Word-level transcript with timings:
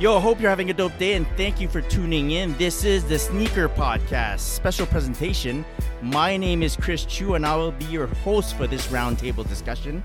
Yo, 0.00 0.18
hope 0.18 0.40
you're 0.40 0.48
having 0.48 0.70
a 0.70 0.72
dope 0.72 0.96
day 0.96 1.12
and 1.12 1.26
thank 1.36 1.60
you 1.60 1.68
for 1.68 1.82
tuning 1.82 2.30
in. 2.30 2.56
This 2.56 2.86
is 2.86 3.04
the 3.04 3.18
Sneaker 3.18 3.68
Podcast 3.68 4.38
special 4.38 4.86
presentation. 4.86 5.62
My 6.00 6.38
name 6.38 6.62
is 6.62 6.74
Chris 6.74 7.04
Chiu 7.04 7.34
and 7.34 7.44
I 7.44 7.54
will 7.54 7.72
be 7.72 7.84
your 7.84 8.06
host 8.06 8.56
for 8.56 8.66
this 8.66 8.86
roundtable 8.86 9.46
discussion 9.46 10.02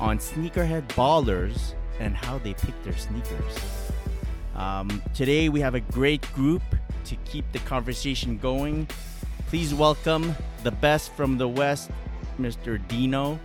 on 0.00 0.16
sneakerhead 0.16 0.88
ballers 0.94 1.74
and 2.00 2.16
how 2.16 2.38
they 2.38 2.54
pick 2.54 2.72
their 2.84 2.96
sneakers. 2.96 3.58
Um, 4.54 5.02
today 5.12 5.50
we 5.50 5.60
have 5.60 5.74
a 5.74 5.80
great 5.80 6.22
group 6.32 6.62
to 7.04 7.14
keep 7.26 7.44
the 7.52 7.58
conversation 7.58 8.38
going. 8.38 8.88
Please 9.48 9.74
welcome 9.74 10.34
the 10.62 10.70
best 10.70 11.12
from 11.12 11.36
the 11.36 11.48
West, 11.48 11.90
Mr. 12.40 12.80
Dino. 12.88 13.38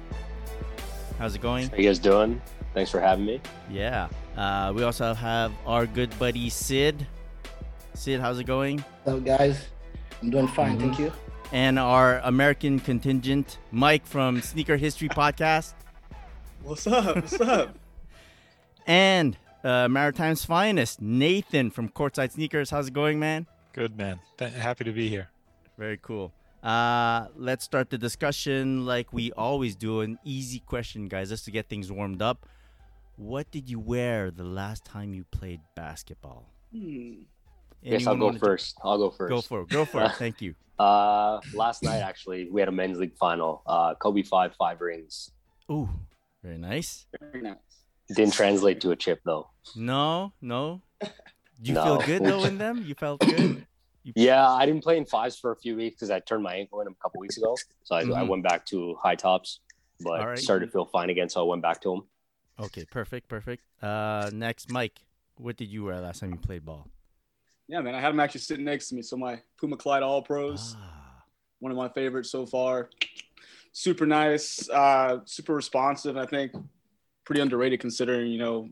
How's 1.17 1.35
it 1.35 1.41
going? 1.41 1.67
How 1.67 1.75
you 1.75 1.89
guys 1.89 1.99
doing? 1.99 2.41
Thanks 2.73 2.89
for 2.89 3.01
having 3.01 3.25
me. 3.25 3.41
Yeah. 3.69 4.07
Uh, 4.39 4.71
we 4.73 4.83
also 4.83 5.13
have 5.13 5.51
our 5.65 5.85
good 5.85 6.17
buddy 6.17 6.49
Sid. 6.49 7.05
Sid, 7.93 8.21
how's 8.21 8.39
it 8.39 8.45
going? 8.45 8.81
Hello, 9.03 9.19
guys. 9.19 9.67
I'm 10.21 10.29
doing 10.29 10.47
fine, 10.47 10.77
Mhm. 10.77 10.79
thank 10.79 10.99
you. 10.99 11.11
And 11.51 11.77
our 11.77 12.19
American 12.19 12.79
contingent, 12.79 13.57
Mike 13.71 14.05
from 14.05 14.41
Sneaker 14.41 14.77
History 14.77 15.09
Podcast. 15.09 15.73
What's 16.63 16.87
up? 16.87 17.15
What's 17.15 17.39
up? 17.41 17.77
And 18.87 19.37
uh, 19.63 19.87
Maritime's 19.89 20.45
finest, 20.45 20.99
Nathan 21.01 21.69
from 21.69 21.89
Courtside 21.89 22.31
Sneakers. 22.31 22.69
How's 22.71 22.87
it 22.87 22.93
going, 22.93 23.19
man? 23.19 23.45
Good 23.73 23.95
man. 23.97 24.19
Th- 24.37 24.51
happy 24.53 24.83
to 24.85 24.91
be 24.91 25.09
here. 25.09 25.29
Very 25.77 25.99
cool. 26.01 26.31
Uh, 26.63 27.27
let's 27.35 27.65
start 27.65 27.89
the 27.91 27.97
discussion 27.99 28.85
like 28.85 29.11
we 29.13 29.31
always 29.33 29.75
do. 29.75 29.99
An 30.01 30.17
easy 30.23 30.59
question, 30.59 31.07
guys, 31.07 31.29
just 31.29 31.45
to 31.45 31.51
get 31.51 31.67
things 31.69 31.91
warmed 31.91 32.21
up. 32.21 32.47
What 33.19 33.51
did 33.51 33.69
you 33.69 33.79
wear 33.81 34.31
the 34.31 34.45
last 34.45 34.85
time 34.85 35.13
you 35.13 35.25
played 35.25 35.59
basketball? 35.75 36.53
Hmm. 36.71 37.23
Guess 37.83 38.07
I'll 38.07 38.15
go 38.15 38.27
wanna- 38.27 38.39
first. 38.39 38.77
I'll 38.81 38.97
go 38.97 39.09
first. 39.11 39.29
Go 39.29 39.41
for 39.41 39.61
it. 39.63 39.67
Go 39.69 39.83
for 39.83 40.01
it. 40.05 40.11
Thank 40.17 40.41
you. 40.41 40.55
Uh, 40.79 41.41
last 41.53 41.83
night 41.83 41.99
actually, 41.99 42.49
we 42.49 42.61
had 42.61 42.69
a 42.69 42.71
men's 42.71 42.97
league 42.97 43.17
final. 43.17 43.61
Uh, 43.65 43.93
Kobe 43.95 44.23
five 44.23 44.55
five 44.55 44.79
rings. 44.79 45.31
Ooh, 45.69 45.89
very 46.41 46.57
nice. 46.57 47.07
Very 47.19 47.41
nice. 47.41 47.57
Didn't 48.15 48.33
translate 48.33 48.79
to 48.81 48.91
a 48.91 48.95
chip 48.95 49.19
though. 49.25 49.49
No, 49.75 50.31
no. 50.41 50.81
You 51.61 51.73
No. 51.73 51.83
feel 51.83 52.07
good 52.07 52.23
though 52.23 52.45
in 52.45 52.57
them? 52.57 52.85
You 52.87 52.95
felt 52.95 53.19
good. 53.19 53.65
Yeah, 54.15 54.49
I 54.49 54.65
didn't 54.65 54.81
play 54.81 54.97
in 54.97 55.05
fives 55.05 55.37
for 55.37 55.51
a 55.51 55.57
few 55.57 55.75
weeks 55.75 55.97
because 55.97 56.09
I 56.09 56.19
turned 56.21 56.41
my 56.41 56.55
ankle 56.55 56.79
in 56.79 56.87
a 56.87 56.93
couple 57.03 57.19
weeks 57.19 57.37
ago. 57.37 57.55
So 57.83 57.95
I, 57.95 57.99
I 57.99 58.03
Mhm. 58.05 58.27
went 58.29 58.43
back 58.43 58.65
to 58.67 58.95
high 58.95 59.13
tops, 59.15 59.59
but 59.99 60.21
All 60.21 60.27
right. 60.27 60.37
started 60.39 60.67
to 60.67 60.71
feel 60.71 60.85
fine 60.85 61.09
again. 61.09 61.27
So 61.29 61.41
I 61.41 61.43
went 61.47 61.61
back 61.61 61.81
to 61.81 61.89
them. 61.89 62.07
Okay, 62.59 62.85
perfect, 62.85 63.29
perfect. 63.29 63.63
Uh, 63.81 64.29
next, 64.33 64.71
Mike. 64.71 64.99
What 65.37 65.55
did 65.55 65.69
you 65.69 65.85
wear 65.85 66.01
last 66.01 66.19
time 66.19 66.31
you 66.31 66.37
played 66.37 66.65
ball? 66.65 66.87
Yeah, 67.69 67.79
man. 67.81 67.95
I 67.95 68.01
had 68.01 68.11
him 68.11 68.19
actually 68.19 68.41
sitting 68.41 68.65
next 68.65 68.89
to 68.89 68.95
me. 68.95 69.01
So 69.01 69.15
my 69.15 69.41
Puma 69.57 69.77
Clyde 69.77 70.03
All 70.03 70.21
Pros, 70.21 70.75
Ah, 70.77 71.23
one 71.59 71.71
of 71.71 71.77
my 71.77 71.87
favorites 71.89 72.29
so 72.29 72.45
far. 72.45 72.89
Super 73.71 74.05
nice, 74.05 74.69
uh, 74.69 75.19
super 75.25 75.53
responsive. 75.55 76.17
I 76.17 76.25
think 76.25 76.51
pretty 77.23 77.41
underrated 77.41 77.79
considering 77.79 78.31
you 78.31 78.39
know 78.39 78.67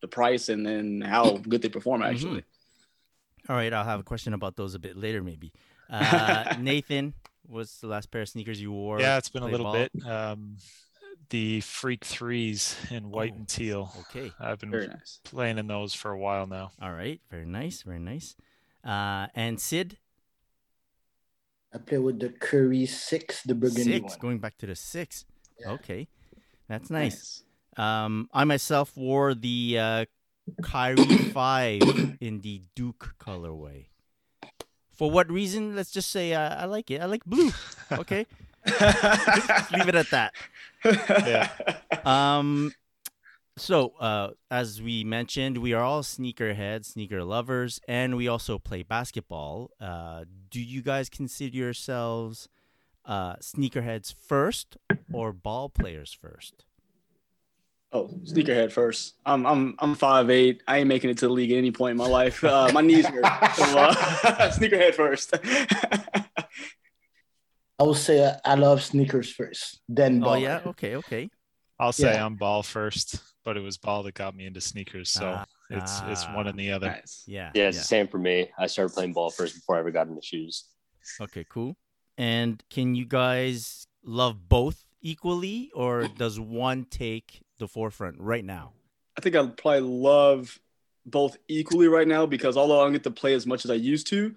the 0.00 0.08
price 0.08 0.48
and 0.48 0.64
then 0.64 1.02
how 1.04 1.36
good 1.36 1.60
they 1.60 1.68
perform. 1.68 2.02
Actually, 2.02 2.44
all 3.48 3.56
right. 3.56 3.72
I'll 3.72 3.84
have 3.84 4.00
a 4.00 4.04
question 4.04 4.32
about 4.32 4.56
those 4.56 4.74
a 4.74 4.78
bit 4.78 4.96
later, 4.96 5.22
maybe. 5.22 5.52
Uh, 5.90 6.54
Nathan, 6.60 7.14
what's 7.46 7.78
the 7.78 7.86
last 7.86 8.10
pair 8.10 8.20
of 8.20 8.28
sneakers 8.28 8.60
you 8.60 8.70
wore? 8.70 9.00
yeah, 9.00 9.16
it's 9.16 9.30
been 9.30 9.42
a 9.42 9.46
little 9.46 9.64
ball? 9.64 9.72
bit. 9.72 9.90
Um, 10.06 10.58
the 11.30 11.60
Freak 11.60 12.04
Threes 12.04 12.76
in 12.90 13.10
white 13.10 13.32
Oh, 13.34 13.38
and 13.38 13.48
teal. 13.48 13.92
Okay. 14.08 14.32
I've 14.40 14.58
been 14.60 14.70
very 14.70 14.86
nice. 14.88 15.20
playing 15.24 15.58
in 15.58 15.66
those 15.66 15.94
for 15.94 16.10
a 16.10 16.18
while 16.18 16.46
now. 16.46 16.72
All 16.80 16.92
right. 16.92 17.20
Very 17.30 17.46
nice. 17.46 17.82
Very 17.82 17.98
nice. 17.98 18.34
Uh, 18.84 19.26
and 19.34 19.60
Sid, 19.60 19.98
I 21.74 21.78
play 21.78 21.98
with 21.98 22.18
the 22.20 22.30
Curry 22.30 22.86
Six, 22.86 23.42
the 23.42 23.54
burgundy 23.54 23.82
six. 23.84 24.04
one. 24.12 24.18
Going 24.20 24.38
back 24.38 24.56
to 24.58 24.66
the 24.66 24.74
six. 24.76 25.26
Yeah. 25.60 25.72
Okay, 25.72 26.08
that's 26.68 26.88
nice. 26.88 27.42
Um, 27.76 28.30
I 28.32 28.44
myself 28.44 28.96
wore 28.96 29.34
the 29.34 29.76
uh, 29.78 30.04
Kyrie 30.62 31.04
Five 31.34 31.82
in 32.20 32.40
the 32.40 32.62
Duke 32.74 33.14
colorway. 33.20 33.86
For 34.92 35.10
what 35.10 35.30
reason? 35.30 35.76
Let's 35.76 35.90
just 35.90 36.10
say 36.10 36.32
uh, 36.32 36.54
I 36.62 36.64
like 36.64 36.90
it. 36.90 37.02
I 37.02 37.06
like 37.06 37.24
blue. 37.26 37.50
Okay, 37.92 38.26
leave 38.66 39.88
it 39.88 39.94
at 39.94 40.10
that. 40.10 40.32
Yeah. 40.84 41.50
Um, 42.04 42.72
so 43.58 43.94
uh, 44.00 44.30
as 44.50 44.80
we 44.80 45.04
mentioned, 45.04 45.58
we 45.58 45.72
are 45.72 45.82
all 45.82 46.02
sneakerheads, 46.02 46.86
sneaker 46.86 47.22
lovers, 47.22 47.80
and 47.86 48.16
we 48.16 48.28
also 48.28 48.58
play 48.58 48.82
basketball. 48.82 49.70
Uh, 49.80 50.24
do 50.50 50.60
you 50.60 50.80
guys 50.80 51.08
consider 51.10 51.56
yourselves 51.56 52.48
uh, 53.04 53.36
sneakerheads 53.36 54.14
first 54.14 54.76
or 55.12 55.32
ball 55.32 55.68
players 55.68 56.16
first? 56.18 56.64
Oh, 57.90 58.08
sneakerhead 58.24 58.70
first. 58.70 59.14
I'm 59.24 59.46
I'm 59.46 59.74
I'm 59.78 59.94
five 59.94 60.28
eight. 60.28 60.62
I 60.68 60.78
ain't 60.78 60.88
making 60.88 61.08
it 61.08 61.18
to 61.18 61.26
the 61.26 61.32
league 61.32 61.50
at 61.52 61.56
any 61.56 61.70
point 61.72 61.92
in 61.92 61.96
my 61.96 62.06
life. 62.06 62.44
Uh, 62.44 62.70
my 62.74 62.82
knees 62.82 63.06
hurt. 63.06 63.24
So, 63.54 63.78
uh, 63.78 63.94
sneakerhead 64.50 64.94
first. 64.94 65.34
I 67.78 67.84
would 67.84 67.96
say 67.96 68.24
uh, 68.24 68.34
I 68.44 68.54
love 68.54 68.82
sneakers 68.82 69.30
first, 69.32 69.80
then 69.88 70.20
ball. 70.20 70.32
Oh 70.32 70.42
yeah, 70.42 70.60
okay, 70.66 70.96
okay. 70.96 71.30
I'll 71.78 71.92
say 71.92 72.14
Yeah. 72.14 72.26
I'm 72.26 72.34
ball 72.34 72.62
first, 72.64 73.20
but 73.44 73.56
it 73.56 73.60
was 73.60 73.78
ball 73.78 74.02
that 74.02 74.14
got 74.14 74.34
me 74.34 74.46
into 74.46 74.60
sneakers. 74.60 75.10
So 75.10 75.26
Ah, 75.26 75.46
it's 75.70 76.02
it's 76.06 76.28
one 76.28 76.48
and 76.48 76.58
the 76.58 76.72
other. 76.72 76.88
nice. 76.88 77.22
Yeah. 77.26 77.52
Yeah, 77.54 77.68
it's 77.68 77.78
the 77.78 77.84
same 77.84 78.08
for 78.08 78.18
me. 78.18 78.50
I 78.58 78.66
started 78.66 78.94
playing 78.94 79.12
ball 79.12 79.30
first 79.30 79.54
before 79.54 79.76
I 79.76 79.78
ever 79.80 79.92
got 79.92 80.08
into 80.08 80.22
shoes. 80.22 80.64
Okay, 81.20 81.44
cool. 81.48 81.76
And 82.16 82.60
can 82.68 82.96
you 82.96 83.04
guys 83.06 83.86
love 84.02 84.48
both 84.48 84.84
equally, 85.00 85.70
or 85.72 86.08
does 86.08 86.40
one 86.40 86.84
take 86.84 87.42
the 87.58 87.68
forefront 87.68 88.16
right 88.18 88.44
now? 88.44 88.72
I 89.16 89.20
think 89.20 89.36
I 89.36 89.46
probably 89.46 89.80
love 89.80 90.58
both 91.06 91.36
equally 91.46 91.86
right 91.88 92.08
now 92.08 92.26
because 92.26 92.56
although 92.56 92.80
I 92.80 92.84
don't 92.84 92.92
get 92.92 93.04
to 93.04 93.10
play 93.12 93.34
as 93.34 93.46
much 93.46 93.64
as 93.64 93.70
I 93.70 93.74
used 93.74 94.08
to, 94.08 94.34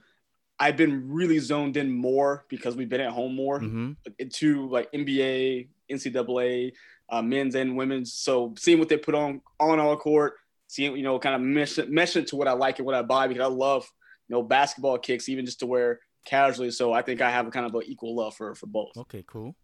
I've 0.61 0.77
been 0.77 1.11
really 1.11 1.39
zoned 1.39 1.75
in 1.75 1.91
more 1.91 2.45
because 2.47 2.75
we've 2.75 2.87
been 2.87 3.01
at 3.01 3.11
home 3.11 3.33
more 3.35 3.59
Mm-hmm. 3.59 3.93
into 4.19 4.69
like 4.69 4.91
NBA, 4.91 5.67
NCAA, 5.91 6.73
uh, 7.09 7.21
men's 7.23 7.55
and 7.55 7.75
women's. 7.75 8.13
So 8.13 8.53
seeing 8.57 8.77
what 8.77 8.87
they 8.87 8.97
put 8.97 9.15
on 9.15 9.41
on 9.59 9.79
our 9.79 9.97
court, 9.97 10.35
seeing 10.67 10.95
you 10.95 11.03
know 11.03 11.17
kind 11.17 11.33
of 11.35 11.41
mesh 11.41 11.79
mesh 11.89 12.15
it 12.15 12.27
to 12.27 12.35
what 12.35 12.47
I 12.47 12.53
like 12.53 12.77
and 12.77 12.85
what 12.85 12.93
I 12.95 13.01
buy 13.01 13.27
because 13.27 13.43
I 13.43 13.47
love 13.47 13.91
you 14.27 14.35
know 14.35 14.43
basketball 14.43 14.99
kicks 14.99 15.27
even 15.29 15.45
just 15.45 15.59
to 15.61 15.65
wear 15.65 15.99
casually. 16.25 16.69
So 16.69 16.93
I 16.93 17.01
think 17.01 17.21
I 17.21 17.31
have 17.31 17.47
a 17.47 17.51
kind 17.51 17.65
of 17.65 17.73
an 17.73 17.81
equal 17.85 18.15
love 18.15 18.35
for 18.35 18.53
for 18.53 18.67
both. 18.67 18.95
Okay, 18.95 19.23
cool. 19.25 19.55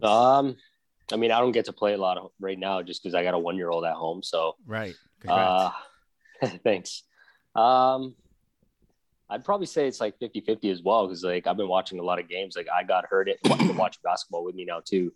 Um, 0.00 0.56
I 1.12 1.16
mean, 1.16 1.32
I 1.32 1.40
don't 1.40 1.52
get 1.52 1.64
to 1.66 1.72
play 1.72 1.94
a 1.94 1.98
lot 1.98 2.18
of, 2.18 2.30
right 2.38 2.58
now 2.58 2.82
just 2.82 3.02
because 3.02 3.14
I 3.14 3.24
got 3.24 3.34
a 3.34 3.38
one 3.38 3.56
year 3.56 3.70
old 3.70 3.84
at 3.84 3.94
home. 3.94 4.22
So 4.22 4.54
Right. 4.64 4.94
Congrats. 5.20 5.74
Uh, 6.42 6.48
thanks. 6.64 7.02
Um, 7.54 8.14
I'd 9.28 9.44
probably 9.44 9.66
say 9.66 9.86
it's 9.88 10.00
like 10.00 10.18
50 10.18 10.40
50 10.40 10.70
as 10.70 10.82
well 10.82 11.06
because 11.06 11.24
like 11.24 11.46
I've 11.46 11.56
been 11.56 11.68
watching 11.68 11.98
a 11.98 12.02
lot 12.02 12.18
of 12.20 12.28
games. 12.28 12.56
Like 12.56 12.68
I 12.72 12.82
got 12.84 13.06
hurt 13.06 13.28
it 13.28 13.38
watch 13.76 13.98
basketball 14.02 14.44
with 14.44 14.54
me 14.54 14.64
now 14.64 14.80
too. 14.84 15.12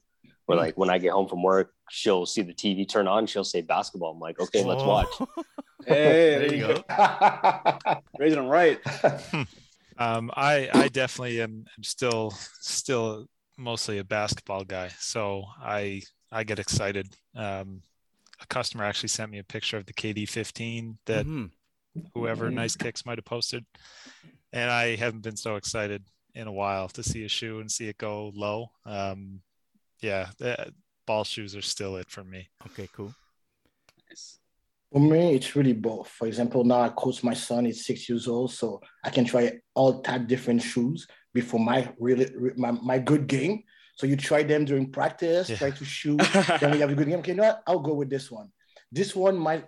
Where 0.46 0.58
like 0.58 0.76
when 0.76 0.90
I 0.90 0.98
get 0.98 1.12
home 1.12 1.28
from 1.28 1.42
work, 1.42 1.72
she'll 1.90 2.26
see 2.26 2.42
the 2.42 2.52
TV 2.54 2.88
turn 2.88 3.06
on, 3.06 3.26
she'll 3.26 3.44
say 3.44 3.60
basketball. 3.62 4.12
I'm 4.12 4.18
like, 4.20 4.40
okay, 4.40 4.64
let's 4.64 4.84
watch. 4.84 5.08
Hey, 5.86 6.34
There 6.36 6.54
you 6.54 6.66
go. 6.66 6.84
raising 8.18 8.38
them 8.38 8.48
right. 8.48 8.78
Um, 9.98 10.30
I 10.34 10.68
I 10.72 10.88
definitely 10.88 11.42
am, 11.42 11.66
am 11.76 11.84
still 11.84 12.30
still 12.60 13.26
mostly 13.58 13.98
a 13.98 14.04
basketball 14.04 14.64
guy. 14.64 14.88
So 14.98 15.44
I 15.60 16.00
I 16.32 16.44
get 16.44 16.58
excited. 16.58 17.08
Um, 17.34 17.82
a 18.40 18.46
customer 18.46 18.84
actually 18.84 19.10
sent 19.10 19.30
me 19.30 19.38
a 19.38 19.44
picture 19.44 19.76
of 19.76 19.84
the 19.84 19.92
KD 19.92 20.26
15 20.26 20.98
that 21.04 21.26
Mhm. 21.26 21.50
Whoever 22.14 22.50
Mhm. 22.50 22.54
Nice 22.54 22.76
Kicks 22.76 23.04
might 23.06 23.18
have 23.18 23.24
posted. 23.24 23.64
And 24.52 24.70
I 24.70 24.96
haven't 24.96 25.22
been 25.22 25.36
so 25.36 25.56
excited 25.56 26.04
in 26.34 26.46
a 26.46 26.52
while 26.52 26.88
to 26.90 27.02
see 27.02 27.24
a 27.24 27.28
shoe 27.28 27.60
and 27.60 27.70
see 27.70 27.88
it 27.88 27.98
go 27.98 28.32
low. 28.34 28.70
Um, 28.84 29.42
yeah, 30.00 30.30
the 30.38 30.72
ball 31.06 31.24
shoes 31.24 31.54
are 31.56 31.62
still 31.62 31.96
it 31.96 32.10
for 32.10 32.24
me. 32.24 32.48
Okay, 32.66 32.88
cool. 32.92 33.14
Nice. 34.08 34.38
For 34.92 35.00
me, 35.00 35.34
it's 35.34 35.54
really 35.54 35.72
both. 35.72 36.08
For 36.08 36.26
example, 36.26 36.64
now 36.64 36.80
I 36.80 36.88
coach 36.88 37.22
my 37.22 37.34
son. 37.34 37.64
He's 37.64 37.86
six 37.86 38.08
years 38.08 38.26
old, 38.26 38.52
so 38.52 38.80
I 39.04 39.10
can 39.10 39.24
try 39.24 39.60
all 39.74 40.02
type 40.02 40.26
different 40.26 40.62
shoes 40.62 41.06
before 41.32 41.60
my 41.60 41.92
really 41.98 42.28
my, 42.56 42.72
my 42.72 42.98
good 42.98 43.28
game. 43.28 43.62
So 43.94 44.06
you 44.06 44.16
try 44.16 44.42
them 44.42 44.64
during 44.64 44.90
practice, 44.90 45.48
Yeah. 45.50 45.56
try 45.56 45.70
to 45.70 45.84
shoot. 45.84 46.18
then 46.60 46.72
we 46.72 46.80
have 46.80 46.90
a 46.90 46.94
good 46.94 47.06
game. 47.08 47.18
Okay, 47.20 47.32
you 47.32 47.36
know 47.36 47.44
what? 47.44 47.62
I'll 47.68 47.78
go 47.80 47.94
with 47.94 48.10
this 48.10 48.30
one. 48.30 48.50
This 48.90 49.14
one 49.14 49.36
might 49.36 49.66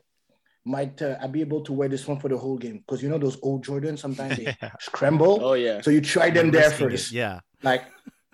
might 0.64 1.00
uh, 1.03 1.17
I'll 1.20 1.29
be 1.29 1.41
able 1.41 1.61
to 1.62 1.73
wear 1.73 1.88
this 1.88 2.06
one 2.06 2.19
for 2.20 2.29
the 2.29 2.38
whole 2.38 2.56
game 2.56 2.79
because 2.79 3.03
you 3.03 3.09
know 3.09 3.19
those 3.19 3.38
old 3.43 3.64
Jordans 3.64 3.99
sometimes 3.99 4.37
they 4.37 4.56
scramble. 4.81 5.41
oh 5.43 5.55
yeah. 5.55 5.81
So 5.81 5.91
you 5.91 6.00
try 6.00 6.31
them 6.31 6.50
there 6.50 6.69
Risking 6.69 6.87
it, 6.87 6.91
first. 6.91 7.12
Yeah. 7.12 7.41
Like 7.62 7.85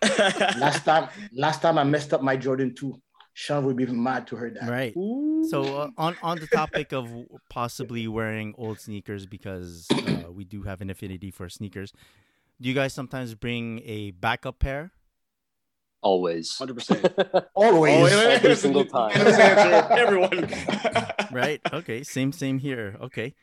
last 0.59 0.85
time, 0.85 1.09
last 1.33 1.63
time 1.63 1.79
I 1.79 1.85
messed 1.85 2.13
up 2.15 2.23
my 2.23 2.37
Jordan 2.37 2.75
2. 2.75 3.01
Sean 3.33 3.65
would 3.65 3.77
be 3.77 3.87
mad 3.87 4.27
to 4.27 4.37
hear 4.37 4.51
that. 4.51 4.69
Right. 4.69 4.97
Ooh. 4.97 5.47
So 5.49 5.63
uh, 5.63 5.91
on 5.97 6.17
on 6.23 6.39
the 6.41 6.49
topic 6.49 6.93
of 6.93 7.09
possibly 7.49 8.09
wearing 8.09 8.53
old 8.59 8.81
sneakers 8.81 9.27
because 9.27 9.87
uh, 9.93 10.33
we 10.33 10.45
do 10.45 10.63
have 10.65 10.81
an 10.81 10.91
affinity 10.91 11.31
for 11.31 11.49
sneakers. 11.49 11.93
Do 12.61 12.69
you 12.69 12.75
guys 12.75 12.93
sometimes 12.93 13.35
bring 13.35 13.81
a 13.85 14.11
backup 14.11 14.59
pair? 14.59 14.91
Always. 16.03 16.57
Hundred 16.57 16.75
percent. 16.75 17.07
Always. 17.55 18.11
Yeah, 18.11 18.39
Every 18.43 18.57
single 18.57 18.85
time. 18.85 19.13
Everyone. 19.17 20.49
Right. 21.33 21.61
Okay. 21.73 22.03
Same. 22.03 22.33
Same 22.33 22.59
here. 22.59 22.97
Okay. 23.01 23.35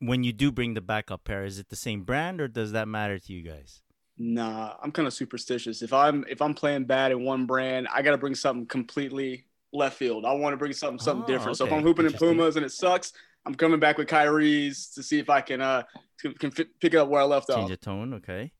When 0.00 0.24
you 0.24 0.32
do 0.32 0.50
bring 0.50 0.74
the 0.74 0.80
backup 0.80 1.24
pair, 1.24 1.44
is 1.44 1.58
it 1.58 1.68
the 1.68 1.76
same 1.76 2.02
brand 2.02 2.40
or 2.40 2.48
does 2.48 2.72
that 2.72 2.88
matter 2.88 3.18
to 3.18 3.32
you 3.32 3.42
guys? 3.42 3.82
Nah, 4.18 4.74
I'm 4.82 4.92
kind 4.92 5.06
of 5.06 5.14
superstitious. 5.14 5.80
If 5.82 5.92
I'm 5.92 6.24
if 6.28 6.42
I'm 6.42 6.54
playing 6.54 6.84
bad 6.84 7.12
in 7.12 7.24
one 7.24 7.46
brand, 7.46 7.88
I 7.92 8.02
gotta 8.02 8.18
bring 8.18 8.34
something 8.34 8.66
completely 8.66 9.46
left 9.72 9.96
field. 9.96 10.24
I 10.24 10.32
want 10.34 10.52
to 10.52 10.56
bring 10.56 10.72
something 10.72 10.98
something 10.98 11.24
Oh, 11.24 11.26
different. 11.26 11.56
So 11.56 11.66
if. 11.66 11.72
I'm 11.72 11.82
hooping 11.82 12.04
in 12.06 12.12
Interesting. 12.12 12.36
Pumas 12.36 12.56
and 12.56 12.64
it 12.66 12.72
sucks, 12.72 13.12
I'm 13.46 13.54
coming 13.54 13.80
back 13.80 13.96
with 13.98 14.08
Kyrie's 14.08 14.88
to 14.90 15.02
see 15.02 15.18
if 15.18 15.30
I 15.30 15.40
can 15.40 15.60
uh 15.60 15.84
can, 16.20 16.34
can 16.34 16.50
fit, 16.50 16.78
pick 16.80 16.94
up 16.94 17.08
where 17.08 17.20
I 17.20 17.24
left 17.24 17.48
Change 17.48 17.56
off. 17.56 17.68
Change 17.68 17.80
the 17.80 17.84
tone. 17.84 18.14
Okay. 18.14 18.52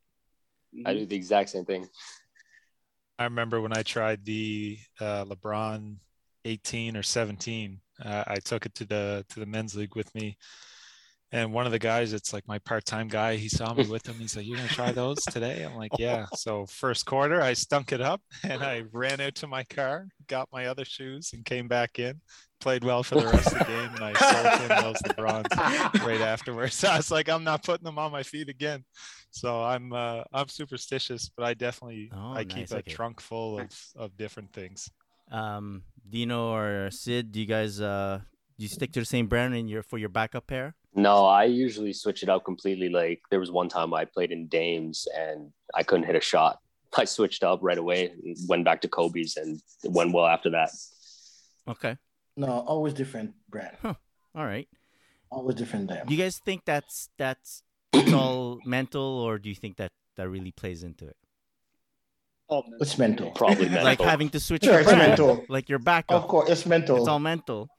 I 0.85 0.93
do 0.93 1.05
the 1.05 1.15
exact 1.15 1.49
same 1.49 1.65
thing. 1.65 1.87
I 3.19 3.25
remember 3.25 3.61
when 3.61 3.77
I 3.77 3.83
tried 3.83 4.25
the 4.25 4.79
uh, 4.99 5.23
LeBron 5.25 5.97
18 6.45 6.97
or 6.97 7.03
17. 7.03 7.79
Uh, 8.03 8.23
I 8.27 8.35
took 8.35 8.65
it 8.65 8.75
to 8.75 8.85
the 8.85 9.25
to 9.29 9.39
the 9.39 9.45
men's 9.45 9.75
league 9.75 9.95
with 9.95 10.13
me, 10.15 10.37
and 11.31 11.51
one 11.51 11.65
of 11.65 11.71
the 11.71 11.79
guys, 11.79 12.13
it's 12.13 12.31
like 12.33 12.47
my 12.47 12.59
part-time 12.59 13.07
guy. 13.07 13.37
He 13.37 13.49
saw 13.49 13.73
me 13.73 13.87
with 13.87 14.07
him. 14.07 14.19
He's 14.19 14.35
like, 14.35 14.45
"You 14.45 14.55
gonna 14.55 14.67
try 14.69 14.91
those 14.91 15.17
today?" 15.25 15.63
I'm 15.63 15.75
like, 15.75 15.97
"Yeah." 15.97 16.27
So 16.35 16.65
first 16.67 17.05
quarter, 17.05 17.41
I 17.41 17.53
stunk 17.53 17.91
it 17.91 18.01
up, 18.01 18.21
and 18.43 18.61
I 18.63 18.83
ran 18.91 19.19
out 19.19 19.35
to 19.35 19.47
my 19.47 19.63
car, 19.63 20.07
got 20.27 20.49
my 20.51 20.67
other 20.67 20.85
shoes, 20.85 21.31
and 21.33 21.43
came 21.45 21.67
back 21.67 21.97
in. 21.97 22.21
Played 22.59 22.83
well 22.83 23.03
for 23.03 23.15
the 23.15 23.27
rest 23.27 23.47
of 23.47 23.59
the 23.59 23.65
game, 23.65 23.89
and 23.93 24.03
I 24.03 24.13
sold 24.13 24.45
him 24.45 24.69
those 24.83 25.01
LeBrons 25.03 26.05
right 26.05 26.21
afterwards. 26.21 26.83
I 26.83 26.97
was 26.97 27.11
like, 27.11 27.29
"I'm 27.29 27.43
not 27.43 27.63
putting 27.63 27.83
them 27.83 27.97
on 27.97 28.11
my 28.11 28.23
feet 28.23 28.47
again." 28.49 28.85
So 29.31 29.63
I'm 29.63 29.91
uh, 29.91 30.23
I'm 30.31 30.47
superstitious, 30.47 31.29
but 31.35 31.45
I 31.45 31.55
definitely 31.55 32.11
Oh, 32.13 32.33
I 32.33 32.43
keep 32.43 32.71
a 32.71 32.75
okay. 32.75 32.91
trunk 32.91 33.19
full 33.19 33.59
of, 33.59 33.71
of 33.95 34.15
different 34.17 34.53
things. 34.53 34.89
Um, 35.33 35.83
Dino 36.09 36.53
or 36.53 36.89
Sid, 36.91 37.31
do 37.31 37.39
you 37.41 37.45
guys 37.45 37.81
uh 37.81 38.21
do 38.57 38.63
you 38.63 38.69
stick 38.69 38.91
to 38.93 38.99
the 38.99 39.05
same 39.05 39.27
brand 39.27 39.55
in 39.55 39.67
your 39.67 39.83
for 39.83 39.97
your 39.97 40.09
backup 40.09 40.47
pair? 40.47 40.75
No, 40.95 41.25
I 41.25 41.45
usually 41.45 41.91
switch 41.91 42.21
it 42.21 42.29
out 42.29 42.45
completely. 42.45 42.87
Like 42.87 43.21
there 43.31 43.39
was 43.39 43.51
one 43.51 43.67
time 43.67 43.93
I 43.93 44.05
played 44.05 44.31
in 44.31 44.47
Dames 44.47 45.07
and 45.17 45.51
I 45.73 45.81
couldn't 45.83 46.05
hit 46.05 46.15
a 46.15 46.21
shot. 46.21 46.59
I 46.97 47.05
switched 47.05 47.43
up 47.43 47.59
right 47.63 47.77
away 47.77 48.11
and 48.11 48.37
went 48.47 48.63
back 48.63 48.81
to 48.81 48.87
Kobe's 48.87 49.35
and 49.35 49.59
it 49.83 49.91
went 49.91 50.13
well 50.13 50.27
after 50.27 50.51
that. 50.51 50.69
Okay. 51.67 51.97
No, 52.37 52.47
always 52.47 52.93
different 52.93 53.33
brand. 53.49 53.75
All 53.83 54.45
right. 54.45 54.67
Always 55.31 55.55
different 55.55 55.89
them. 55.89 56.05
Do 56.07 56.13
you 56.13 56.21
guys 56.21 56.37
think 56.37 56.61
that's 56.65 57.09
that's 57.17 57.63
it's 57.91 58.13
all 58.13 58.59
mental, 58.65 59.01
or 59.01 59.39
do 59.39 59.49
you 59.49 59.55
think 59.55 59.77
that 59.77 59.91
that 60.15 60.29
really 60.29 60.51
plays 60.51 60.83
into 60.83 61.07
it? 61.07 61.15
It's 62.79 62.97
mental. 62.97 63.31
Probably 63.31 63.65
mental. 63.69 63.83
Like 63.83 64.01
having 64.01 64.29
to 64.29 64.39
switch 64.39 64.63
Sure, 64.63 64.73
your 64.73 64.81
it's 64.81 64.89
brand, 64.89 65.07
mental. 65.09 65.45
like 65.49 65.69
your 65.69 65.79
back. 65.79 66.05
Of 66.09 66.27
course, 66.27 66.49
it's 66.49 66.65
mental. 66.65 66.97
It's 66.97 67.07
all 67.07 67.19
mental. 67.19 67.69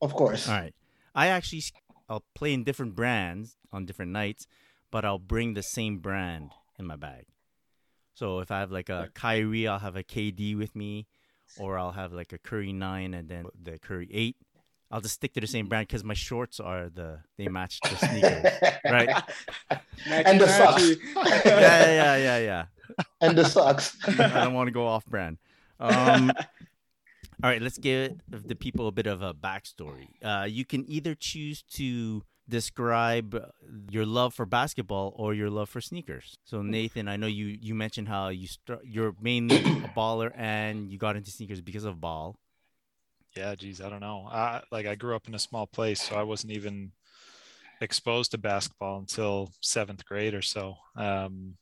of 0.00 0.12
course. 0.14 0.48
All 0.48 0.54
right. 0.54 0.74
I 1.14 1.26
actually 1.28 1.62
I'll 2.08 2.24
play 2.34 2.52
in 2.54 2.64
different 2.64 2.94
brands 2.94 3.56
on 3.72 3.84
different 3.84 4.12
nights, 4.12 4.46
but 4.90 5.04
I'll 5.04 5.18
bring 5.34 5.54
the 5.54 5.62
same 5.62 5.98
brand 5.98 6.52
in 6.78 6.86
my 6.86 6.96
bag. 6.96 7.26
So 8.14 8.40
if 8.40 8.50
I 8.50 8.60
have 8.60 8.72
like 8.72 8.88
a 8.88 9.10
Kyrie, 9.14 9.66
I'll 9.68 9.78
have 9.78 9.96
a 9.96 10.02
KD 10.02 10.56
with 10.56 10.74
me, 10.74 11.06
or 11.58 11.78
I'll 11.78 11.92
have 11.92 12.12
like 12.12 12.32
a 12.32 12.38
Curry 12.38 12.72
nine 12.72 13.14
and 13.14 13.28
then 13.28 13.46
the 13.62 13.78
Curry 13.78 14.08
eight. 14.12 14.36
I'll 14.90 15.02
just 15.02 15.14
stick 15.14 15.34
to 15.34 15.40
the 15.40 15.46
same 15.46 15.68
brand 15.68 15.86
because 15.86 16.02
my 16.02 16.14
shorts 16.14 16.60
are 16.60 16.88
the 16.88 17.20
they 17.36 17.48
match 17.48 17.78
the 17.82 17.96
sneakers. 17.96 18.52
Right. 18.88 19.10
and 20.06 20.40
the 20.40 20.46
socks. 20.48 20.82
yeah, 21.44 21.90
yeah, 22.00 22.16
yeah, 22.16 22.38
yeah. 22.38 22.64
and 23.20 23.36
the 23.36 23.44
socks. 23.44 23.96
I 24.06 24.44
don't 24.44 24.54
want 24.54 24.68
to 24.68 24.72
go 24.72 24.86
off 24.86 25.06
brand. 25.06 25.38
Um, 25.80 26.32
all 27.42 27.50
right, 27.50 27.62
let's 27.62 27.78
give 27.78 28.18
the 28.28 28.56
people 28.56 28.88
a 28.88 28.92
bit 28.92 29.06
of 29.06 29.22
a 29.22 29.34
backstory. 29.34 30.08
Uh, 30.22 30.44
you 30.44 30.64
can 30.64 30.88
either 30.88 31.14
choose 31.14 31.62
to 31.74 32.22
describe 32.48 33.38
your 33.90 34.06
love 34.06 34.32
for 34.32 34.46
basketball 34.46 35.12
or 35.16 35.34
your 35.34 35.50
love 35.50 35.68
for 35.68 35.80
sneakers. 35.80 36.34
So 36.44 36.62
Nathan, 36.62 37.06
I 37.08 37.16
know 37.16 37.26
you 37.26 37.46
you 37.60 37.74
mentioned 37.74 38.08
how 38.08 38.28
you 38.28 38.46
start 38.46 38.80
you're 38.84 39.14
mainly 39.20 39.56
a 39.56 39.92
baller 39.96 40.32
and 40.34 40.90
you 40.90 40.98
got 40.98 41.16
into 41.16 41.30
sneakers 41.30 41.60
because 41.60 41.84
of 41.84 42.00
ball. 42.00 42.36
Yeah, 43.36 43.54
geez, 43.54 43.80
I 43.80 43.90
don't 43.90 44.00
know. 44.00 44.26
I, 44.30 44.62
like 44.72 44.86
I 44.86 44.94
grew 44.94 45.14
up 45.14 45.28
in 45.28 45.34
a 45.34 45.38
small 45.38 45.66
place, 45.66 46.02
so 46.02 46.16
I 46.16 46.22
wasn't 46.22 46.52
even 46.52 46.92
exposed 47.80 48.32
to 48.32 48.38
basketball 48.38 48.98
until 48.98 49.52
seventh 49.60 50.04
grade 50.04 50.34
or 50.34 50.42
so. 50.42 50.76
Um, 50.96 51.54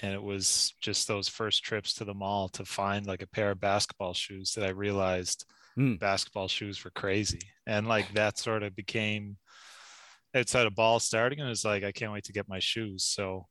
and 0.00 0.12
it 0.14 0.22
was 0.22 0.74
just 0.80 1.06
those 1.06 1.28
first 1.28 1.62
trips 1.62 1.94
to 1.94 2.04
the 2.04 2.14
mall 2.14 2.48
to 2.50 2.64
find 2.64 3.06
like 3.06 3.22
a 3.22 3.26
pair 3.28 3.50
of 3.50 3.60
basketball 3.60 4.14
shoes 4.14 4.52
that 4.54 4.64
I 4.66 4.70
realized 4.70 5.44
Mm. 5.78 5.98
basketball 5.98 6.48
shoes 6.48 6.84
were 6.84 6.90
crazy. 6.90 7.40
And 7.66 7.88
like 7.88 8.12
that 8.12 8.36
sort 8.38 8.62
of 8.62 8.76
became 8.76 9.38
outside 10.34 10.66
of 10.66 10.74
ball 10.74 11.00
starting, 11.00 11.40
and 11.40 11.48
it's 11.48 11.64
like 11.64 11.82
I 11.82 11.92
can't 11.92 12.12
wait 12.12 12.24
to 12.24 12.32
get 12.32 12.48
my 12.48 12.58
shoes. 12.58 13.04
So 13.04 13.46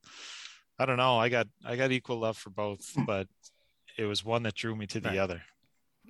I 0.77 0.85
don't 0.85 0.97
know. 0.97 1.17
I 1.17 1.29
got 1.29 1.47
I 1.65 1.75
got 1.75 1.91
equal 1.91 2.19
love 2.19 2.37
for 2.37 2.51
both, 2.51 2.91
but 3.07 3.27
it 3.97 4.05
was 4.05 4.23
one 4.23 4.43
that 4.43 4.53
drew 4.53 4.75
me 4.75 4.85
to 4.87 4.99
the 4.99 5.09
Right. 5.09 5.17
other. 5.17 5.41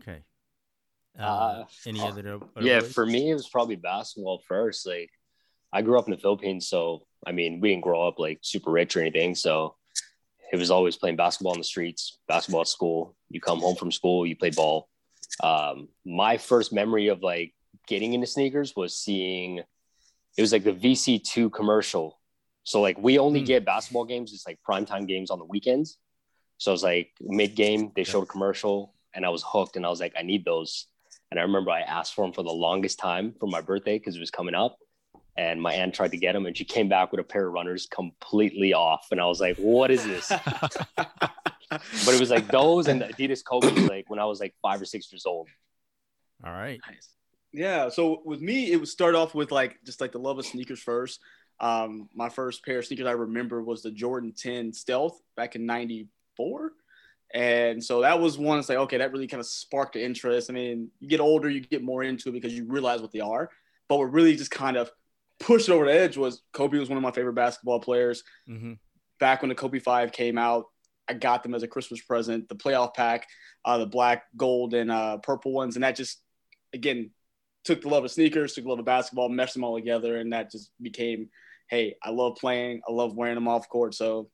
Okay. 0.02 0.24
Uh, 1.18 1.24
Uh, 1.24 1.66
any 1.86 2.00
uh, 2.02 2.08
other? 2.08 2.20
other 2.20 2.42
yeah, 2.60 2.80
boys? 2.82 2.94
for 2.94 3.06
me, 3.06 3.32
it 3.32 3.36
was 3.36 3.48
probably 3.48 3.76
basketball 3.76 4.42
first. 4.48 4.86
Like, 4.86 5.10
I 5.74 5.82
grew 5.82 5.98
up 5.98 6.08
in 6.08 6.12
the 6.12 6.18
Philippines, 6.22 6.68
so 6.68 7.06
I 7.26 7.32
mean, 7.32 7.60
we 7.62 7.70
didn't 7.70 7.84
grow 7.84 8.08
up 8.08 8.20
like 8.20 8.40
super 8.42 8.72
rich 8.72 8.98
or 8.98 9.02
anything. 9.02 9.36
So 9.36 9.76
it 10.52 10.58
was 10.58 10.70
always 10.72 10.98
playing 10.98 11.16
basketball 11.16 11.54
on 11.54 11.58
the 11.58 11.64
streets, 11.64 12.20
basketball 12.28 12.62
at 12.62 12.68
school. 12.68 13.16
You 13.30 13.40
come 13.40 13.60
home 13.60 13.76
from 13.76 13.92
school, 13.92 14.26
you 14.26 14.36
play 14.36 14.50
ball. 14.50 14.90
Um, 15.42 15.88
my 16.06 16.38
first 16.38 16.74
memory 16.74 17.08
of 17.08 17.24
like 17.24 17.54
getting 17.88 18.14
into 18.14 18.28
sneakers 18.28 18.76
was 18.76 18.96
seeing 18.96 19.60
it 20.38 20.42
was 20.42 20.52
like 20.52 20.64
the 20.64 20.74
VC2 20.74 21.52
commercial. 21.52 22.20
So 22.64 22.82
like 22.82 22.98
we 23.00 23.18
only 23.18 23.40
Hmm. 23.40 23.46
get 23.46 23.66
basketball 23.66 24.06
games, 24.06 24.34
it's 24.34 24.46
like 24.46 24.60
primetime 24.68 25.08
games 25.08 25.32
on 25.32 25.40
the 25.40 25.46
weekends. 25.46 25.98
So 26.58 26.72
I 26.72 26.74
was 26.74 26.84
like 26.84 27.12
mid 27.22 27.56
game, 27.56 27.92
they 27.96 28.04
showed 28.04 28.24
a 28.24 28.28
commercial 28.28 28.94
and 29.14 29.26
I 29.26 29.30
was 29.30 29.44
hooked 29.46 29.78
and 29.78 29.86
I 29.86 29.90
was 29.90 30.00
like, 30.00 30.14
I 30.18 30.22
need 30.22 30.46
those. 30.46 30.88
And 31.32 31.40
I 31.40 31.44
remember 31.44 31.72
I 31.72 31.82
asked 31.82 32.14
for 32.14 32.24
them 32.26 32.34
for 32.34 32.44
the 32.44 32.52
longest 32.52 33.00
time 33.00 33.34
for 33.40 33.48
my 33.48 33.62
birthday 33.62 33.98
because 33.98 34.16
it 34.16 34.20
was 34.20 34.32
coming 34.32 34.54
up. 34.54 34.78
And 35.38 35.62
my 35.62 35.74
aunt 35.74 35.96
tried 35.96 36.12
to 36.12 36.18
get 36.18 36.34
them 36.34 36.46
and 36.46 36.56
she 36.56 36.66
came 36.66 36.90
back 36.90 37.12
with 37.12 37.20
a 37.22 37.24
pair 37.24 37.48
of 37.48 37.54
runners 37.54 37.88
completely 37.88 38.74
off. 38.74 39.08
And 39.12 39.22
I 39.22 39.26
was 39.26 39.40
like, 39.40 39.58
what 39.58 39.90
is 39.90 40.04
this? 40.06 40.28
but 40.98 41.32
it 41.70 42.20
was 42.20 42.30
like 42.30 42.48
those 42.48 42.88
and 42.88 43.02
the 43.02 43.06
Adidas 43.06 43.44
Kobe's 43.44 43.88
like 43.88 44.10
when 44.10 44.20
I 44.20 44.26
was 44.26 44.42
like 44.42 44.54
five 44.62 44.82
or 44.82 44.86
six 44.86 45.12
years 45.12 45.26
old. 45.26 45.48
All 46.46 46.52
right. 46.52 46.80
Nice. 46.88 47.10
Yeah. 47.54 47.90
So 47.90 48.22
with 48.26 48.42
me, 48.42 48.72
it 48.72 48.78
would 48.78 48.90
start 48.90 49.16
off 49.16 49.34
with 49.34 49.52
like 49.52 49.80
just 49.86 50.02
like 50.02 50.12
the 50.12 50.20
love 50.20 50.38
of 50.38 50.46
sneakers 50.46 50.82
first. 50.82 51.20
Um, 51.60 52.10
my 52.14 52.30
first 52.30 52.66
pair 52.66 52.80
of 52.80 52.86
sneakers 52.86 53.06
I 53.06 53.12
remember 53.12 53.62
was 53.62 53.84
the 53.84 53.92
Jordan 53.92 54.34
10 54.36 54.74
Stealth 54.74 55.22
back 55.36 55.56
in 55.56 55.66
'94. 55.66 56.74
And 57.34 57.84
so 57.84 58.02
that 58.02 58.20
was 58.20 58.38
one. 58.38 58.60
It's 58.60 58.68
like, 58.68 58.78
okay, 58.80 58.98
that 58.98 59.12
really 59.12 59.28
kind 59.28 59.40
of 59.40 59.46
sparked 59.46 59.94
the 59.94 60.04
interest. 60.04 60.50
I 60.50 60.54
mean, 60.54 60.90
you 61.00 61.08
get 61.08 61.20
older, 61.20 61.50
you 61.50 61.62
get 61.62 61.84
more 61.84 62.04
into 62.04 62.30
it 62.30 62.34
because 62.34 62.54
you 62.54 62.66
realize 62.66 63.02
what 63.02 63.12
they 63.12 63.22
are. 63.22 63.50
But 63.88 63.98
what 63.98 64.12
really 64.12 64.36
just 64.36 64.52
kind 64.52 64.76
of 64.76 64.92
pushed 65.42 65.70
it 65.70 65.72
over 65.72 65.86
the 65.86 65.94
edge 65.94 66.18
was 66.18 66.42
Kobe 66.54 66.80
was 66.80 66.90
one 66.90 66.98
of 66.98 67.04
my 67.04 67.12
favorite 67.12 67.34
basketball 67.34 67.80
players. 67.80 68.24
Mm-hmm. 68.50 68.74
Back 69.20 69.42
when 69.42 69.50
the 69.50 69.56
Kobe 69.56 69.80
5 69.80 70.12
came 70.12 70.38
out, 70.38 70.66
I 71.08 71.14
got 71.14 71.44
them 71.44 71.54
as 71.54 71.64
a 71.64 71.68
Christmas 71.68 72.02
present, 72.02 72.48
the 72.48 72.56
playoff 72.56 72.94
pack, 72.94 73.28
uh, 73.66 73.78
the 73.78 73.86
black, 73.86 74.24
gold, 74.38 74.74
and 74.74 74.92
uh, 74.92 75.18
purple 75.18 75.52
ones. 75.52 75.76
And 75.76 75.84
that 75.84 75.96
just, 75.96 76.22
again, 76.74 77.12
took 77.64 77.82
the 77.82 77.90
love 77.90 78.06
of 78.06 78.12
sneakers, 78.12 78.54
took 78.54 78.64
the 78.64 78.70
love 78.70 78.80
of 78.80 78.86
basketball, 78.86 79.30
meshed 79.30 79.54
them 79.54 79.64
all 79.64 79.76
together. 79.76 80.18
And 80.18 80.32
that 80.34 80.52
just 80.52 80.72
became, 80.82 81.30
hey, 81.70 81.96
I 82.04 82.12
love 82.12 82.38
playing. 82.40 82.82
I 82.88 82.92
love 82.92 83.16
wearing 83.16 83.36
them 83.36 83.48
off 83.48 83.68
court. 83.70 83.94
So 83.94 84.30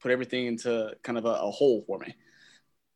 put 0.00 0.10
everything 0.10 0.46
into 0.46 0.92
kind 1.04 1.18
of 1.18 1.24
a, 1.26 1.34
a 1.34 1.50
whole 1.50 1.84
for 1.86 1.98
me. 1.98 2.14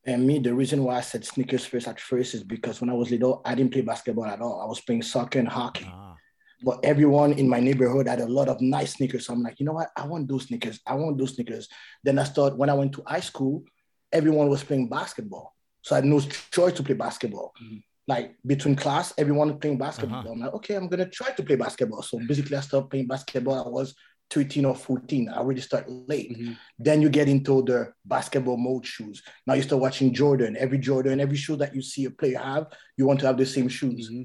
And 0.06 0.26
me, 0.26 0.38
the 0.38 0.54
reason 0.54 0.84
why 0.84 0.96
I 0.96 1.00
said 1.00 1.24
sneakers 1.24 1.64
first 1.64 1.88
at 1.88 2.00
first 2.00 2.34
is 2.34 2.42
because 2.42 2.80
when 2.80 2.90
I 2.90 2.94
was 2.94 3.10
little, 3.10 3.40
I 3.44 3.54
didn't 3.54 3.72
play 3.72 3.80
basketball 3.80 4.26
at 4.26 4.40
all. 4.40 4.60
I 4.60 4.66
was 4.66 4.80
playing 4.80 5.02
soccer 5.02 5.38
and 5.38 5.48
hockey. 5.48 5.86
Ah. 5.88 6.03
But 6.62 6.84
everyone 6.84 7.32
in 7.34 7.48
my 7.48 7.60
neighborhood 7.60 8.08
had 8.08 8.20
a 8.20 8.26
lot 8.26 8.48
of 8.48 8.60
nice 8.60 8.94
sneakers. 8.94 9.26
So 9.26 9.32
I'm 9.32 9.42
like, 9.42 9.60
you 9.60 9.66
know 9.66 9.72
what? 9.72 9.90
I 9.96 10.06
want 10.06 10.28
those 10.28 10.44
sneakers. 10.44 10.80
I 10.86 10.94
want 10.94 11.18
those 11.18 11.34
sneakers. 11.34 11.68
Then 12.02 12.18
I 12.18 12.24
started 12.24 12.58
when 12.58 12.70
I 12.70 12.74
went 12.74 12.92
to 12.94 13.02
high 13.06 13.20
school, 13.20 13.64
everyone 14.12 14.48
was 14.48 14.64
playing 14.64 14.88
basketball. 14.88 15.54
So 15.82 15.94
I 15.94 15.98
had 15.98 16.04
no 16.06 16.20
choice 16.20 16.72
to 16.74 16.82
play 16.82 16.94
basketball. 16.94 17.52
Mhm. 17.62 17.82
Like 18.06 18.36
between 18.46 18.76
class, 18.76 19.12
everyone 19.16 19.48
was 19.48 19.58
playing 19.60 19.78
basketball. 19.78 20.20
Uh-huh. 20.20 20.32
I'm 20.32 20.40
like, 20.40 20.54
okay, 20.54 20.74
I'm 20.74 20.88
gonna 20.88 21.08
try 21.08 21.30
to 21.30 21.42
play 21.42 21.56
basketball. 21.56 22.02
So 22.02 22.18
basically, 22.26 22.56
I 22.56 22.60
started 22.60 22.88
playing 22.88 23.06
basketball. 23.06 23.66
I 23.66 23.68
was 23.68 23.94
13 24.30 24.64
or 24.64 24.74
14. 24.74 25.28
I 25.28 25.36
already 25.36 25.60
start 25.60 25.88
late. 25.88 26.32
Mm-hmm. 26.32 26.52
Then 26.78 27.02
you 27.02 27.08
get 27.08 27.28
into 27.28 27.62
the 27.62 27.92
basketball 28.04 28.56
mode 28.56 28.86
shoes. 28.86 29.22
Now 29.46 29.54
you 29.54 29.62
start 29.62 29.80
watching 29.80 30.12
Jordan. 30.12 30.56
Every 30.58 30.78
Jordan, 30.78 31.20
every 31.20 31.36
shoe 31.36 31.56
that 31.56 31.74
you 31.74 31.82
see 31.82 32.04
a 32.06 32.10
player 32.10 32.38
have, 32.38 32.66
you 32.96 33.06
want 33.06 33.20
to 33.20 33.26
have 33.26 33.36
the 33.36 33.46
same 33.46 33.68
shoes. 33.68 34.10
Mm-hmm. 34.10 34.22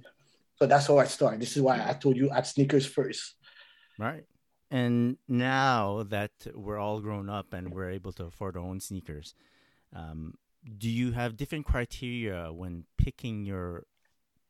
So 0.62 0.68
that's 0.68 0.88
how 0.88 0.98
I 0.98 1.06
started. 1.06 1.42
This 1.42 1.56
is 1.56 1.62
why 1.62 1.78
I 1.78 1.94
told 1.94 2.18
you 2.18 2.30
at 2.32 2.46
sneakers 2.46 2.86
first. 2.86 3.36
Right. 3.98 4.26
And 4.72 5.18
now 5.28 6.04
that 6.10 6.32
we're 6.54 6.78
all 6.78 7.00
grown 7.00 7.30
up 7.30 7.54
and 7.54 7.74
we're 7.74 7.90
able 7.90 8.12
to 8.14 8.26
afford 8.26 8.56
our 8.56 8.64
own 8.64 8.80
sneakers, 8.80 9.34
um, 9.96 10.36
do 10.78 10.90
you 10.90 11.12
have 11.14 11.38
different 11.38 11.66
criteria 11.66 12.52
when 12.52 12.84
picking 12.98 13.46
your 13.46 13.86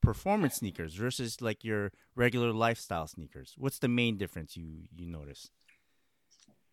performance 0.02 0.56
sneakers 0.56 0.96
versus 0.96 1.42
like 1.42 1.64
your 1.64 1.92
regular 2.16 2.52
lifestyle 2.52 3.08
sneakers? 3.08 3.54
What's 3.58 3.80
the 3.80 3.88
main 3.88 4.18
difference 4.18 4.58
you 4.58 4.88
you 4.96 5.08
notice? 5.08 5.50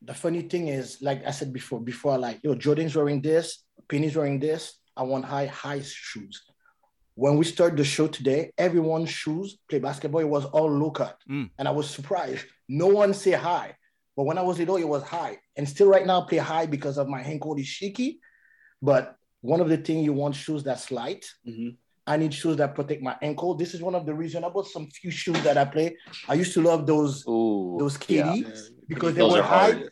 The 0.03 0.15
funny 0.15 0.43
thing 0.43 0.69
is, 0.69 1.01
like 1.01 1.25
I 1.27 1.31
said 1.31 1.53
before, 1.53 1.81
before 1.81 2.19
like 2.19 2.41
yo, 2.43 2.55
Jordan's 2.55 2.97
wearing 2.97 3.21
this, 3.21 3.63
Penny's 3.89 4.17
wearing 4.17 4.41
this. 4.41 4.79
I 4.97 5.03
want 5.03 5.25
high 5.25 5.47
high 5.47 5.83
shoes. 5.83 6.43
When 7.17 7.39
we 7.39 7.47
started 7.47 7.79
the 7.79 7.85
show 7.85 8.09
today, 8.09 8.53
everyone's 8.59 9.09
shoes 9.09 9.59
play 9.71 9.79
basketball. 9.79 10.21
It 10.21 10.29
was 10.29 10.45
all 10.45 10.71
low 10.71 10.91
cut, 10.91 11.17
mm. 11.29 11.49
and 11.59 11.67
I 11.67 11.71
was 11.71 11.89
surprised. 11.89 12.45
No 12.69 12.89
one 12.89 13.15
say 13.15 13.33
hi, 13.33 13.75
but 14.15 14.25
when 14.25 14.37
I 14.37 14.43
was 14.43 14.59
little, 14.59 14.77
it 14.77 14.87
was 14.87 15.03
high, 15.03 15.39
and 15.57 15.67
still 15.67 15.89
right 15.89 16.07
now 16.07 16.21
play 16.21 16.37
high 16.37 16.67
because 16.67 16.99
of 16.99 17.09
my 17.09 17.23
ankle 17.23 17.57
is 17.57 17.67
shaky. 17.67 18.21
But 18.83 19.17
one 19.41 19.63
of 19.63 19.71
the 19.71 19.79
things 19.79 20.05
you 20.05 20.13
want 20.13 20.35
shoes 20.35 20.63
that's 20.63 20.91
light. 20.91 21.25
Mm-hmm. 21.49 21.71
I 22.07 22.17
need 22.19 22.35
shoes 22.35 22.59
that 22.59 22.75
protect 22.75 23.03
my 23.03 23.17
ankle. 23.23 23.55
This 23.55 23.75
is 23.75 23.81
one 23.81 23.95
of 23.95 24.05
the 24.07 24.15
reasons 24.15 24.45
I 24.45 24.49
bought 24.51 24.69
some 24.69 24.87
few 24.91 25.11
shoes 25.11 25.43
that 25.43 25.57
I 25.57 25.65
play. 25.65 25.97
I 26.29 26.35
used 26.35 26.53
to 26.55 26.63
love 26.63 26.87
those 26.87 27.27
Ooh, 27.27 27.77
those 27.81 27.97
KD 27.97 28.43
yeah. 28.43 28.49
because 28.87 29.15
they 29.15 29.23
those 29.23 29.33
were 29.33 29.43
high. 29.43 29.73
Hard. 29.73 29.91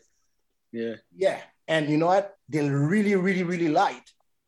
Yeah. 0.71 0.95
Yeah. 1.15 1.41
And 1.67 1.89
you 1.89 1.97
know 1.97 2.05
what? 2.05 2.35
They're 2.47 2.71
really, 2.71 3.15
really, 3.15 3.43
really 3.43 3.69
light. 3.69 4.03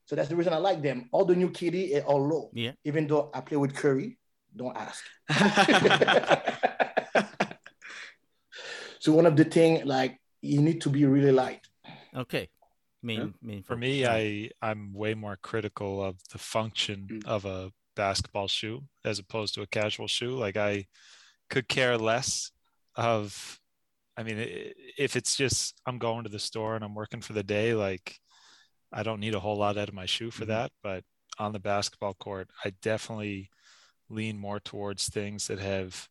So 0.07 0.15
that's 0.15 0.29
the 0.29 0.35
reason 0.35 0.53
I 0.53 0.57
like 0.57 0.81
them. 0.81 1.09
All 1.11 1.25
the 1.25 1.35
new 1.35 1.49
KD 1.49 2.01
are 2.01 2.05
all 2.05 2.27
low. 2.27 2.49
Yeah. 2.53 2.71
Even 2.83 3.05
though 3.07 3.29
I 3.33 3.41
play 3.41 3.57
with 3.57 3.75
Curry, 3.75 4.17
don't 4.55 4.75
ask. 4.75 5.03
so 8.99 9.11
one 9.11 9.27
of 9.27 9.35
the 9.35 9.43
thing 9.43 9.85
like 9.85 10.17
you 10.41 10.61
need 10.61 10.81
to 10.81 10.89
be 10.89 11.05
really 11.05 11.31
light. 11.31 11.61
Okay 12.15 12.49
main 13.03 13.19
yeah. 13.19 13.27
main 13.41 13.63
for 13.63 13.75
me 13.75 14.05
i 14.05 14.49
i'm 14.61 14.93
way 14.93 15.13
more 15.13 15.37
critical 15.41 16.03
of 16.03 16.15
the 16.31 16.37
function 16.37 17.07
mm. 17.09 17.25
of 17.25 17.45
a 17.45 17.71
basketball 17.95 18.47
shoe 18.47 18.83
as 19.05 19.19
opposed 19.19 19.53
to 19.53 19.61
a 19.61 19.67
casual 19.67 20.07
shoe 20.07 20.31
like 20.31 20.57
i 20.57 20.85
could 21.49 21.67
care 21.67 21.97
less 21.97 22.51
of 22.95 23.59
i 24.17 24.23
mean 24.23 24.37
if 24.97 25.15
it's 25.15 25.35
just 25.35 25.79
i'm 25.85 25.97
going 25.97 26.23
to 26.23 26.29
the 26.29 26.39
store 26.39 26.75
and 26.75 26.83
i'm 26.83 26.95
working 26.95 27.21
for 27.21 27.33
the 27.33 27.43
day 27.43 27.73
like 27.73 28.19
i 28.91 29.03
don't 29.03 29.19
need 29.19 29.35
a 29.35 29.39
whole 29.39 29.57
lot 29.57 29.77
out 29.77 29.89
of 29.89 29.95
my 29.95 30.05
shoe 30.05 30.31
for 30.31 30.43
mm-hmm. 30.43 30.51
that 30.51 30.71
but 30.83 31.03
on 31.39 31.53
the 31.53 31.59
basketball 31.59 32.13
court 32.13 32.49
i 32.63 32.71
definitely 32.81 33.49
lean 34.09 34.37
more 34.37 34.59
towards 34.59 35.09
things 35.09 35.47
that 35.47 35.59
have 35.59 36.07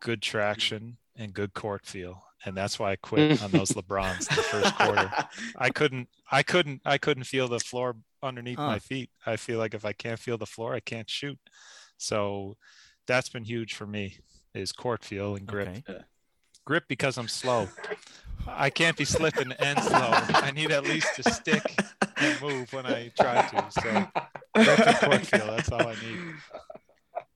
good 0.00 0.22
traction 0.22 0.96
and 1.16 1.34
good 1.34 1.52
court 1.54 1.84
feel 1.84 2.24
and 2.44 2.56
that's 2.56 2.78
why 2.78 2.92
I 2.92 2.96
quit 2.96 3.42
on 3.42 3.50
those 3.50 3.70
LeBrons 3.72 4.28
in 4.30 4.36
the 4.36 4.42
first 4.42 4.76
quarter. 4.76 5.10
I 5.56 5.70
couldn't, 5.70 6.08
I 6.30 6.42
couldn't, 6.42 6.82
I 6.84 6.98
couldn't 6.98 7.24
feel 7.24 7.48
the 7.48 7.60
floor 7.60 7.94
underneath 8.22 8.58
my 8.58 8.78
feet. 8.78 9.10
I 9.24 9.36
feel 9.36 9.58
like 9.58 9.74
if 9.74 9.84
I 9.84 9.92
can't 9.92 10.18
feel 10.18 10.38
the 10.38 10.46
floor, 10.46 10.74
I 10.74 10.80
can't 10.80 11.08
shoot. 11.08 11.38
So 11.98 12.56
that's 13.06 13.28
been 13.28 13.44
huge 13.44 13.74
for 13.74 13.86
me 13.86 14.18
is 14.54 14.72
court 14.72 15.04
feel 15.04 15.36
and 15.36 15.46
grip. 15.46 15.68
Okay. 15.68 16.00
Grip 16.64 16.84
because 16.88 17.16
I'm 17.16 17.28
slow. 17.28 17.68
I 18.46 18.70
can't 18.70 18.96
be 18.96 19.04
slipping 19.04 19.52
and 19.52 19.80
slow. 19.80 20.10
I 20.10 20.50
need 20.52 20.72
at 20.72 20.84
least 20.84 21.14
to 21.16 21.30
stick 21.30 21.62
and 22.22 22.42
move 22.42 22.72
when 22.72 22.86
I 22.86 23.12
try 23.18 23.46
to. 23.46 23.70
So 23.70 24.06
grip 24.54 24.86
and 24.86 24.96
court 24.96 25.26
feel. 25.26 25.46
That's 25.46 25.70
all 25.70 25.86
I 25.86 25.94
need. 25.94 26.18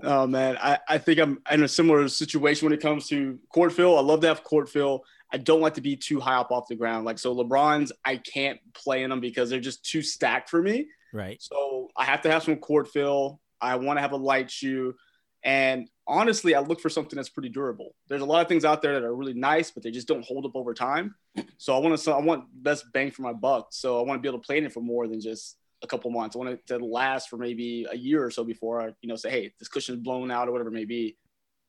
Oh 0.03 0.27
man, 0.27 0.59
I, 0.61 0.79
I 0.89 0.99
think 0.99 1.19
I'm 1.19 1.41
in 1.51 1.63
a 1.63 1.69
similar 1.69 2.07
situation 2.09 2.67
when 2.67 2.73
it 2.75 2.83
comes 2.83 3.09
to 3.09 3.39
court 3.53 3.73
fill. 3.73 3.97
I 3.97 4.03
love 4.03 4.21
to 4.21 4.29
have 4.29 4.45
court 4.45 4.69
fill. 4.69 5.05
I 5.33 5.39
don't 5.39 5.61
like 5.61 5.75
to 5.75 5.81
be 5.81 5.97
too 5.97 6.21
high 6.21 6.37
up 6.37 6.53
off 6.53 6.69
the 6.69 6.77
ground. 6.77 7.07
Like 7.07 7.19
so, 7.19 7.35
LeBrons, 7.35 7.93
I 8.05 8.19
can't 8.19 8.61
play 8.75 9.03
in 9.03 9.11
them 9.11 9.21
because 9.21 9.49
they're 9.49 9.59
just 9.59 9.85
too 9.85 10.03
stacked 10.03 10.51
for 10.51 10.61
me. 10.61 10.87
Right. 11.13 11.41
So 11.41 11.89
I 11.97 12.05
have 12.05 12.21
to 12.23 12.31
have 12.31 12.43
some 12.43 12.57
court 12.57 12.89
fill. 12.89 13.41
I 13.61 13.77
want 13.77 13.97
to 13.97 14.03
have 14.03 14.13
a 14.13 14.17
light 14.17 14.51
shoe, 14.51 14.95
and 15.43 15.89
honestly, 16.07 16.55
I 16.55 16.61
look 16.61 16.81
for 16.81 16.89
something 16.89 17.17
that's 17.17 17.29
pretty 17.29 17.49
durable. 17.49 17.95
There's 18.09 18.23
a 18.23 18.27
lot 18.27 18.43
of 18.43 18.49
things 18.49 18.65
out 18.65 18.83
there 18.83 18.95
that 18.95 19.05
are 19.05 19.15
really 19.15 19.35
nice, 19.35 19.71
but 19.71 19.83
they 19.83 19.91
just 19.91 20.09
don't 20.09 20.25
hold 20.25 20.45
up 20.45 20.53
over 20.55 20.75
time. 20.75 21.15
So 21.59 21.75
I 21.75 21.79
want 21.79 21.99
to, 21.99 22.13
I 22.13 22.21
want 22.21 22.45
best 22.63 22.85
bang 22.93 23.11
for 23.11 23.23
my 23.23 23.33
buck. 23.33 23.69
So 23.71 23.99
I 23.99 24.03
want 24.03 24.19
to 24.19 24.23
be 24.23 24.29
able 24.29 24.41
to 24.41 24.47
play 24.47 24.59
in 24.59 24.67
it 24.67 24.73
for 24.73 24.81
more 24.81 25.09
than 25.09 25.21
just 25.21 25.57
a 25.83 25.87
couple 25.87 26.11
months. 26.11 26.37
I 26.37 26.39
want 26.39 26.51
it 26.51 26.67
to 26.69 26.79
last 26.79 27.29
for 27.29 27.39
maybe 27.39 27.87
a 27.91 27.97
year 27.97 28.25
or 28.25 28.31
so 28.31 28.45
before 28.45 28.83
I, 28.83 28.87
you 29.01 29.09
know, 29.09 29.17
say, 29.17 29.31
hey, 29.31 29.55
this 29.59 29.69
cushion's 29.69 30.03
blown 30.03 30.31
out 30.31 30.49
or 30.49 30.53
whatever 30.53 30.69
it 30.69 30.75
may 30.75 30.85
be. 30.85 31.17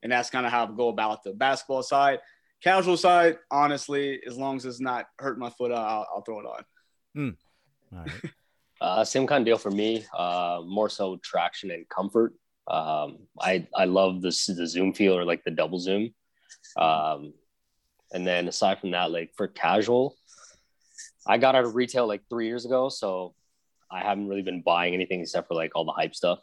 And 0.04 0.12
that's 0.12 0.30
kind 0.30 0.46
of 0.46 0.52
how 0.52 0.66
I 0.66 0.72
go 0.72 0.90
about 0.90 1.24
the 1.24 1.34
basketball 1.34 1.84
side. 1.84 2.20
Casual 2.62 2.98
side, 2.98 3.38
honestly, 3.50 4.20
as 4.28 4.38
long 4.38 4.58
as 4.58 4.66
it's 4.66 4.82
not 4.82 5.08
hurting 5.20 5.40
my 5.40 5.50
foot, 5.50 5.72
I'll, 5.72 6.06
I'll 6.14 6.22
throw 6.22 6.40
it 6.42 6.46
on. 6.46 6.66
Mm. 7.18 7.36
All 7.94 8.00
right. 8.00 8.32
Uh, 8.80 9.04
same 9.04 9.26
kind 9.26 9.42
of 9.42 9.46
deal 9.46 9.58
for 9.58 9.72
me. 9.72 10.06
Uh, 10.16 10.62
more 10.64 10.88
so 10.88 11.18
traction 11.24 11.72
and 11.72 11.90
comfort. 11.90 12.36
Um, 12.70 13.20
I 13.40 13.68
I 13.76 13.86
love 13.86 14.22
the 14.22 14.30
the 14.30 14.68
zoom 14.68 14.94
feel 14.94 15.18
or 15.18 15.26
like 15.26 15.44
the 15.44 15.52
double 15.52 15.80
zoom. 15.80 16.14
Um, 16.78 17.34
and 18.12 18.26
then 18.26 18.48
aside 18.48 18.80
from 18.80 18.92
that, 18.92 19.12
like 19.12 19.32
for 19.36 19.48
casual, 19.48 20.16
I 21.26 21.38
got 21.38 21.56
out 21.56 21.66
of 21.66 21.76
retail 21.76 22.08
like 22.08 22.24
three 22.30 22.48
years 22.48 22.66
ago, 22.66 22.90
so 22.90 23.34
I 23.92 24.02
haven't 24.02 24.28
really 24.28 24.42
been 24.42 24.62
buying 24.62 24.94
anything 24.94 25.22
except 25.22 25.48
for 25.48 25.56
like 25.56 25.72
all 25.76 25.86
the 25.86 25.92
hype 25.92 26.16
stuff. 26.16 26.40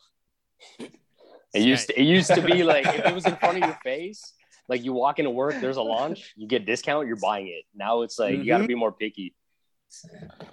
It 0.78 1.62
used 1.62 1.88
to, 1.88 2.00
it 2.00 2.04
used 2.04 2.34
to 2.34 2.42
be 2.42 2.62
like 2.74 2.86
if 2.86 3.06
it 3.06 3.14
was 3.14 3.26
in 3.26 3.36
front 3.36 3.58
of 3.58 3.64
your 3.64 3.78
face, 3.84 4.32
like 4.68 4.84
you 4.84 4.92
walk 4.92 5.18
into 5.18 5.30
work, 5.30 5.54
there's 5.60 5.76
a 5.76 5.82
launch, 5.82 6.32
you 6.36 6.46
get 6.46 6.66
discount, 6.66 7.06
you're 7.06 7.16
buying 7.16 7.48
it. 7.48 7.64
Now 7.74 8.02
it's 8.02 8.18
like 8.18 8.34
mm-hmm. 8.34 8.42
you 8.42 8.48
got 8.48 8.58
to 8.58 8.66
be 8.66 8.74
more 8.74 8.92
picky. 8.92 9.34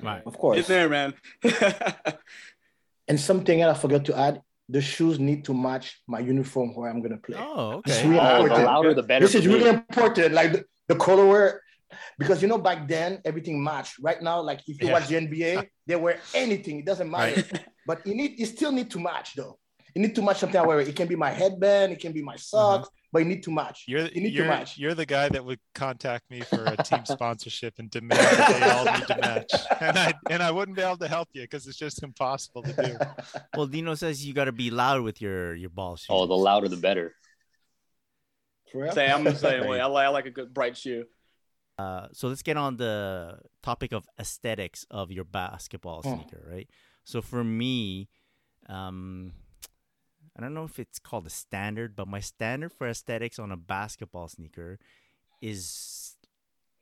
Right, 0.02 0.22
of 0.26 0.38
course. 0.38 0.58
Get 0.58 0.68
there, 0.68 0.90
man. 0.90 1.14
and 3.08 3.20
something 3.20 3.62
else 3.62 3.78
I 3.78 3.82
forgot 3.82 4.06
to 4.06 4.18
add: 4.18 4.42
the 4.72 4.82
shoes 4.82 5.20
need 5.20 5.44
to 5.46 5.54
match 5.54 6.02
my 6.08 6.20
uniform 6.20 6.74
where 6.76 6.90
I'm 6.90 7.02
gonna 7.02 7.18
play. 7.18 7.38
Oh, 7.38 7.80
okay. 7.80 8.08
Really 8.08 8.20
oh, 8.20 8.48
the 8.48 8.64
louder 8.64 8.94
the 8.94 9.04
better. 9.04 9.26
This 9.26 9.36
is 9.36 9.46
really 9.46 9.70
important. 9.70 10.34
Like 10.34 10.54
the, 10.54 10.66
the 10.88 10.96
colorway 10.96 11.58
because 12.18 12.42
you 12.42 12.48
know 12.48 12.58
back 12.58 12.88
then 12.88 13.20
everything 13.26 13.62
matched. 13.62 13.96
Right 14.02 14.22
now, 14.22 14.42
like 14.42 14.62
if 14.68 14.82
you 14.82 14.88
yeah. 14.88 14.94
watch 14.94 15.08
the 15.08 15.16
NBA, 15.16 15.68
they 15.88 15.96
wear 15.96 16.20
anything. 16.34 16.80
It 16.80 16.86
doesn't 16.86 17.10
matter. 17.10 17.44
Right. 17.52 17.66
But 17.86 18.08
you 18.08 18.16
need 18.16 18.40
you 18.40 18.46
still 18.46 18.72
need 18.72 18.90
to 18.92 19.00
match 19.00 19.36
though. 19.36 19.60
You 19.96 20.02
need 20.02 20.16
to 20.16 20.22
match 20.22 20.40
something 20.40 20.60
I 20.60 20.66
wear. 20.66 20.80
It 20.80 20.96
can 20.96 21.08
be 21.08 21.16
my 21.16 21.32
headband, 21.32 21.92
it 21.92 22.00
can 22.00 22.14
be 22.14 22.22
my 22.22 22.36
socks, 22.36 22.88
mm-hmm. 22.88 23.08
but 23.12 23.20
you 23.20 23.26
need 23.26 23.44
to 23.44 23.52
match. 23.52 23.84
You're 23.88 24.08
you 24.08 24.22
need 24.22 24.34
you're, 24.34 24.46
to 24.46 24.50
match. 24.50 24.78
You're 24.78 24.94
the 24.94 25.06
guy 25.06 25.30
that 25.30 25.44
would 25.44 25.60
contact 25.76 26.30
me 26.30 26.42
for 26.42 26.64
a 26.64 26.78
team 26.78 27.06
sponsorship 27.06 27.76
and 27.78 27.90
demand 27.90 28.20
that 28.20 28.60
they 28.60 28.70
all 28.70 28.98
need 28.98 29.08
to 29.08 29.18
match. 29.18 29.52
And 29.82 29.98
I 29.98 30.14
and 30.30 30.44
I 30.44 30.52
wouldn't 30.52 30.78
be 30.78 30.84
able 30.84 30.98
to 30.98 31.08
help 31.08 31.30
you 31.34 31.42
because 31.42 31.68
it's 31.68 31.78
just 31.78 32.04
impossible 32.04 32.64
to 32.64 32.74
do. 32.74 32.98
Well, 33.56 33.68
Dino 33.68 33.96
says 33.96 34.26
you 34.26 34.34
got 34.34 34.46
to 34.46 34.52
be 34.52 34.72
loud 34.72 35.02
with 35.02 35.22
your 35.22 35.56
your 35.56 35.70
ball 35.70 35.96
shoes. 35.96 36.08
Oh, 36.10 36.26
the 36.26 36.36
louder 36.36 36.68
the 36.68 36.78
better. 36.78 37.16
Say 38.94 39.12
I'm 39.12 39.24
the 39.24 39.36
same 39.36 39.68
way. 39.68 39.82
I 39.82 39.86
like, 39.86 40.06
I 40.06 40.10
like 40.10 40.26
a 40.26 40.32
good 40.32 40.54
bright 40.54 40.78
shoe. 40.78 41.06
Uh, 41.78 42.08
so 42.14 42.28
let's 42.28 42.42
get 42.42 42.58
on 42.58 42.78
the 42.78 43.40
topic 43.64 43.92
of 43.92 44.08
aesthetics 44.20 44.86
of 44.92 45.12
your 45.12 45.24
basketball 45.24 46.02
hmm. 46.02 46.14
sneaker, 46.14 46.48
right? 46.50 46.70
So 47.04 47.22
for 47.22 47.44
me, 47.44 48.08
um, 48.70 49.34
I 50.38 50.42
don't 50.42 50.54
know 50.54 50.64
if 50.64 50.80
it's 50.80 51.00
called 51.00 51.28
a 51.28 51.30
standard, 51.30 51.96
but 51.96 52.08
my 52.08 52.20
standard 52.20 52.72
for 52.72 52.88
aesthetics 52.88 53.38
on 53.38 53.52
a 53.52 53.58
basketball 53.58 54.28
sneaker 54.28 54.80
is 55.42 56.16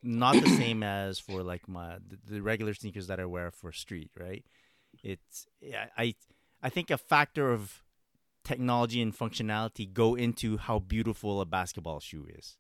not 0.04 0.36
the 0.36 0.50
same 0.58 0.84
as 0.84 1.20
for 1.20 1.42
like 1.44 1.68
my 1.68 1.98
the, 2.28 2.42
regular 2.42 2.74
sneakers 2.74 3.08
that 3.08 3.20
I 3.20 3.26
wear 3.26 3.52
for 3.52 3.72
street, 3.72 4.12
right? 4.18 4.46
It's 5.04 5.48
I 5.98 6.16
I 6.62 6.70
think 6.70 6.92
a 6.92 6.98
factor 6.98 7.52
of 7.52 7.84
technology 8.44 9.02
and 9.02 9.18
functionality 9.18 9.92
go 9.92 10.16
into 10.16 10.58
how 10.58 10.80
beautiful 10.80 11.42
a 11.42 11.46
basketball 11.46 12.00
shoe 12.00 12.28
is. 12.30 12.58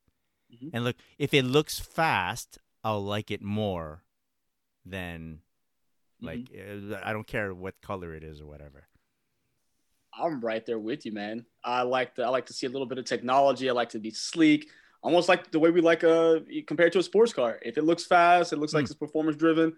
Mm-hmm. 0.53 0.69
And 0.73 0.83
look, 0.83 0.95
if 1.17 1.33
it 1.33 1.43
looks 1.43 1.79
fast, 1.79 2.57
I'll 2.83 3.03
like 3.03 3.31
it 3.31 3.41
more 3.41 4.03
than 4.85 5.39
like 6.21 6.39
mm-hmm. 6.39 6.93
Uh, 6.93 6.99
I 7.03 7.13
don't 7.13 7.27
care 7.27 7.53
what 7.53 7.81
color 7.81 8.13
it 8.13 8.23
is 8.23 8.41
or 8.41 8.47
whatever. 8.47 8.88
I'm 10.19 10.39
right 10.39 10.65
there 10.65 10.79
with 10.79 11.05
you, 11.05 11.11
man. 11.11 11.45
I 11.63 11.81
like 11.83 12.15
to 12.15 12.23
I 12.23 12.29
like 12.29 12.45
to 12.47 12.53
see 12.53 12.67
a 12.67 12.69
little 12.69 12.87
bit 12.87 12.97
of 12.97 13.05
technology. 13.05 13.69
I 13.69 13.73
like 13.73 13.89
to 13.89 13.99
be 13.99 14.11
sleek, 14.11 14.69
almost 15.01 15.29
like 15.29 15.51
the 15.51 15.59
way 15.59 15.71
we 15.71 15.81
like 15.81 16.03
a 16.03 16.41
compared 16.67 16.93
to 16.93 16.99
a 16.99 17.03
sports 17.03 17.33
car. 17.33 17.59
If 17.61 17.77
it 17.77 17.83
looks 17.83 18.05
fast, 18.05 18.53
it 18.53 18.59
looks 18.59 18.73
mm. 18.73 18.75
like 18.75 18.85
it's 18.85 18.93
performance 18.93 19.37
driven. 19.37 19.73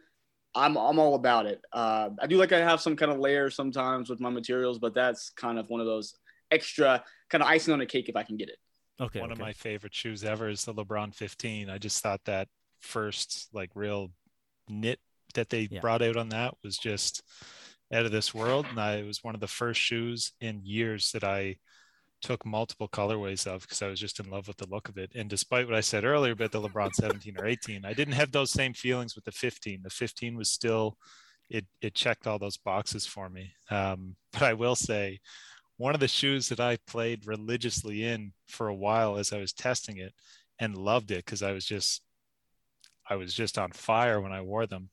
I'm 0.54 0.78
I'm 0.78 1.00
all 1.00 1.16
about 1.16 1.46
it. 1.46 1.62
Uh, 1.72 2.10
I 2.20 2.28
do 2.28 2.38
like 2.38 2.52
I 2.52 2.60
have 2.60 2.82
some 2.82 2.96
kind 2.96 3.12
of 3.12 3.20
layer 3.20 3.50
sometimes 3.50 4.10
with 4.10 4.20
my 4.20 4.30
materials, 4.30 4.80
but 4.80 4.94
that's 4.94 5.30
kind 5.32 5.58
of 5.58 5.70
one 5.70 5.80
of 5.80 5.88
those 5.88 6.16
extra 6.52 7.04
kind 7.30 7.42
of 7.42 7.48
icing 7.50 7.74
on 7.74 7.80
the 7.80 7.86
cake 7.86 8.10
if 8.10 8.16
I 8.16 8.24
can 8.24 8.38
get 8.38 8.50
it. 8.50 8.58
Okay. 9.00 9.20
one 9.20 9.32
of 9.32 9.40
my 9.40 9.54
favorite 9.54 9.96
shoes 9.96 10.24
ever 10.24 10.50
is 10.50 10.64
the 10.64 10.74
LeBron 10.74 11.16
15. 11.16 11.70
I 11.72 11.80
just 11.80 12.04
thought 12.04 12.22
that 12.26 12.48
first 12.82 13.48
like 13.52 13.72
real 13.74 14.12
knit 14.70 15.00
that 15.34 15.50
they 15.50 15.68
Yeah. 15.72 15.80
brought 15.80 16.02
out 16.02 16.18
on 16.18 16.30
that 16.30 16.54
was 16.64 16.78
just 16.78 17.24
out 17.94 18.06
of 18.06 18.12
this 18.12 18.34
world. 18.34 18.66
And 18.70 18.80
I 18.80 18.96
it 18.96 19.06
was 19.06 19.24
one 19.24 19.36
of 19.36 19.42
the 19.42 19.48
first 19.48 19.80
shoes 19.80 20.34
in 20.42 20.62
years 20.64 21.12
that 21.12 21.24
I 21.24 21.58
took 22.22 22.46
multiple 22.46 22.88
colorways 22.88 23.48
of 23.48 23.62
because 23.62 23.82
I 23.82 23.88
was 23.88 24.00
just 24.00 24.20
in 24.20 24.30
love 24.30 24.48
with 24.48 24.58
the 24.58 24.70
look 24.70 24.90
of 24.90 24.98
it. 24.98 25.12
And 25.16 25.30
despite 25.30 25.66
what 25.66 25.76
I 25.76 25.82
said 25.82 26.04
earlier 26.04 26.34
about 26.34 26.52
the 26.52 26.62
LeBron 26.62 26.94
17 26.94 27.36
or 27.40 27.48
18, 27.48 27.84
I 27.84 27.94
didn't 27.94 28.14
have 28.14 28.32
those 28.32 28.52
same 28.52 28.74
feelings 28.74 29.16
with 29.16 29.26
the 29.26 29.32
15. 29.32 29.82
The 29.84 29.90
15 29.90 30.38
was 30.38 30.52
still 30.52 30.98
it 31.50 31.66
it 31.82 31.94
checked 31.94 32.28
all 32.28 32.40
those 32.40 32.58
boxes 32.58 33.06
for 33.06 33.30
me. 33.30 33.54
Um, 33.70 34.16
but 34.32 34.44
I 34.44 34.54
will 34.54 34.76
say 34.76 35.20
one 35.78 35.94
of 35.94 36.00
the 36.00 36.08
shoes 36.08 36.48
that 36.50 36.60
I 36.60 36.78
played 36.88 37.26
religiously 37.26 38.06
in 38.06 38.34
for 38.48 38.68
a 38.68 38.76
while 38.76 39.18
as 39.18 39.34
I 39.34 39.40
was 39.40 39.52
testing 39.52 39.98
it 39.98 40.14
and 40.60 40.78
loved 40.78 41.12
it 41.12 41.26
because 41.26 41.42
I 41.42 41.52
was 41.52 41.66
just 41.66 42.04
I 43.10 43.16
was 43.16 43.34
just 43.34 43.58
on 43.58 43.72
fire 43.72 44.22
when 44.22 44.32
I 44.32 44.42
wore 44.42 44.68
them 44.68 44.90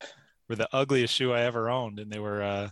were 0.49 0.57
the 0.57 0.69
ugliest 0.73 1.15
shoe 1.15 1.33
I 1.33 1.43
ever 1.43 1.69
owned 1.69 1.99
and 1.99 2.11
they 2.11 2.19
were 2.19 2.43
uh 2.43 2.71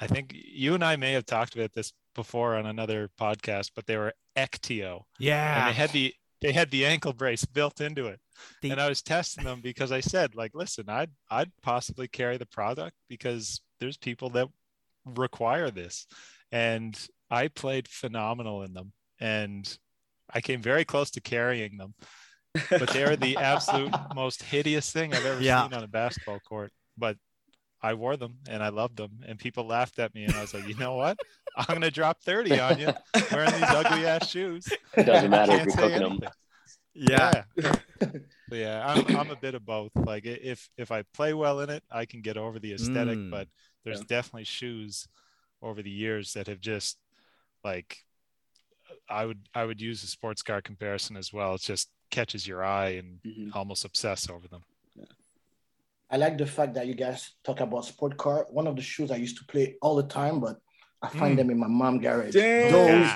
I 0.00 0.06
think 0.06 0.32
you 0.34 0.74
and 0.74 0.82
I 0.84 0.96
may 0.96 1.12
have 1.12 1.26
talked 1.26 1.54
about 1.54 1.72
this 1.74 1.92
before 2.14 2.56
on 2.56 2.66
another 2.66 3.10
podcast 3.20 3.70
but 3.74 3.86
they 3.86 3.96
were 3.96 4.12
Ektio. 4.36 5.02
Yeah. 5.18 5.66
and 5.66 5.68
they 5.68 5.76
had 5.78 5.90
the 5.90 6.14
they 6.40 6.52
had 6.52 6.70
the 6.70 6.86
ankle 6.86 7.12
brace 7.12 7.44
built 7.44 7.80
into 7.82 8.06
it. 8.06 8.18
They- 8.62 8.70
and 8.70 8.80
I 8.80 8.88
was 8.88 9.02
testing 9.02 9.44
them 9.44 9.60
because 9.60 9.92
I 9.92 10.00
said 10.00 10.34
like 10.34 10.52
listen 10.54 10.88
I'd 10.88 11.10
I'd 11.30 11.50
possibly 11.62 12.08
carry 12.08 12.36
the 12.38 12.46
product 12.46 12.96
because 13.08 13.60
there's 13.78 13.96
people 13.98 14.30
that 14.30 14.48
require 15.04 15.70
this. 15.70 16.06
And 16.52 16.98
I 17.30 17.48
played 17.48 17.88
phenomenal 17.88 18.62
in 18.62 18.72
them. 18.74 18.92
And 19.20 19.78
I 20.32 20.40
came 20.40 20.62
very 20.62 20.84
close 20.84 21.10
to 21.12 21.20
carrying 21.20 21.76
them 21.76 21.94
but 22.70 22.88
they're 22.90 23.14
the 23.16 23.36
absolute 23.52 23.94
most 24.14 24.42
hideous 24.42 24.90
thing 24.90 25.14
I've 25.14 25.24
ever 25.24 25.40
Yeah. 25.40 25.62
seen 25.64 25.74
on 25.74 25.84
a 25.84 25.88
basketball 25.88 26.40
court. 26.40 26.72
But 26.98 27.16
I 27.82 27.94
wore 27.94 28.16
them 28.16 28.38
and 28.48 28.62
I 28.62 28.68
loved 28.68 28.96
them 28.96 29.20
and 29.26 29.38
people 29.38 29.64
laughed 29.66 29.98
at 29.98 30.14
me 30.14 30.24
and 30.24 30.34
I 30.34 30.40
was 30.42 30.52
like 30.54 30.66
you 30.68 30.74
know 30.76 30.94
what 30.96 31.18
I'm 31.56 31.66
going 31.66 31.80
to 31.80 31.90
drop 31.90 32.20
30 32.22 32.60
on 32.60 32.78
you 32.78 32.92
wearing 33.32 33.52
these 33.52 33.62
ugly 33.62 34.06
ass 34.06 34.28
shoes 34.28 34.68
It 34.96 35.04
doesn't 35.04 35.30
matter 35.36 35.52
if 35.52 35.64
you're 35.66 35.76
cooking 35.76 36.02
anything. 36.02 36.28
yeah. 36.94 37.44
Yeah. 37.56 37.76
But 38.48 38.58
yeah, 38.58 38.84
I'm, 38.84 39.16
I'm 39.16 39.30
a 39.30 39.36
bit 39.36 39.54
of 39.54 39.64
both. 39.64 39.92
Like 39.94 40.26
if 40.26 40.68
if 40.76 40.90
I 40.90 41.02
play 41.14 41.32
well 41.34 41.60
in 41.60 41.70
it, 41.70 41.84
I 41.88 42.04
can 42.04 42.20
get 42.20 42.36
over 42.36 42.58
the 42.58 42.72
aesthetic, 42.74 43.16
Mm. 43.16 43.30
but 43.30 43.46
there's 43.84 44.00
Yeah. 44.00 44.06
definitely 44.08 44.42
shoes 44.44 45.06
over 45.62 45.82
the 45.82 45.90
years 45.90 46.32
that 46.32 46.48
have 46.48 46.60
just 46.60 46.98
like 47.62 47.98
I 49.08 49.24
would 49.26 49.38
I 49.54 49.64
would 49.66 49.80
use 49.80 50.02
a 50.02 50.08
sports 50.08 50.42
car 50.42 50.60
comparison 50.60 51.16
as 51.16 51.32
well. 51.32 51.54
It 51.54 51.60
just 51.60 51.90
catches 52.10 52.44
your 52.44 52.64
eye 52.64 52.90
and 53.00 53.20
Mhm. 53.22 53.54
almost 53.54 53.84
obsess 53.84 54.28
over 54.28 54.48
them. 54.48 54.64
I 56.10 56.16
like 56.16 56.36
the 56.38 56.46
fact 56.46 56.74
that 56.74 56.86
you 56.86 56.94
guys 56.94 57.30
talk 57.44 57.60
about 57.60 57.84
sport 57.84 58.16
car. 58.16 58.46
One 58.50 58.66
of 58.66 58.76
the 58.76 58.82
shoes 58.82 59.10
I 59.10 59.16
used 59.16 59.38
to 59.38 59.44
play 59.44 59.76
all 59.80 59.94
the 59.96 60.08
time, 60.08 60.40
but 60.40 60.58
I 61.02 61.08
find 61.08 61.34
Mm. 61.34 61.36
them 61.38 61.50
in 61.50 61.58
my 61.58 61.68
mom 61.68 62.00
garage. 62.00 62.34
Damn. 62.34 62.72
Those, 62.72 63.10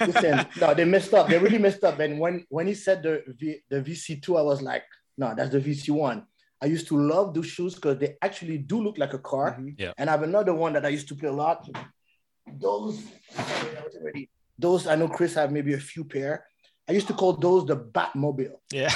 listen, 0.00 0.46
no, 0.60 0.74
they 0.74 0.84
messed 0.84 1.14
up. 1.14 1.28
They 1.28 1.38
really 1.38 1.58
messed 1.58 1.84
up. 1.84 1.98
And 2.00 2.18
when 2.18 2.44
when 2.48 2.66
he 2.66 2.74
said 2.74 3.02
the 3.02 3.22
v, 3.38 3.60
the 3.70 3.80
VC2, 3.80 4.38
I 4.38 4.42
was 4.42 4.60
like, 4.60 4.82
no, 5.16 5.34
that's 5.36 5.50
the 5.50 5.60
VC1. 5.60 6.24
I 6.60 6.66
used 6.66 6.88
to 6.88 6.96
love 6.98 7.32
those 7.34 7.46
shoes 7.46 7.74
because 7.74 7.98
they 7.98 8.16
actually 8.22 8.58
do 8.58 8.82
look 8.82 8.98
like 8.98 9.12
a 9.14 9.18
car. 9.18 9.56
Mhm. 9.58 9.92
And 9.98 10.08
I 10.10 10.12
have 10.12 10.22
another 10.22 10.54
one 10.54 10.72
that 10.74 10.84
I 10.84 10.88
used 10.90 11.08
to 11.08 11.14
play 11.14 11.28
a 11.28 11.32
lot. 11.32 11.68
Those, 12.58 13.02
those 14.58 14.86
I 14.86 14.94
know 14.96 15.08
Chris 15.08 15.34
have 15.34 15.52
maybe 15.52 15.74
a 15.74 15.78
few 15.80 16.04
pair. 16.04 16.46
I 16.88 16.92
used 16.92 17.08
to 17.08 17.14
call 17.14 17.32
those 17.34 17.66
the 17.66 17.76
Batmobile. 17.76 18.56
Yeah. 18.72 18.90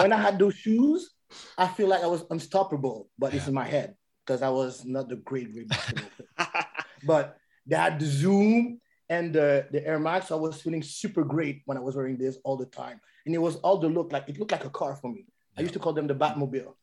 when 0.00 0.12
I 0.12 0.20
had 0.20 0.38
those 0.38 0.54
shoes, 0.54 1.10
I 1.56 1.66
feel 1.68 1.88
like 1.88 2.02
I 2.02 2.06
was 2.06 2.24
unstoppable, 2.30 3.08
but 3.18 3.34
it's 3.34 3.44
Yeah. 3.44 3.48
in 3.48 3.54
my 3.54 3.66
head 3.66 3.94
because 4.26 4.42
I 4.42 4.48
was 4.50 4.84
not 4.84 5.08
the 5.08 5.16
great, 5.16 5.52
great 5.52 5.68
basketball 5.68 6.08
player. 6.36 6.64
But 7.04 7.36
they 7.66 7.76
had 7.76 7.98
the 8.00 8.06
zoom 8.06 8.80
and 9.08 9.32
the, 9.34 9.66
the 9.70 9.86
Air 9.86 9.98
Max. 9.98 10.30
I 10.30 10.34
was 10.36 10.60
feeling 10.60 10.82
super 10.82 11.24
great 11.24 11.62
when 11.66 11.76
I 11.76 11.80
was 11.80 11.96
wearing 11.96 12.16
this 12.18 12.38
all 12.44 12.56
the 12.56 12.66
time. 12.66 13.00
And 13.26 13.34
it 13.34 13.38
was 13.38 13.56
all 13.56 13.78
the 13.78 13.88
look 13.88 14.12
like 14.12 14.28
it 14.28 14.38
looked 14.38 14.52
like 14.52 14.64
a 14.64 14.70
car 14.70 14.96
for 14.96 15.10
me. 15.12 15.26
I 15.56 15.60
used 15.62 15.74
to 15.74 15.78
call 15.80 15.92
them 15.92 16.06
the 16.06 16.14
Batmobile. 16.14 16.74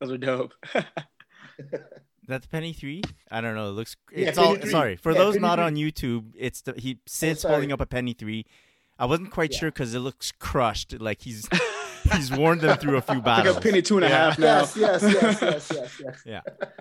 Those 0.00 0.10
are 0.12 0.18
dope. 0.18 0.52
That's 2.28 2.46
Penny 2.46 2.72
Three. 2.72 3.02
I 3.30 3.40
don't 3.40 3.54
know. 3.54 3.68
It 3.68 3.72
looks. 3.72 3.96
Yeah, 4.14 4.28
It's 4.28 4.38
all 4.38 4.54
3. 4.56 4.70
sorry 4.70 4.96
for 4.96 5.12
Yeah, 5.12 5.18
those 5.18 5.34
Penny 5.34 5.42
not 5.42 5.56
3. 5.56 5.64
on 5.64 5.74
YouTube. 5.76 6.32
It's 6.36 6.62
the 6.62 6.74
he 6.76 6.94
oh, 6.98 7.02
sits 7.06 7.42
sorry. 7.42 7.54
holding 7.54 7.72
up 7.72 7.80
a 7.80 7.86
Penny 7.86 8.12
Three. 8.14 8.46
I 8.98 9.06
wasn't 9.06 9.30
quite 9.32 9.52
Yeah. 9.52 9.58
sure 9.58 9.70
because 9.70 9.94
it 9.94 9.98
looks 10.00 10.32
crushed. 10.32 10.98
Like 11.00 11.22
he's 11.22 11.48
he's 12.14 12.32
worn 12.32 12.58
them 12.58 12.76
through 12.78 12.96
a 12.96 13.02
few 13.02 13.16
like 13.16 13.24
battles. 13.24 13.56
a 13.56 13.60
penny 13.60 13.82
two 13.82 13.96
and 13.96 14.04
a 14.04 14.08
half 14.08 14.38
now. 14.38 14.60
Yes, 14.60 14.76
yes, 14.76 15.02
yes, 15.02 15.42
yes, 15.42 16.00
yes, 16.00 16.22
yes. 16.26 16.42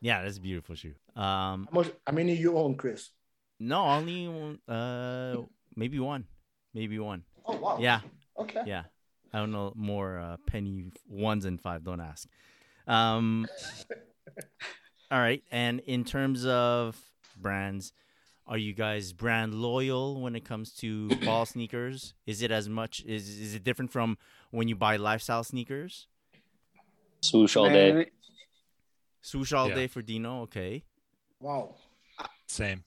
Yeah, 0.00 0.22
that's 0.24 0.38
a 0.38 0.40
beautiful 0.40 0.74
shoe. 0.74 0.94
Um, 1.14 1.68
How 1.70 1.78
much, 1.78 1.86
how 2.04 2.12
many 2.12 2.34
you 2.34 2.56
own, 2.58 2.74
Chris? 2.74 3.10
no, 3.60 3.84
only 3.84 4.26
one- 4.26 4.58
uh 4.68 5.36
maybe 5.76 6.00
one, 6.00 6.24
maybe 6.74 6.98
one. 6.98 7.22
Oh, 7.46 7.56
wow. 7.56 7.78
Yeah, 7.80 8.00
Okay. 8.38 8.62
yeah. 8.66 8.82
I 9.32 9.38
don't 9.38 9.52
know 9.52 9.72
more 9.76 10.18
uh, 10.18 10.36
penny 10.46 10.90
ones 11.08 11.44
and 11.44 11.60
five. 11.60 11.84
Don't 11.84 12.00
ask. 12.00 12.28
Um. 12.86 13.46
all 15.10 15.18
right, 15.20 15.42
and 15.52 15.80
in 15.80 16.04
terms 16.04 16.44
of 16.46 16.98
brands, 17.40 17.92
are 18.46 18.58
you 18.58 18.72
guys 18.74 19.12
brand 19.12 19.54
loyal 19.54 20.20
when 20.20 20.34
it 20.36 20.44
comes 20.44 20.72
to 20.76 21.08
ball 21.24 21.46
sneakers? 21.46 22.14
Is 22.26 22.42
it 22.42 22.50
as 22.50 22.68
much? 22.68 23.04
Is 23.06 23.28
is 23.28 23.54
it 23.54 23.64
different 23.64 23.90
from 23.92 24.18
when 24.50 24.68
you 24.68 24.76
buy 24.76 24.96
lifestyle 24.96 25.44
sneakers? 25.44 26.06
Swoosh 27.20 27.56
all 27.56 27.68
day. 27.68 27.92
Man, 27.92 28.06
Swoosh 29.20 29.52
all 29.52 29.68
Yeah. 29.68 29.74
day 29.76 29.86
for 29.86 30.02
Dino. 30.02 30.42
Okay. 30.42 30.82
Wow. 31.40 31.76
Same. 32.48 32.84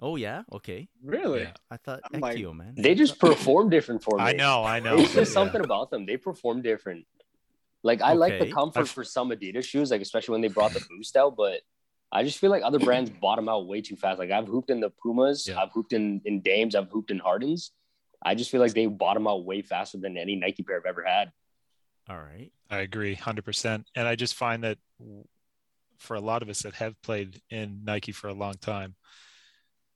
Oh 0.00 0.16
yeah. 0.16 0.42
Okay. 0.52 0.88
really? 1.02 1.42
Yeah. 1.42 1.52
I 1.70 1.76
thought 1.76 2.00
I'm 2.12 2.20
like- 2.20 2.36
Ektio, 2.36 2.54
man. 2.54 2.74
They 2.76 2.94
just 2.94 3.18
perform 3.18 3.70
different 3.70 4.02
for 4.02 4.16
me. 4.18 4.24
I 4.24 4.32
know, 4.32 4.64
I 4.64 4.80
know. 4.80 4.96
It's 4.96 5.12
just 5.14 5.30
Yeah. 5.30 5.34
something 5.34 5.60
about 5.64 5.90
them. 5.90 6.06
They 6.06 6.16
perform 6.16 6.62
different. 6.62 7.06
Like 7.84 8.00
I 8.02 8.12
like 8.14 8.38
the 8.38 8.50
comfort 8.50 8.80
I've- 8.80 8.88
for 8.88 9.04
some 9.04 9.30
Adidas 9.30 9.64
shoes, 9.64 9.90
like 9.90 10.00
especially 10.00 10.32
when 10.32 10.40
they 10.40 10.48
brought 10.48 10.72
the 10.72 10.84
boost 10.90 11.16
out, 11.16 11.36
but 11.36 11.60
I 12.12 12.22
just 12.24 12.38
feel 12.38 12.50
like 12.50 12.62
other 12.62 12.78
brands 12.88 13.10
bottom 13.10 13.48
out 13.48 13.66
way 13.66 13.80
too 13.80 13.96
fast. 13.96 14.18
Like 14.18 14.30
I've 14.30 14.46
hooped 14.46 14.70
in 14.70 14.80
the 14.80 14.90
Pumas, 14.90 15.48
Yeah. 15.48 15.60
I've 15.60 15.72
hooped 15.72 15.92
in 15.92 16.20
in 16.24 16.40
Dames, 16.42 16.74
I've 16.74 16.90
hooped 16.90 17.10
in 17.10 17.18
Hardens. 17.18 17.72
I 18.24 18.34
just 18.36 18.50
feel 18.50 18.60
like 18.60 18.74
they 18.74 18.86
bottom 18.86 19.26
out 19.26 19.44
way 19.44 19.62
faster 19.62 19.98
than 19.98 20.16
any 20.16 20.36
Nike 20.36 20.62
pair 20.62 20.76
I've 20.76 20.86
ever 20.86 21.02
had. 21.04 21.32
all 22.08 22.18
right. 22.18 22.52
I 22.70 22.78
agree 22.78 23.16
100%. 23.16 23.84
And 23.96 24.08
I 24.08 24.14
just 24.14 24.34
find 24.34 24.62
that 24.64 24.78
for 25.98 26.14
a 26.14 26.20
lot 26.20 26.42
of 26.42 26.48
us 26.48 26.62
that 26.62 26.74
have 26.74 27.00
played 27.02 27.40
in 27.50 27.80
Nike 27.84 28.12
for 28.12 28.28
a 28.28 28.32
long 28.34 28.54
time, 28.54 28.94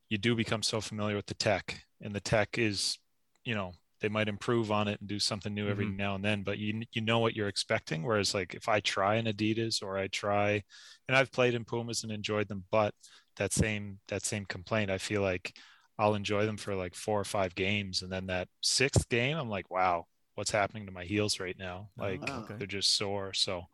you 0.09 0.19
do 0.19 0.35
become 0.35 0.63
so 0.63 0.81
familiar 0.81 1.17
with 1.17 1.27
the 1.27 1.35
tech. 1.35 1.85
And 2.01 2.15
the 2.15 2.21
tech 2.21 2.59
is, 2.59 2.99
you 3.45 3.55
know, 3.55 3.73
they 4.01 4.09
might 4.09 4.29
improve 4.29 4.71
on 4.71 4.89
it 4.89 5.01
and 5.01 5.09
do 5.09 5.19
something 5.19 5.55
new 5.55 5.69
every 5.69 5.87
Mhm. 5.87 5.97
now 5.97 6.15
and 6.15 6.25
then, 6.25 6.43
but 6.43 6.59
you 6.59 6.83
you 6.93 7.01
know 7.03 7.19
what 7.21 7.35
you're 7.37 7.49
expecting. 7.49 8.03
Whereas 8.03 8.35
like 8.35 8.55
if 8.55 8.69
I 8.69 8.81
try 8.81 9.17
an 9.17 9.27
Adidas 9.27 9.83
or 9.83 9.99
I 9.99 10.09
try, 10.09 10.63
and 11.09 11.17
I've 11.17 11.33
played 11.33 11.55
in 11.55 11.65
Pumas 11.65 12.03
and 12.03 12.13
enjoyed 12.13 12.49
them, 12.49 12.65
but 12.71 12.95
that 13.37 13.53
same 13.53 13.99
that 14.09 14.25
same 14.25 14.45
complaint, 14.47 14.91
I 14.91 14.99
feel 14.99 15.23
like 15.23 15.57
I'll 15.99 16.15
enjoy 16.15 16.47
them 16.47 16.57
for 16.59 16.75
like 16.75 16.95
four 16.95 17.21
or 17.21 17.25
five 17.25 17.55
games, 17.55 18.03
and 18.03 18.13
then 18.13 18.27
that 18.27 18.49
sixth 18.63 19.09
game, 19.09 19.37
I'm 19.39 19.49
like, 19.51 19.71
wow, 19.71 20.07
what's 20.35 20.51
happening 20.51 20.87
to 20.87 20.93
my 20.93 21.05
heels 21.05 21.41
right 21.41 21.57
now? 21.59 21.91
Like 21.97 22.23
Oh, 22.23 22.41
okay. 22.41 22.59
they're 22.59 22.67
just 22.67 22.97
sore. 22.97 23.33
So 23.35 23.65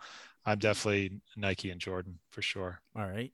I'm 0.44 0.58
definitely 0.58 1.20
Nike 1.36 1.70
and 1.70 1.80
Jordan 1.80 2.18
for 2.30 2.42
sure. 2.42 2.80
All 2.96 3.06
right. 3.08 3.32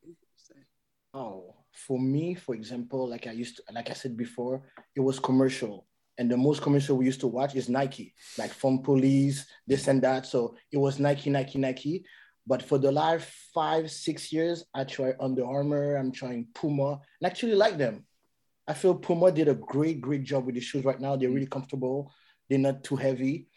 Oh, 1.15 1.57
for 1.73 1.99
me, 2.01 2.35
for 2.35 2.55
example, 2.55 3.09
like 3.09 3.27
I 3.27 3.33
used 3.33 3.57
to, 3.59 3.65
like 3.73 3.91
I 3.91 3.95
said 3.95 4.17
before, 4.17 4.63
it 4.97 5.01
was 5.01 5.19
commercial. 5.19 5.87
And 6.19 6.31
the 6.31 6.37
most 6.37 6.63
commercial 6.63 6.97
we 6.97 7.07
used 7.07 7.21
to 7.21 7.29
watch 7.29 7.55
is 7.55 7.69
Nike, 7.69 8.13
like 8.37 8.53
from 8.53 8.83
police, 8.83 9.47
this 9.67 9.87
and 9.87 10.03
that. 10.03 10.27
So 10.27 10.57
it 10.73 10.77
was 10.77 10.99
Nike, 10.99 11.31
Nike, 11.31 11.59
Nike. 11.59 12.05
But 12.45 12.63
for 12.63 12.77
the 12.79 12.91
last 12.91 13.29
five, 13.55 13.91
six 13.91 14.33
years, 14.33 14.65
I 14.75 14.85
try 14.85 15.15
Under 15.21 15.47
Armour, 15.47 15.97
I'm 15.97 16.11
trying 16.11 16.49
Puma, 16.55 16.93
and 17.21 17.27
actually 17.27 17.55
like 17.55 17.79
them. 17.79 18.05
I 18.67 18.75
feel 18.75 18.95
Puma 18.95 19.31
did 19.31 19.49
a 19.49 19.55
great, 19.55 20.01
great 20.01 20.25
job 20.25 20.47
with 20.47 20.55
the 20.55 20.61
shoes 20.61 20.85
right 20.85 21.01
now. 21.01 21.15
They're 21.15 21.31
really 21.31 21.47
comfortable, 21.47 22.13
they're 22.49 22.59
not 22.59 22.83
too 22.83 22.97
heavy. 22.97 23.49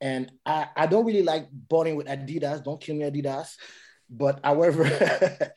And 0.00 0.32
I, 0.44 0.66
I 0.76 0.86
don't 0.86 1.06
really 1.06 1.22
like 1.22 1.46
bonding 1.52 1.94
with 1.94 2.08
Adidas. 2.08 2.64
Don't 2.64 2.80
kill 2.80 2.96
me, 2.96 3.08
Adidas. 3.08 3.54
But 4.14 4.40
however, 4.44 4.84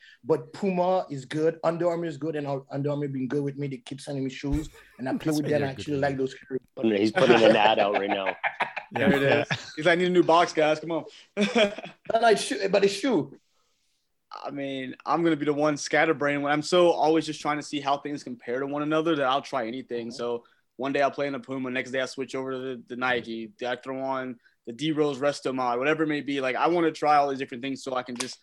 but 0.24 0.52
Puma 0.54 1.04
is 1.10 1.26
good. 1.26 1.60
Under 1.62 1.88
Armour 1.88 2.06
is 2.06 2.16
good, 2.16 2.36
and 2.36 2.46
Under 2.70 2.90
Armour 2.90 3.08
been 3.08 3.28
good 3.28 3.44
with 3.44 3.58
me. 3.58 3.68
They 3.68 3.76
keep 3.76 4.00
sending 4.00 4.24
me 4.24 4.30
shoes, 4.30 4.70
and 4.98 5.06
I 5.06 5.14
play 5.16 5.32
with 5.32 5.46
them. 5.46 5.62
I 5.62 5.66
actually 5.66 5.98
like 5.98 6.16
those. 6.16 6.32
shoes. 6.32 6.58
He's 6.82 7.12
putting 7.12 7.42
an 7.42 7.54
ad 7.54 7.78
out 7.78 7.94
right 7.94 8.10
now. 8.10 8.34
There 8.92 9.12
it 9.12 9.22
is. 9.22 9.48
He's 9.74 9.84
like, 9.84 9.94
I 9.94 10.00
need 10.00 10.06
a 10.06 10.10
new 10.10 10.22
box, 10.22 10.52
guys. 10.52 10.78
Come 10.78 10.92
on. 10.92 11.04
No, 11.36 12.20
no, 12.20 12.28
it's 12.28 12.42
shoe, 12.42 12.68
but 12.70 12.84
it's 12.84 12.94
shoe. 12.94 13.36
I 14.30 14.50
mean, 14.52 14.94
I'm 15.04 15.24
gonna 15.24 15.36
be 15.36 15.44
the 15.44 15.52
one 15.52 15.76
scatterbrain 15.76 16.40
when 16.40 16.52
I'm 16.52 16.62
so 16.62 16.90
always 16.92 17.26
just 17.26 17.40
trying 17.40 17.56
to 17.56 17.64
see 17.64 17.80
how 17.80 17.98
things 17.98 18.22
compare 18.22 18.60
to 18.60 18.66
one 18.66 18.82
another 18.82 19.16
that 19.16 19.26
I'll 19.26 19.42
try 19.42 19.66
anything. 19.66 20.08
Uh-huh. 20.08 20.16
So 20.16 20.44
one 20.76 20.92
day 20.92 21.02
I'll 21.02 21.10
play 21.10 21.26
in 21.26 21.32
the 21.32 21.40
Puma, 21.40 21.68
next 21.68 21.90
day 21.90 22.00
I 22.00 22.06
switch 22.06 22.36
over 22.36 22.52
to 22.52 22.58
the, 22.58 22.82
the 22.88 22.96
Nike. 22.96 23.50
I 23.66 23.76
throw 23.76 24.00
on 24.00 24.36
the 24.66 24.72
D 24.72 24.92
Rose 24.92 25.18
Resto 25.18 25.54
mod, 25.54 25.78
whatever 25.78 26.04
it 26.04 26.08
may 26.08 26.20
be. 26.20 26.40
Like 26.40 26.56
I 26.56 26.68
want 26.68 26.86
to 26.86 26.92
try 26.92 27.16
all 27.16 27.28
these 27.28 27.38
different 27.38 27.62
things 27.62 27.82
so 27.82 27.96
I 27.96 28.02
can 28.02 28.16
just 28.16 28.38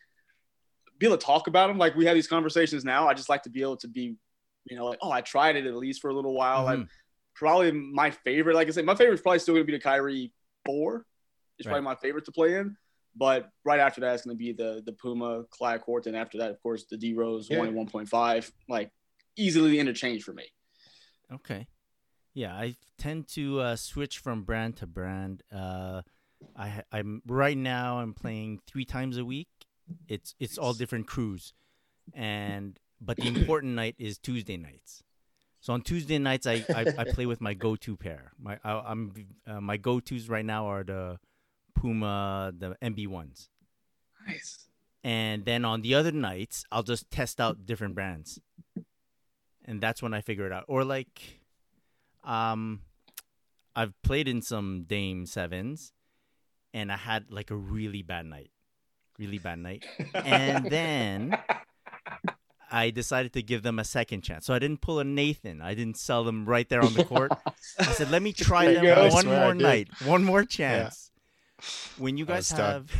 be 0.99 1.05
able 1.07 1.17
to 1.17 1.25
talk 1.25 1.47
about 1.47 1.67
them. 1.67 1.77
Like 1.77 1.95
we 1.95 2.05
have 2.05 2.15
these 2.15 2.27
conversations 2.27 2.83
now. 2.85 3.07
I 3.07 3.13
just 3.13 3.29
like 3.29 3.43
to 3.43 3.49
be 3.49 3.61
able 3.61 3.77
to 3.77 3.87
be, 3.87 4.15
you 4.65 4.75
know, 4.77 4.85
like 4.85 4.99
oh 5.01 5.11
I 5.11 5.21
tried 5.21 5.55
it 5.55 5.65
at 5.65 5.75
least 5.75 6.01
for 6.01 6.09
a 6.09 6.13
little 6.13 6.33
while. 6.33 6.63
Mhm. 6.63 6.79
Like 6.79 6.87
probably 7.35 7.71
my 7.71 8.11
favorite. 8.11 8.55
Like 8.55 8.67
I 8.67 8.71
said, 8.71 8.85
my 8.85 8.95
favorite 8.95 9.15
is 9.15 9.21
probably 9.21 9.39
still 9.39 9.55
going 9.55 9.65
to 9.65 9.71
be 9.71 9.77
the 9.77 9.83
Kyrie 9.83 10.31
Four. 10.65 11.05
It's 11.59 11.67
probably 11.67 11.81
my 11.83 11.95
favorite 11.95 12.25
to 12.25 12.31
play 12.31 12.55
in. 12.55 12.75
But 13.15 13.49
right 13.63 13.79
after 13.79 14.01
that, 14.01 14.13
it's 14.15 14.25
going 14.25 14.35
to 14.35 14.39
be 14.43 14.53
the 14.53 14.81
the 14.85 14.93
Puma 14.93 15.43
Clyde 15.51 15.81
Court, 15.81 16.07
and 16.07 16.15
after 16.15 16.37
that, 16.39 16.49
of 16.49 16.61
course, 16.63 16.85
the 16.89 16.97
D 16.97 17.13
Rose 17.13 17.47
Yeah. 17.49 17.59
one 17.59 17.67
and 17.67 17.77
one 17.77 17.87
point 17.87 18.09
five. 18.09 18.51
Like 18.67 18.91
easily 19.35 19.79
interchange 19.79 20.23
for 20.23 20.33
me. 20.33 20.45
Okay. 21.31 21.67
Yeah, 22.33 22.53
I 22.55 22.75
tend 22.97 23.27
to 23.29 23.59
uh, 23.59 23.75
switch 23.75 24.17
from 24.17 24.43
brand 24.43 24.77
to 24.77 24.87
brand. 24.87 25.43
Uh, 25.51 26.01
I 26.57 26.81
I'm 26.91 27.21
right 27.27 27.55
now 27.57 27.99
I'm 27.99 28.13
playing 28.15 28.59
three 28.65 28.85
times 28.85 29.17
a 29.17 29.25
week. 29.25 29.47
It's 30.07 30.35
it's 30.39 30.57
all 30.57 30.73
different 30.73 31.07
crews, 31.07 31.53
and 32.13 32.79
but 33.01 33.17
the 33.17 33.27
important 33.35 33.73
night 33.75 33.95
is 33.97 34.17
Tuesday 34.17 34.57
nights. 34.57 35.03
So 35.59 35.71
on 35.73 35.81
Tuesday 35.81 36.17
nights 36.17 36.45
I, 36.45 36.65
I, 36.75 36.85
I 36.97 37.03
play 37.05 37.25
with 37.25 37.39
my 37.39 37.53
go-to 37.53 37.95
pair. 37.95 38.33
My 38.37 38.59
I, 38.63 38.71
I'm 38.85 39.13
uh, 39.47 39.61
my 39.61 39.77
go-tos 39.77 40.27
right 40.27 40.43
now 40.45 40.67
are 40.67 40.83
the 40.83 41.19
Puma 41.75 42.51
the 42.57 42.75
MB 42.81 43.07
ones, 43.07 43.49
Nice. 44.27 44.67
and 45.03 45.45
then 45.45 45.63
on 45.65 45.81
the 45.81 45.95
other 45.95 46.11
nights 46.11 46.65
I'll 46.71 46.83
just 46.83 47.09
test 47.11 47.39
out 47.39 47.65
different 47.65 47.95
brands, 47.95 48.39
and 49.65 49.81
that's 49.81 50.01
when 50.01 50.13
I 50.13 50.21
figure 50.21 50.45
it 50.45 50.51
out. 50.51 50.65
Or 50.67 50.83
like, 50.83 51.41
um, 52.23 52.81
I've 53.75 53.93
played 54.03 54.27
in 54.27 54.41
some 54.41 54.83
Dame 54.83 55.25
sevens, 55.25 55.93
and 56.73 56.91
I 56.91 56.97
had 56.97 57.31
like 57.31 57.51
a 57.51 57.55
really 57.55 58.01
bad 58.01 58.25
night, 58.25 58.51
really 59.25 59.37
bad 59.39 59.59
night, 59.59 59.85
and 60.13 60.69
then 60.69 61.37
I 62.71 62.89
decided 62.89 63.33
to 63.33 63.41
give 63.41 63.63
them 63.63 63.79
a 63.79 63.83
second 63.83 64.21
chance. 64.21 64.45
So 64.45 64.53
I 64.53 64.59
didn't 64.59 64.81
pull 64.81 64.99
a 64.99 65.03
Nathan. 65.03 65.61
I 65.61 65.73
didn't 65.73 65.97
sell 65.97 66.23
them 66.23 66.45
right 66.45 66.67
there 66.67 66.83
on 66.83 66.93
the 66.93 67.03
court. 67.05 67.31
I 67.79 67.85
said, 67.93 68.09
let 68.11 68.21
me 68.21 68.33
try 68.33 68.65
There 68.65 68.75
them 68.75 69.09
go. 69.09 69.09
One 69.13 69.25
more 69.25 69.53
night, 69.53 69.89
one 70.05 70.23
more 70.23 70.43
chance. 70.43 71.11
When 71.97 72.17
you 72.17 72.25
guys 72.25 72.51
have 72.51 72.91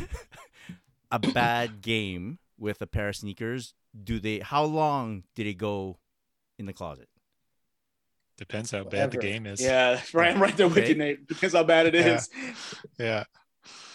a 1.10 1.18
bad 1.18 1.82
game 1.82 2.38
with 2.58 2.80
a 2.80 2.86
pair 2.86 3.08
of 3.08 3.16
sneakers, 3.16 3.74
do 4.02 4.18
they? 4.18 4.38
How 4.38 4.64
long 4.64 5.24
did 5.34 5.46
it 5.46 5.54
go 5.54 5.98
in 6.58 6.66
the 6.66 6.72
closet? 6.72 7.08
Depends 8.36 8.72
how 8.72 8.82
bad 8.82 9.12
the 9.12 9.18
game 9.18 9.46
is. 9.46 9.60
Yeah, 9.60 10.00
right. 10.12 10.34
I'm 10.34 10.42
right 10.42 10.56
there 10.56 10.66
with 10.66 10.78
Okay. 10.78 10.88
you, 10.88 10.94
Nate. 10.96 11.28
Depends 11.28 11.54
how 11.54 11.62
bad 11.62 11.86
it 11.86 11.94
is. 11.94 12.28
Yeah. 12.36 12.54
Yeah. 12.98 13.24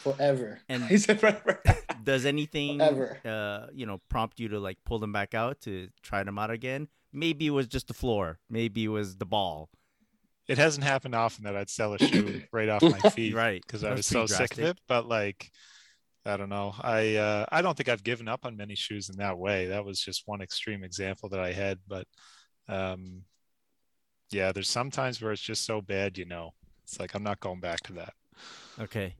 Forever. 0.03 0.59
And 0.69 0.83
He 0.89 0.97
said, 0.97 1.21
right, 1.21 1.39
right. 1.45 2.03
does 2.03 2.25
anything, 2.25 2.79
Forever. 2.79 3.19
uh, 3.25 3.67
you 3.73 3.85
know, 3.85 3.99
prompt 4.09 4.39
you 4.39 4.47
to 4.49 4.59
like 4.59 4.77
pull 4.85 4.99
them 4.99 5.11
back 5.11 5.33
out 5.33 5.61
to 5.61 5.89
try 6.01 6.23
them 6.23 6.39
out 6.39 6.51
again? 6.51 6.87
Maybe 7.11 7.47
it 7.47 7.51
was 7.51 7.67
just 7.67 7.87
the 7.87 7.93
floor. 7.93 8.39
Maybe 8.49 8.85
it 8.85 8.89
was 8.89 9.17
the 9.17 9.25
ball. 9.25 9.69
It 10.47 10.57
hasn't 10.57 10.83
happened 10.83 11.15
often 11.15 11.43
that 11.43 11.55
I'd 11.55 11.69
sell 11.69 11.93
a 11.93 11.99
shoe 11.99 12.41
right 12.51 12.69
off 12.69 12.81
my 12.81 13.09
feet. 13.11 13.35
Right. 13.35 13.61
Because 13.65 13.83
I 13.83 13.89
was 13.91 13.99
was 13.99 14.07
so 14.07 14.19
pretty 14.21 14.33
sick 14.33 14.51
of 14.53 14.59
it. 14.63 14.79
But 14.87 15.07
like, 15.07 15.51
I 16.25 16.37
don't 16.37 16.49
know. 16.49 16.73
I 16.81 17.15
uh, 17.15 17.45
I 17.51 17.61
don't 17.61 17.75
think 17.77 17.89
I've 17.89 18.03
given 18.03 18.27
up 18.27 18.45
on 18.45 18.57
many 18.57 18.75
shoes 18.75 19.09
in 19.09 19.17
that 19.17 19.37
way. 19.37 19.67
That 19.67 19.85
was 19.85 19.99
just 19.99 20.23
one 20.25 20.41
extreme 20.41 20.83
example 20.83 21.29
that 21.29 21.39
I 21.39 21.51
had. 21.53 21.79
But 21.87 22.07
um, 22.67 23.23
yeah, 24.31 24.51
there's 24.51 24.69
some 24.69 24.91
times 24.91 25.21
where 25.21 25.31
it's 25.31 25.41
just 25.41 25.65
so 25.65 25.81
bad, 25.81 26.17
you 26.17 26.25
know. 26.25 26.51
It's 26.83 26.99
like 26.99 27.13
I'm 27.15 27.23
not 27.23 27.39
going 27.39 27.59
back 27.59 27.81
to 27.81 27.93
that. 27.93 28.13
Okay. 28.79 29.15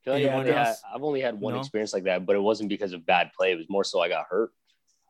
I 0.00 0.04
feel 0.04 0.14
like 0.14 0.24
I've 0.26 0.32
only, 0.38 0.52
had. 0.52 0.74
I've 0.94 1.02
only 1.02 1.20
had 1.20 1.40
one 1.40 1.54
No? 1.54 1.60
experience 1.60 1.92
like 1.92 2.04
that, 2.04 2.24
but 2.26 2.36
it 2.36 2.40
wasn't 2.40 2.68
because 2.68 2.92
of 2.92 3.04
bad 3.06 3.30
play. 3.36 3.52
It 3.52 3.56
was 3.56 3.66
more 3.68 3.84
so 3.84 4.00
I 4.00 4.08
got 4.08 4.26
hurt. 4.30 4.50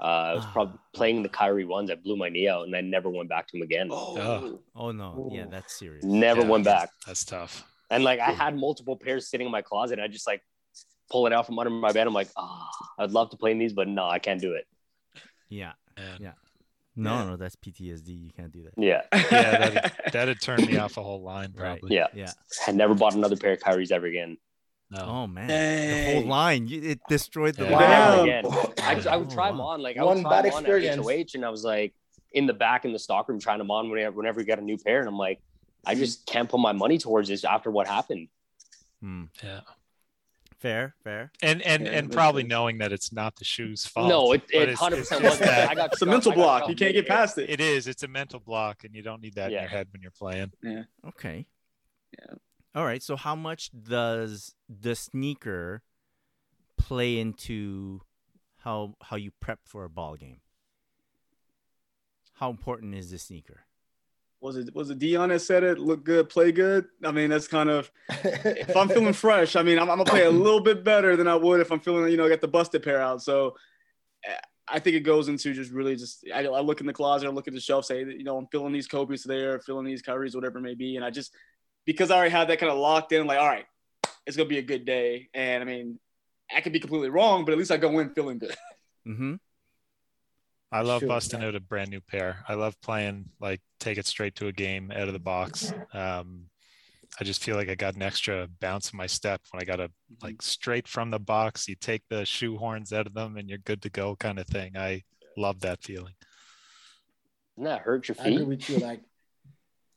Uh, 0.03 0.05
I 0.05 0.35
was 0.35 0.45
Ah. 0.47 0.51
probably 0.53 0.79
playing 0.95 1.23
the 1.23 1.29
Kyrie 1.29 1.65
ones. 1.67 1.91
I 1.91 1.95
blew 1.95 2.17
my 2.17 2.29
knee 2.31 2.49
out, 2.49 2.67
and 2.67 2.75
I 2.75 2.81
never 2.81 3.09
went 3.11 3.29
back 3.29 3.47
to 3.49 3.57
him 3.57 3.63
again. 3.63 3.89
Oh. 3.93 4.59
Oh 4.75 4.91
no. 4.93 5.29
Yeah, 5.33 5.45
that's 5.51 5.79
serious. 5.79 6.05
Never 6.05 6.41
Yeah. 6.43 6.49
went 6.49 6.65
back. 6.65 6.89
That's 7.07 7.25
tough. 7.25 7.65
And 7.91 8.03
like 8.05 8.19
I 8.21 8.31
had 8.33 8.57
multiple 8.57 8.97
pairs 8.97 9.29
sitting 9.29 9.47
in 9.47 9.53
my 9.53 9.63
closet. 9.63 9.99
And 9.99 10.03
I 10.03 10.09
just 10.09 10.27
like 10.27 10.43
pull 11.11 11.27
it 11.27 11.33
out 11.33 11.45
from 11.47 11.59
under 11.59 11.71
my 11.71 11.93
bed. 11.93 12.07
I'm 12.07 12.15
like, 12.15 12.29
ah, 12.37 12.69
I'd 12.99 13.11
love 13.11 13.31
to 13.31 13.37
play 13.37 13.51
in 13.51 13.59
these, 13.59 13.73
but 13.73 13.89
no, 13.89 14.07
I 14.09 14.19
can't 14.21 14.41
do 14.41 14.55
it. 14.55 14.65
Yeah. 15.49 15.73
Man. 15.99 16.19
Yeah. 16.21 16.33
No, 16.97 17.15
Yeah. 17.19 17.25
no, 17.27 17.37
that's 17.37 17.57
PTSD. 17.57 18.09
You 18.09 18.31
can't 18.37 18.53
do 18.53 18.63
that. 18.65 18.73
Yeah, 18.77 19.03
Yeah, 19.13 19.69
that 19.71 20.13
that'd 20.13 20.41
turn 20.41 20.65
me 20.65 20.77
off 20.79 20.97
a 20.97 21.03
whole 21.03 21.23
line 21.23 21.53
Right. 21.57 21.79
probably. 21.81 21.97
yeah. 21.97 22.07
Yeah. 22.15 22.33
I 22.67 22.73
never 22.73 22.95
bought 22.95 23.15
another 23.15 23.37
pair 23.37 23.53
of 23.53 23.61
Kyries 23.61 23.91
ever 23.93 24.07
again. 24.07 24.39
No. 24.91 25.05
Oh 25.07 25.27
man. 25.27 25.47
The 25.47 26.15
whole 26.21 26.29
line. 26.29 26.67
You, 26.67 26.83
it 26.83 27.01
destroyed 27.09 27.55
the 27.55 27.65
Yeah. 27.65 27.77
line. 27.77 28.29
Again. 28.29 28.45
I, 28.83 29.03
I 29.11 29.17
would 29.17 29.29
Oh, 29.31 29.35
try 29.35 29.51
them 29.51 29.61
on. 29.61 29.81
Like 29.83 29.97
I 29.97 30.03
One 30.05 30.17
would 30.17 30.23
try 30.23 30.31
bad 30.43 30.45
them 30.47 30.53
on 30.55 30.65
at 30.67 30.71
experience. 30.71 31.07
HOH, 31.07 31.37
and 31.37 31.45
I 31.45 31.51
was 31.51 31.63
like 31.65 31.95
in 32.33 32.47
the 32.47 32.55
back 32.55 32.85
in 32.85 32.93
the 32.93 32.99
stockroom 32.99 33.39
trying 33.39 33.59
them 33.59 33.71
on 33.71 33.89
whenever, 33.91 34.17
whenever 34.17 34.39
we 34.39 34.45
got 34.45 34.59
a 34.59 34.63
new 34.63 34.77
pair, 34.79 34.99
and 35.01 35.09
I'm 35.09 35.17
like, 35.19 35.41
I 35.87 35.95
just 35.95 36.27
can't 36.27 36.49
put 36.49 36.61
my 36.61 36.73
money 36.73 36.99
towards 36.99 37.29
this 37.29 37.45
after 37.45 37.71
what 37.71 37.87
happened. 37.87 38.29
Hmm. 39.01 39.25
Yeah. 39.43 39.61
Fair, 40.59 40.95
fair. 41.05 41.33
And 41.41 41.63
and 41.63 41.87
Yeah, 41.87 41.93
and 41.93 42.13
probably 42.13 42.43
sense. 42.43 42.51
knowing 42.51 42.79
that 42.79 42.93
it's 42.93 43.13
not 43.13 43.37
the 43.37 43.45
shoe's 43.45 43.87
fault. 43.87 44.09
no, 44.09 44.33
it, 44.33 44.43
it 44.53 44.63
it's- 44.69 44.81
100 44.81 44.99
it's 44.99 45.09
percent 45.09 45.23
just 45.23 45.41
wasn't. 45.41 45.57
that- 45.57 45.71
I 45.71 45.75
got 45.75 45.93
It's 45.93 46.03
a 46.03 46.07
I 46.07 46.09
mental 46.11 46.33
block. 46.33 46.69
You 46.69 46.75
can't 46.75 46.93
get 46.93 47.07
past 47.09 47.39
it. 47.39 47.49
It 47.49 47.61
is. 47.61 47.87
It's 47.87 48.03
a 48.03 48.09
mental 48.09 48.41
block, 48.41 48.85
and 48.85 48.95
you 48.95 49.03
don't 49.03 49.23
need 49.23 49.35
that 49.37 49.47
in 49.53 49.59
your 49.61 49.69
head 49.69 49.87
when 49.93 50.03
you're 50.03 50.11
playing. 50.11 50.53
Yeah. 50.63 50.83
Okay. 51.09 51.47
Yeah. 52.19 52.35
All 52.75 52.85
right. 52.85 53.03
So 53.03 53.17
how 53.17 53.35
much 53.35 53.71
does 53.73 54.55
the 54.69 54.95
sneaker 54.95 55.83
play 56.77 57.19
into 57.19 58.01
how 58.59 58.95
how 59.03 59.17
you 59.17 59.33
prep 59.41 59.61
for 59.65 59.85
a 59.85 59.91
ball 59.91 60.17
game? 60.17 60.41
How 62.35 62.51
important 62.51 62.95
is 62.95 63.11
the 63.11 63.19
sneaker? 63.19 63.61
Was 64.41 64.57
it 64.57 64.75
was 64.75 64.89
it 64.91 64.99
Dion 64.99 65.29
that 65.29 65.41
said 65.41 65.65
it? 65.65 65.79
Look 65.79 66.05
good, 66.05 66.31
play 66.31 66.53
good. 66.53 66.87
I 67.05 67.11
mean, 67.11 67.29
that's 67.29 67.49
kind 67.49 67.69
of 67.69 67.91
if 68.09 68.75
I'm 68.75 68.89
feeling 68.89 69.13
fresh. 69.27 69.57
I 69.57 69.63
mean, 69.63 69.79
I'm, 69.79 69.91
I'm 69.91 69.99
gonna 69.99 70.11
play 70.11 70.25
a 70.25 70.31
little 70.31 70.61
bit 70.61 70.83
better 70.83 71.17
than 71.17 71.29
I 71.29 71.35
would 71.35 71.61
if 71.61 71.71
I'm 71.71 71.81
feeling, 71.81 72.11
you 72.11 72.17
know, 72.17 72.29
get 72.29 72.41
the 72.41 72.49
busted 72.49 72.83
pair 72.83 73.03
out. 73.03 73.23
So 73.23 73.57
I 74.67 74.79
think 74.79 74.97
it 74.97 75.01
goes 75.01 75.29
into 75.29 75.53
just 75.53 75.73
really 75.73 75.97
just 75.97 76.25
I, 76.35 76.47
I 76.47 76.61
look 76.61 76.81
in 76.81 76.87
the 76.87 76.93
closet, 76.93 77.27
I 77.27 77.31
look 77.31 77.49
at 77.49 77.55
the 77.55 77.61
shelf, 77.61 77.85
say, 77.85 78.01
you 78.01 78.25
know, 78.25 78.39
I'm 78.39 78.47
feeling 78.47 78.73
these 78.73 78.87
Kobe's 78.87 79.25
there, 79.25 79.61
feeling 79.61 79.85
these 79.85 80.03
Kyries, 80.03 80.35
whatever 80.35 80.59
it 80.59 80.63
may 80.63 80.75
be, 80.75 80.97
and 80.97 81.05
I 81.05 81.11
just 81.11 81.35
because 81.87 82.11
I 82.11 82.17
already 82.17 82.31
had 82.31 82.49
that 82.49 82.59
kind 82.59 82.73
of 82.73 82.79
locked 82.79 83.13
in, 83.13 83.27
like, 83.27 83.39
all 83.39 83.47
right, 83.49 83.67
it's 84.27 84.37
gonna 84.37 84.49
be 84.49 84.59
a 84.59 84.63
good 84.63 84.85
day. 84.85 85.29
And 85.35 85.63
I 85.63 85.67
mean, 85.67 85.99
I 86.55 86.61
could 86.61 86.73
be 86.73 86.81
completely 86.81 87.11
wrong, 87.11 87.45
but 87.45 87.53
at 87.53 87.59
least 87.59 87.71
I 87.71 87.77
go 87.77 87.99
in 87.99 88.11
feeling 88.11 88.39
good. 88.39 88.57
Mm-hmm. 89.09 89.37
I 90.73 90.83
love 90.83 91.01
Sure, 91.01 91.09
busting 91.09 91.41
yeah. 91.41 91.49
out 91.49 91.55
a 91.55 91.61
brand 91.61 91.91
new 91.91 92.01
pair. 92.01 92.45
I 92.47 92.55
love 92.55 92.81
playing 92.81 93.31
like 93.41 93.61
take 93.81 93.99
it 93.99 94.07
straight 94.07 94.37
to 94.37 94.47
a 94.47 94.53
game 94.53 94.93
out 94.95 95.09
of 95.09 95.15
the 95.15 95.19
box. 95.19 95.73
Um, 95.93 96.45
I 97.21 97.25
just 97.25 97.43
feel 97.43 97.57
like 97.57 97.69
I 97.69 97.75
got 97.75 97.97
an 97.97 98.03
extra 98.03 98.47
bounce 98.61 98.93
in 98.93 98.97
my 98.97 99.07
step 99.07 99.41
when 99.51 99.61
I 99.61 99.65
got 99.65 99.81
a 99.81 99.91
like 100.23 100.43
straight 100.43 100.87
from 100.87 101.11
the 101.11 101.19
box. 101.19 101.67
You 101.67 101.75
take 101.75 102.03
the 102.09 102.25
shoe 102.25 102.57
horns 102.59 102.93
out 102.93 103.07
of 103.07 103.15
them 103.15 103.37
and 103.37 103.49
you're 103.49 103.59
good 103.59 103.83
to 103.83 103.91
go, 103.91 104.15
kind 104.17 104.39
of 104.39 104.47
thing. 104.47 104.77
I 104.77 105.03
love 105.37 105.61
that 105.61 105.83
feeling. 105.83 106.15
Doesn't 107.57 107.65
that 107.65 107.81
hurt 107.83 108.09
your 108.09 108.17
I 108.21 108.29
agree 108.29 108.39
feet? 108.39 108.47
with 108.47 108.71
you. 108.71 108.79
Like, 108.79 109.01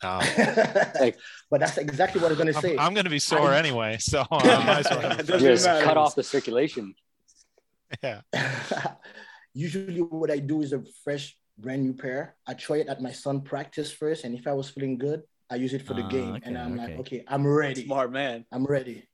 Um, 1.04 1.12
but 1.50 1.60
that's 1.62 1.78
exactly 1.78 2.20
what 2.22 2.32
I'm 2.32 2.38
gonna 2.38 2.54
say. 2.54 2.74
I'm, 2.74 2.80
I'm 2.88 2.94
going 2.94 3.06
to 3.06 3.10
be 3.12 3.20
sore 3.20 3.52
I- 3.52 3.58
anyway, 3.58 3.98
so 4.00 4.26
I 4.32 4.44
might 4.66 4.86
as 4.86 4.90
well. 4.90 5.40
Just 5.40 5.66
matter. 5.66 5.86
cut 5.86 5.98
off 5.98 6.16
the 6.16 6.24
circulation. 6.24 6.94
Yeah, 8.04 8.22
Usually, 9.54 10.00
what 10.02 10.32
I 10.32 10.40
do 10.40 10.62
is 10.62 10.74
a 10.74 10.82
fresh, 11.04 11.38
brand 11.58 11.84
new 11.84 11.94
pair. 11.94 12.36
I 12.48 12.54
try 12.56 12.78
it 12.78 12.88
at 12.88 13.02
my 13.02 13.12
son 13.12 13.42
practice 13.42 13.92
first, 13.92 14.24
and 14.24 14.34
if 14.38 14.48
I 14.48 14.54
was 14.54 14.70
feeling 14.70 14.98
good, 14.98 15.22
I 15.50 15.56
use 15.56 15.74
it 15.74 15.84
for 15.86 15.94
the 15.94 16.02
Ah, 16.04 16.08
game. 16.10 16.32
okay, 16.34 16.42
and 16.46 16.58
I'm 16.58 16.76
like, 16.76 16.90
okay. 16.92 17.00
okay, 17.22 17.24
I'm 17.28 17.46
ready. 17.46 17.86
Smart 17.86 18.12
man. 18.12 18.46
I'm 18.52 18.66
ready. 18.66 19.08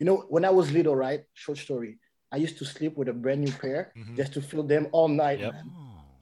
You 0.00 0.06
know, 0.06 0.24
when 0.28 0.44
I 0.46 0.50
was 0.50 0.72
little, 0.72 0.96
right? 0.96 1.24
Short 1.34 1.58
story. 1.58 1.98
I 2.32 2.36
used 2.38 2.56
to 2.58 2.64
sleep 2.64 2.96
with 2.96 3.08
a 3.08 3.12
brand 3.12 3.42
new 3.44 3.52
pair 3.52 3.92
Mhm. 3.96 4.16
just 4.16 4.32
to 4.34 4.40
feel 4.42 4.62
them 4.62 4.88
all 4.92 5.08
night. 5.08 5.40
Yep. 5.40 5.52
Man. 5.52 5.70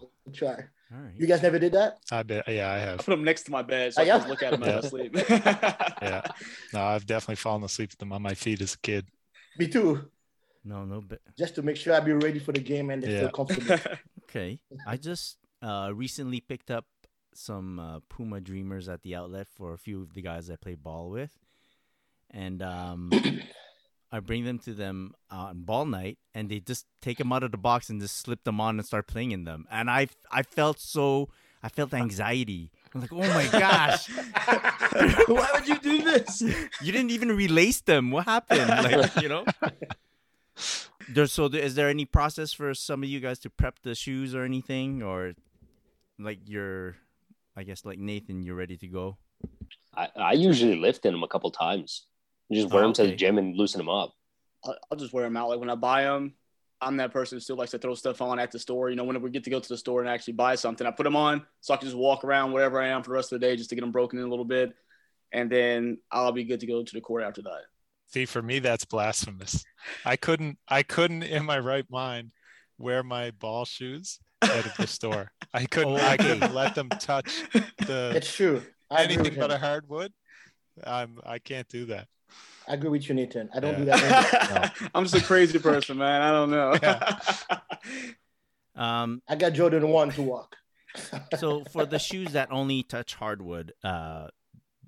Oh, 0.02 0.10
Try. 0.32 0.64
All 0.92 1.00
right. 1.00 1.14
You 1.16 1.26
guys 1.26 1.42
never 1.42 1.58
did 1.58 1.72
that? 1.72 1.98
I 2.12 2.22
bet. 2.22 2.44
Yeah, 2.48 2.70
I 2.70 2.74
I 2.76 2.78
have. 2.78 2.98
put 2.98 3.06
them 3.06 3.24
next 3.24 3.44
to 3.44 3.50
my 3.50 3.62
bed 3.62 3.94
so 3.94 4.02
Oh, 4.02 4.04
I 4.04 4.18
can 4.20 4.28
look 4.28 4.42
at 4.42 4.50
them 4.52 4.62
as 4.62 4.68
I 4.68 4.80
Yeah. 4.82 4.88
sleep. 4.88 5.16
Yeah. 6.02 6.22
No, 6.72 6.82
I've 6.82 7.06
definitely 7.06 7.36
fallen 7.36 7.64
asleep 7.64 7.90
with 7.90 7.98
them 7.98 8.12
on 8.12 8.22
my 8.22 8.34
feet 8.34 8.60
as 8.60 8.74
a 8.74 8.78
kid. 8.78 9.08
Me 9.58 9.66
too. 9.68 10.10
No, 10.64 10.84
no. 10.84 11.00
But 11.00 11.20
Just 11.38 11.54
to 11.56 11.62
make 11.62 11.76
sure 11.76 11.94
I 11.94 12.00
be 12.00 12.12
ready 12.12 12.38
for 12.38 12.52
the 12.52 12.60
game 12.60 12.90
and 12.90 13.02
they 13.02 13.10
Yeah. 13.12 13.20
feel 13.20 13.30
comfortable. 13.30 13.76
okay. 14.28 14.60
I 14.86 14.96
just 14.96 15.38
uh, 15.62 15.90
recently 15.94 16.40
picked 16.40 16.70
up 16.70 16.86
some 17.34 17.78
uh, 17.80 18.00
Puma 18.08 18.40
Dreamers 18.40 18.88
at 18.88 19.02
the 19.02 19.14
outlet 19.16 19.48
for 19.48 19.72
a 19.72 19.78
few 19.78 20.02
of 20.02 20.14
the 20.14 20.22
guys 20.22 20.50
I 20.50 20.56
play 20.56 20.74
ball 20.76 21.10
with, 21.10 21.32
and 22.30 22.62
um, 22.62 23.10
I 24.14 24.20
bring 24.20 24.44
them 24.44 24.60
to 24.60 24.72
them 24.74 25.14
uh, 25.28 25.50
on 25.50 25.62
ball 25.62 25.86
night, 25.86 26.18
and 26.34 26.48
they 26.48 26.60
just 26.60 26.86
take 27.02 27.18
them 27.18 27.32
out 27.32 27.42
of 27.42 27.50
the 27.50 27.58
box 27.58 27.90
and 27.90 28.00
just 28.00 28.16
slip 28.18 28.44
them 28.44 28.60
on 28.60 28.78
and 28.78 28.86
start 28.86 29.08
playing 29.08 29.32
in 29.32 29.42
them. 29.42 29.66
And 29.70 29.90
I 29.90 30.06
I 30.30 30.44
felt 30.44 30.78
so 30.78 31.30
I 31.64 31.68
felt 31.68 31.92
uh. 31.92 31.96
anxiety 31.96 32.70
I'm 32.94 33.00
like, 33.00 33.12
oh 33.12 33.16
my 33.18 33.48
gosh, 33.50 34.06
Why 35.26 35.48
would 35.54 35.66
you 35.66 35.78
do 35.80 36.02
this? 36.02 36.40
you 36.80 36.92
didn't 36.92 37.10
even 37.10 37.28
relace 37.34 37.80
them. 37.80 38.12
What 38.12 38.26
happened? 38.26 38.68
Like, 38.84 39.16
you 39.20 39.28
know. 39.28 39.44
There's 41.08 41.32
so 41.32 41.48
there- 41.48 41.60
is 41.60 41.74
there 41.74 41.88
any 41.88 42.04
process 42.04 42.52
for 42.52 42.72
some 42.72 43.02
of 43.02 43.08
you 43.08 43.18
guys 43.18 43.40
to 43.40 43.50
prep 43.50 43.82
the 43.82 43.96
shoes 43.96 44.32
or 44.32 44.44
anything, 44.44 45.02
or 45.02 45.34
like 46.20 46.38
you're, 46.46 46.94
I 47.56 47.64
guess 47.64 47.84
like 47.84 47.98
Nathan, 47.98 48.44
you're 48.44 48.54
ready 48.54 48.76
to 48.76 48.86
go. 48.86 49.16
I, 49.96 50.08
I 50.14 50.32
usually 50.34 50.76
lift 50.78 51.04
in 51.04 51.12
them 51.12 51.24
a 51.24 51.28
couple 51.28 51.50
times. 51.50 52.06
You 52.48 52.60
just 52.60 52.72
wear 52.72 52.82
Oh, 52.82 52.86
them 52.86 52.92
to 52.94 53.06
the 53.06 53.14
gym 53.16 53.38
and 53.38 53.56
loosen 53.56 53.78
them 53.78 53.88
up. 53.88 54.12
I'll, 54.64 54.76
I'll 54.90 54.98
just 54.98 55.12
wear 55.12 55.24
them 55.24 55.36
out. 55.36 55.48
Like 55.48 55.60
when 55.60 55.70
I 55.70 55.74
buy 55.74 56.02
them, 56.02 56.34
I'm 56.80 56.96
that 56.98 57.12
person 57.12 57.36
who 57.36 57.40
still 57.40 57.56
likes 57.56 57.70
to 57.70 57.78
throw 57.78 57.94
stuff 57.94 58.20
on 58.20 58.38
at 58.38 58.50
the 58.50 58.58
store. 58.58 58.90
You 58.90 58.96
know, 58.96 59.04
whenever 59.04 59.24
we 59.24 59.30
get 59.30 59.44
to 59.44 59.50
go 59.50 59.60
to 59.60 59.68
the 59.68 59.76
store 59.76 60.00
and 60.00 60.08
actually 60.08 60.34
buy 60.34 60.54
something, 60.54 60.86
I 60.86 60.90
put 60.90 61.04
them 61.04 61.16
on 61.16 61.46
so 61.60 61.72
I 61.72 61.76
can 61.78 61.86
just 61.86 61.96
walk 61.96 62.24
around 62.24 62.52
wherever 62.52 62.80
I 62.80 62.88
am 62.88 63.02
for 63.02 63.10
the 63.10 63.14
rest 63.14 63.32
of 63.32 63.40
the 63.40 63.46
day 63.46 63.56
just 63.56 63.70
to 63.70 63.74
get 63.76 63.80
them 63.80 63.92
broken 63.92 64.18
in 64.18 64.24
a 64.26 64.28
little 64.28 64.44
bit. 64.44 64.74
And 65.32 65.50
then 65.50 65.98
I'll 66.10 66.32
be 66.32 66.44
good 66.44 66.60
to 66.60 66.66
go 66.66 66.82
to 66.82 66.94
the 66.94 67.00
court 67.00 67.22
after 67.22 67.42
that. 67.42 67.62
See, 68.08 68.26
for 68.26 68.42
me, 68.42 68.58
that's 68.58 68.84
blasphemous. 68.84 69.64
I 70.04 70.16
couldn't, 70.16 70.58
I 70.68 70.82
couldn't 70.82 71.22
in 71.24 71.44
my 71.44 71.58
right 71.58 71.86
mind 71.90 72.30
wear 72.78 73.02
my 73.02 73.30
ball 73.32 73.64
shoes 73.64 74.20
out 74.42 74.66
of 74.66 74.76
the 74.76 74.86
store. 74.86 75.32
I 75.52 75.64
couldn't, 75.66 75.94
oh, 75.94 75.96
I 75.96 76.16
couldn't 76.16 76.54
let 76.54 76.74
them 76.74 76.88
touch 77.00 77.42
the 77.86 78.12
It's 78.14 78.32
true. 78.32 78.62
I 78.90 79.02
agree 79.02 79.14
anything 79.16 79.38
with 79.38 79.48
but 79.48 79.50
a 79.50 79.58
hardwood. 79.58 80.12
I'm, 80.84 81.18
I 81.24 81.38
can't 81.38 81.68
do 81.68 81.86
that. 81.86 82.06
I 82.66 82.74
agree 82.74 82.90
with 82.90 83.08
you, 83.08 83.14
Nathan. 83.14 83.50
I 83.54 83.60
don't 83.60 83.76
do 83.76 83.84
that. 83.84 84.72
either. 84.78 84.90
I'm 84.94 85.04
just 85.04 85.16
a 85.16 85.26
crazy 85.26 85.58
person, 85.58 85.98
man. 85.98 86.22
I 86.22 86.30
don't 86.30 86.50
know. 86.50 87.58
Um, 88.76 89.22
I 89.28 89.36
got 89.36 89.52
Jordan 89.52 89.88
one 89.88 90.10
to 90.12 90.22
walk. 90.22 90.56
so 91.38 91.64
for 91.72 91.86
the 91.86 91.98
shoes 91.98 92.32
that 92.32 92.50
only 92.50 92.82
touch 92.82 93.14
hardwood, 93.14 93.72
uh, 93.82 94.28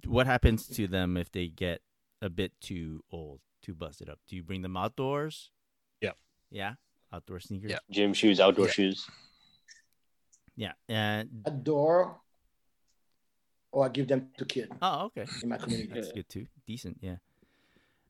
what 0.04 0.26
happens 0.26 0.66
to 0.68 0.86
them 0.86 1.16
if 1.16 1.30
they 1.32 1.48
get 1.48 1.82
a 2.22 2.28
bit 2.28 2.52
too 2.60 3.02
old, 3.10 3.40
too 3.62 3.74
busted 3.74 4.08
up? 4.08 4.18
Do 4.28 4.36
you 4.36 4.42
bring 4.42 4.62
them 4.62 4.76
outdoors? 4.76 5.50
Yep. 6.00 6.16
Yeah, 6.50 6.74
outdoor 7.12 7.40
sneakers. 7.40 7.70
Yep. 7.70 7.82
Gym 7.90 8.14
shoes, 8.14 8.40
outdoor 8.40 8.66
Yeah. 8.66 8.72
shoes. 8.72 9.06
Yeah. 10.54 10.72
And 10.88 11.42
a 11.44 11.50
door, 11.50 12.20
or 13.72 13.84
I 13.84 13.88
give 13.88 14.08
them 14.08 14.30
to 14.38 14.44
kid 14.44 14.70
oh, 14.80 15.06
okay. 15.06 15.26
in 15.42 15.48
my 15.48 15.58
community. 15.58 15.92
That's 15.92 16.12
good 16.12 16.28
too. 16.28 16.46
Decent, 16.66 16.98
yeah. 17.00 17.16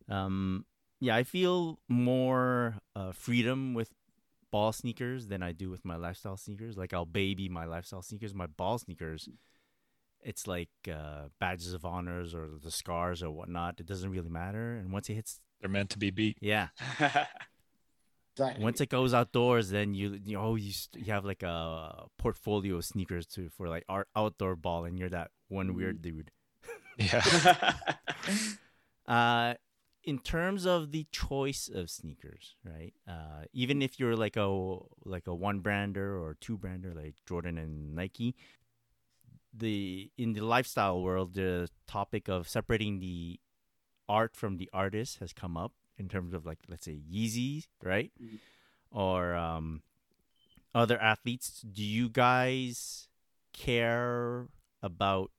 Um, 0.09 0.65
yeah, 1.01 1.17
I 1.17 1.25
feel 1.25 1.79
more 1.89 2.77
uh, 2.95 3.13
freedom 3.13 3.75
with 3.75 3.93
ball 4.51 4.73
sneakers 4.73 5.29
than 5.29 5.43
I 5.43 5.53
do 5.53 5.69
with 5.71 5.85
my 5.85 5.97
lifestyle 5.97 6.37
sneakers. 6.37 6.77
Like 6.77 6.95
I'll 6.95 7.05
baby 7.07 7.49
my 7.49 7.65
lifestyle 7.65 8.03
sneakers. 8.03 8.35
My 8.35 8.47
ball 8.47 8.79
sneakers, 8.79 9.29
it's 10.23 10.47
like 10.47 10.71
uh, 10.91 11.29
badges 11.39 11.73
of 11.75 11.85
honors 11.85 12.35
or 12.35 12.49
the 12.63 12.71
scars 12.71 13.23
or 13.23 13.31
whatnot. 13.31 13.81
It 13.81 13.87
doesn't 13.87 14.11
really 14.11 14.31
matter. 14.31 14.77
And 14.77 14.93
once 14.93 15.09
it 15.11 15.15
hits, 15.15 15.41
They're 15.61 15.69
meant 15.71 15.91
to 15.91 15.99
be 15.99 16.11
beat. 16.11 16.39
yeah, 16.41 16.69
once 18.59 18.81
it 18.81 18.89
goes 18.89 19.15
outdoors, 19.15 19.71
then 19.71 19.95
you 19.95 20.19
you 20.25 20.39
oh 20.39 20.55
you 20.57 20.73
st- 20.73 21.07
you 21.07 21.13
have 21.13 21.25
like 21.25 21.43
a 21.43 22.05
portfolio 22.19 22.77
of 22.77 22.85
sneakers 22.85 23.27
to 23.27 23.49
for 23.51 23.69
like 23.69 23.85
art 23.89 24.09
outdoor 24.15 24.57
ball, 24.57 24.85
and 24.85 24.99
you're 24.99 25.09
that 25.11 25.31
one 25.49 25.75
weird 25.75 26.03
dude. 26.03 26.31
Yeah. 26.99 27.23
Uh, 29.07 29.55
in 30.07 30.21
terms 30.21 30.67
of 30.67 30.93
the 30.93 31.07
choice 31.13 31.69
of 31.73 31.91
sneakers, 31.91 32.55
right? 32.65 32.95
Uh, 33.09 33.45
even 33.53 33.83
if 33.83 34.01
you're 34.01 34.17
like 34.17 34.37
a 34.37 34.79
like 35.05 35.27
a 35.27 35.35
one 35.35 35.61
brander 35.61 36.19
or 36.19 36.37
two 36.41 36.57
brander 36.57 36.95
like 36.95 37.17
Jordan 37.27 37.59
and 37.59 37.95
Nike, 37.95 38.37
the 39.53 40.11
in 40.19 40.33
the 40.35 40.41
lifestyle 40.43 41.03
world, 41.03 41.35
the 41.35 41.69
topic 41.87 42.29
of 42.29 42.49
separating 42.49 43.01
the 43.01 43.41
art 44.09 44.37
from 44.37 44.59
the 44.59 44.71
artist 44.73 45.19
has 45.19 45.33
come 45.33 45.57
up 45.57 45.73
in 45.99 46.09
terms 46.09 46.35
of 46.35 46.47
like 46.47 46.59
let's 46.69 46.85
say 46.85 47.01
Yeezy, 47.11 47.67
right? 47.83 48.13
Mhm. 48.23 48.39
Or 48.91 49.35
um, 49.35 49.83
other 50.75 50.99
athletes. 51.01 51.63
Do 51.63 51.83
you 51.85 52.09
guys 52.09 53.09
care 53.53 54.49
about 54.83 55.31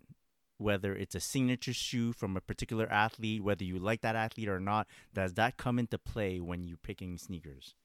whether 0.57 0.95
it's 0.95 1.15
a 1.15 1.19
signature 1.19 1.73
shoe 1.73 2.13
from 2.13 2.35
a 2.37 2.41
particular 2.41 2.87
athlete, 2.91 3.43
whether 3.43 3.63
you 3.63 3.79
like 3.79 4.01
that 4.01 4.15
athlete 4.15 4.49
or 4.49 4.59
not, 4.59 4.87
does 5.13 5.33
that 5.35 5.57
come 5.57 5.79
into 5.79 5.97
play 5.97 6.39
when 6.39 6.63
you're 6.63 6.77
picking 6.77 7.17
sneakers? 7.17 7.75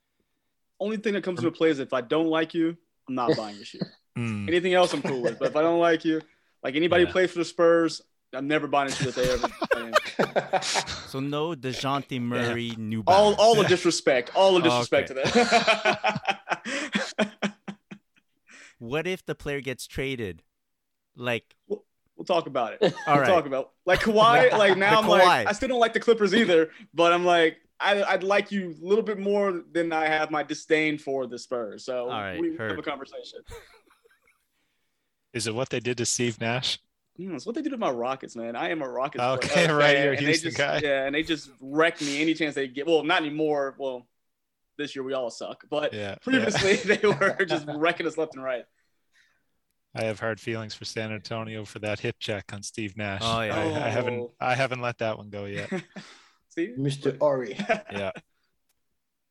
Only 0.80 0.96
thing 0.96 1.12
that 1.14 1.22
comes 1.22 1.38
into 1.40 1.50
play 1.52 1.70
is 1.70 1.78
if 1.78 1.92
I 1.92 2.00
don't 2.00 2.26
like 2.28 2.54
you, 2.54 2.76
I'm 3.08 3.14
not 3.14 3.36
buying 3.36 3.56
your 3.56 3.64
shoe. 3.64 3.80
Mm. 4.14 4.46
Anything 4.46 4.74
else 4.74 4.92
I'm 4.92 5.00
cool 5.00 5.22
with. 5.22 5.38
But 5.38 5.48
if 5.48 5.56
I 5.56 5.62
don't 5.62 5.80
like 5.80 6.04
you, 6.04 6.20
like 6.62 6.76
anybody 6.76 7.04
Yeah. 7.04 7.12
plays 7.12 7.30
for 7.30 7.38
the 7.38 7.46
Spurs, 7.46 8.02
I'm 8.34 8.46
never 8.46 8.66
buying 8.66 8.92
a 8.92 8.94
shoe 8.94 9.10
that 9.10 9.14
they 9.14 9.30
ever 9.30 9.48
playing. 9.72 9.94
So 11.08 11.18
no 11.20 11.54
Dejounte 11.54 12.20
Murray, 12.20 12.74
New 12.78 13.02
all 13.06 13.30
Balance. 13.32 13.36
all 13.40 13.54
the 13.54 13.64
disrespect, 13.64 14.30
all 14.34 14.52
the 14.54 14.60
disrespect 14.68 15.10
Okay. 15.12 15.22
to 15.22 15.32
that. 15.32 17.32
What 18.78 19.06
if 19.06 19.24
the 19.24 19.34
player 19.34 19.62
gets 19.62 19.86
traded? 19.86 20.42
Like, 21.16 21.56
we'll 21.68 21.84
talk 22.24 22.46
about 22.46 22.74
it. 22.74 22.82
all 23.06 23.14
we'll 23.14 23.18
right, 23.18 23.26
talk 23.26 23.46
about 23.46 23.70
like 23.86 24.00
Kawhi. 24.00 24.50
Like 24.58 24.76
now, 24.76 25.00
I'm 25.00 25.04
Kawhi. 25.04 25.24
like 25.24 25.46
I 25.46 25.52
still 25.52 25.68
don't 25.68 25.80
like 25.80 25.92
the 25.92 26.00
Clippers 26.00 26.34
either, 26.34 26.70
but 26.94 27.12
I'm 27.12 27.24
like 27.24 27.58
I, 27.80 28.02
I'd 28.02 28.22
like 28.22 28.52
you 28.52 28.74
a 28.80 28.86
little 28.86 29.04
bit 29.04 29.18
more 29.18 29.62
than 29.72 29.92
I 29.92 30.06
have 30.06 30.30
my 30.30 30.42
disdain 30.42 30.98
for 30.98 31.26
the 31.26 31.38
Spurs. 31.38 31.84
So 31.84 32.04
All 32.04 32.10
right, 32.10 32.40
we 32.40 32.56
have 32.56 32.78
a 32.78 32.82
conversation. 32.82 33.40
Is 35.32 35.46
it 35.46 35.54
what 35.54 35.70
they 35.70 35.80
did 35.80 35.96
to 35.98 36.06
Steve 36.06 36.40
Nash? 36.40 36.78
Mm, 37.18 37.34
it's 37.34 37.46
what 37.46 37.54
they 37.54 37.62
did 37.62 37.70
to 37.70 37.78
my 37.78 37.90
Rockets, 37.90 38.36
man. 38.36 38.54
I 38.54 38.70
am 38.70 38.82
a 38.82 38.88
Rockets. 38.88 39.22
Okay, 39.22 39.66
uh, 39.66 39.74
right, 39.74 39.94
fan, 39.94 40.04
you're 40.04 40.12
a 40.12 40.16
and 40.16 40.26
they 40.26 40.30
Houston 40.30 40.50
just, 40.50 40.58
guy. 40.58 40.80
Yeah, 40.82 41.06
and 41.06 41.14
they 41.14 41.22
just 41.22 41.50
wreck 41.60 42.00
me 42.00 42.20
any 42.20 42.34
chance 42.34 42.54
they 42.54 42.68
get. 42.68 42.86
Well, 42.86 43.02
not 43.02 43.22
anymore. 43.22 43.74
Well, 43.78 44.06
this 44.78 44.94
year 44.94 45.02
we 45.02 45.12
all 45.12 45.30
suck, 45.30 45.64
but 45.70 45.92
Yeah. 45.92 46.16
previously 46.22 46.78
yeah. 46.84 46.96
they 46.96 47.08
were 47.08 47.44
just 47.46 47.66
wrecking 47.68 48.06
us 48.06 48.16
left 48.16 48.34
and 48.34 48.44
right. 48.44 48.64
I 49.94 50.04
have 50.04 50.20
hard 50.20 50.40
feelings 50.40 50.74
for 50.74 50.84
San 50.84 51.12
Antonio 51.12 51.64
for 51.64 51.78
that 51.80 52.00
hip 52.00 52.16
check 52.18 52.52
on 52.52 52.62
Steve 52.62 52.96
Nash. 52.96 53.20
Oh, 53.22 53.42
yeah. 53.42 53.56
I, 53.56 53.86
I 53.86 53.88
haven't 53.90 54.20
Oh. 54.20 54.32
I 54.40 54.54
haven't 54.54 54.80
let 54.80 54.98
that 54.98 55.18
one 55.18 55.28
go 55.28 55.44
yet. 55.44 55.70
See, 56.48 56.74
Mr. 56.78 57.16
Ori. 57.20 57.56
yeah. 57.90 58.12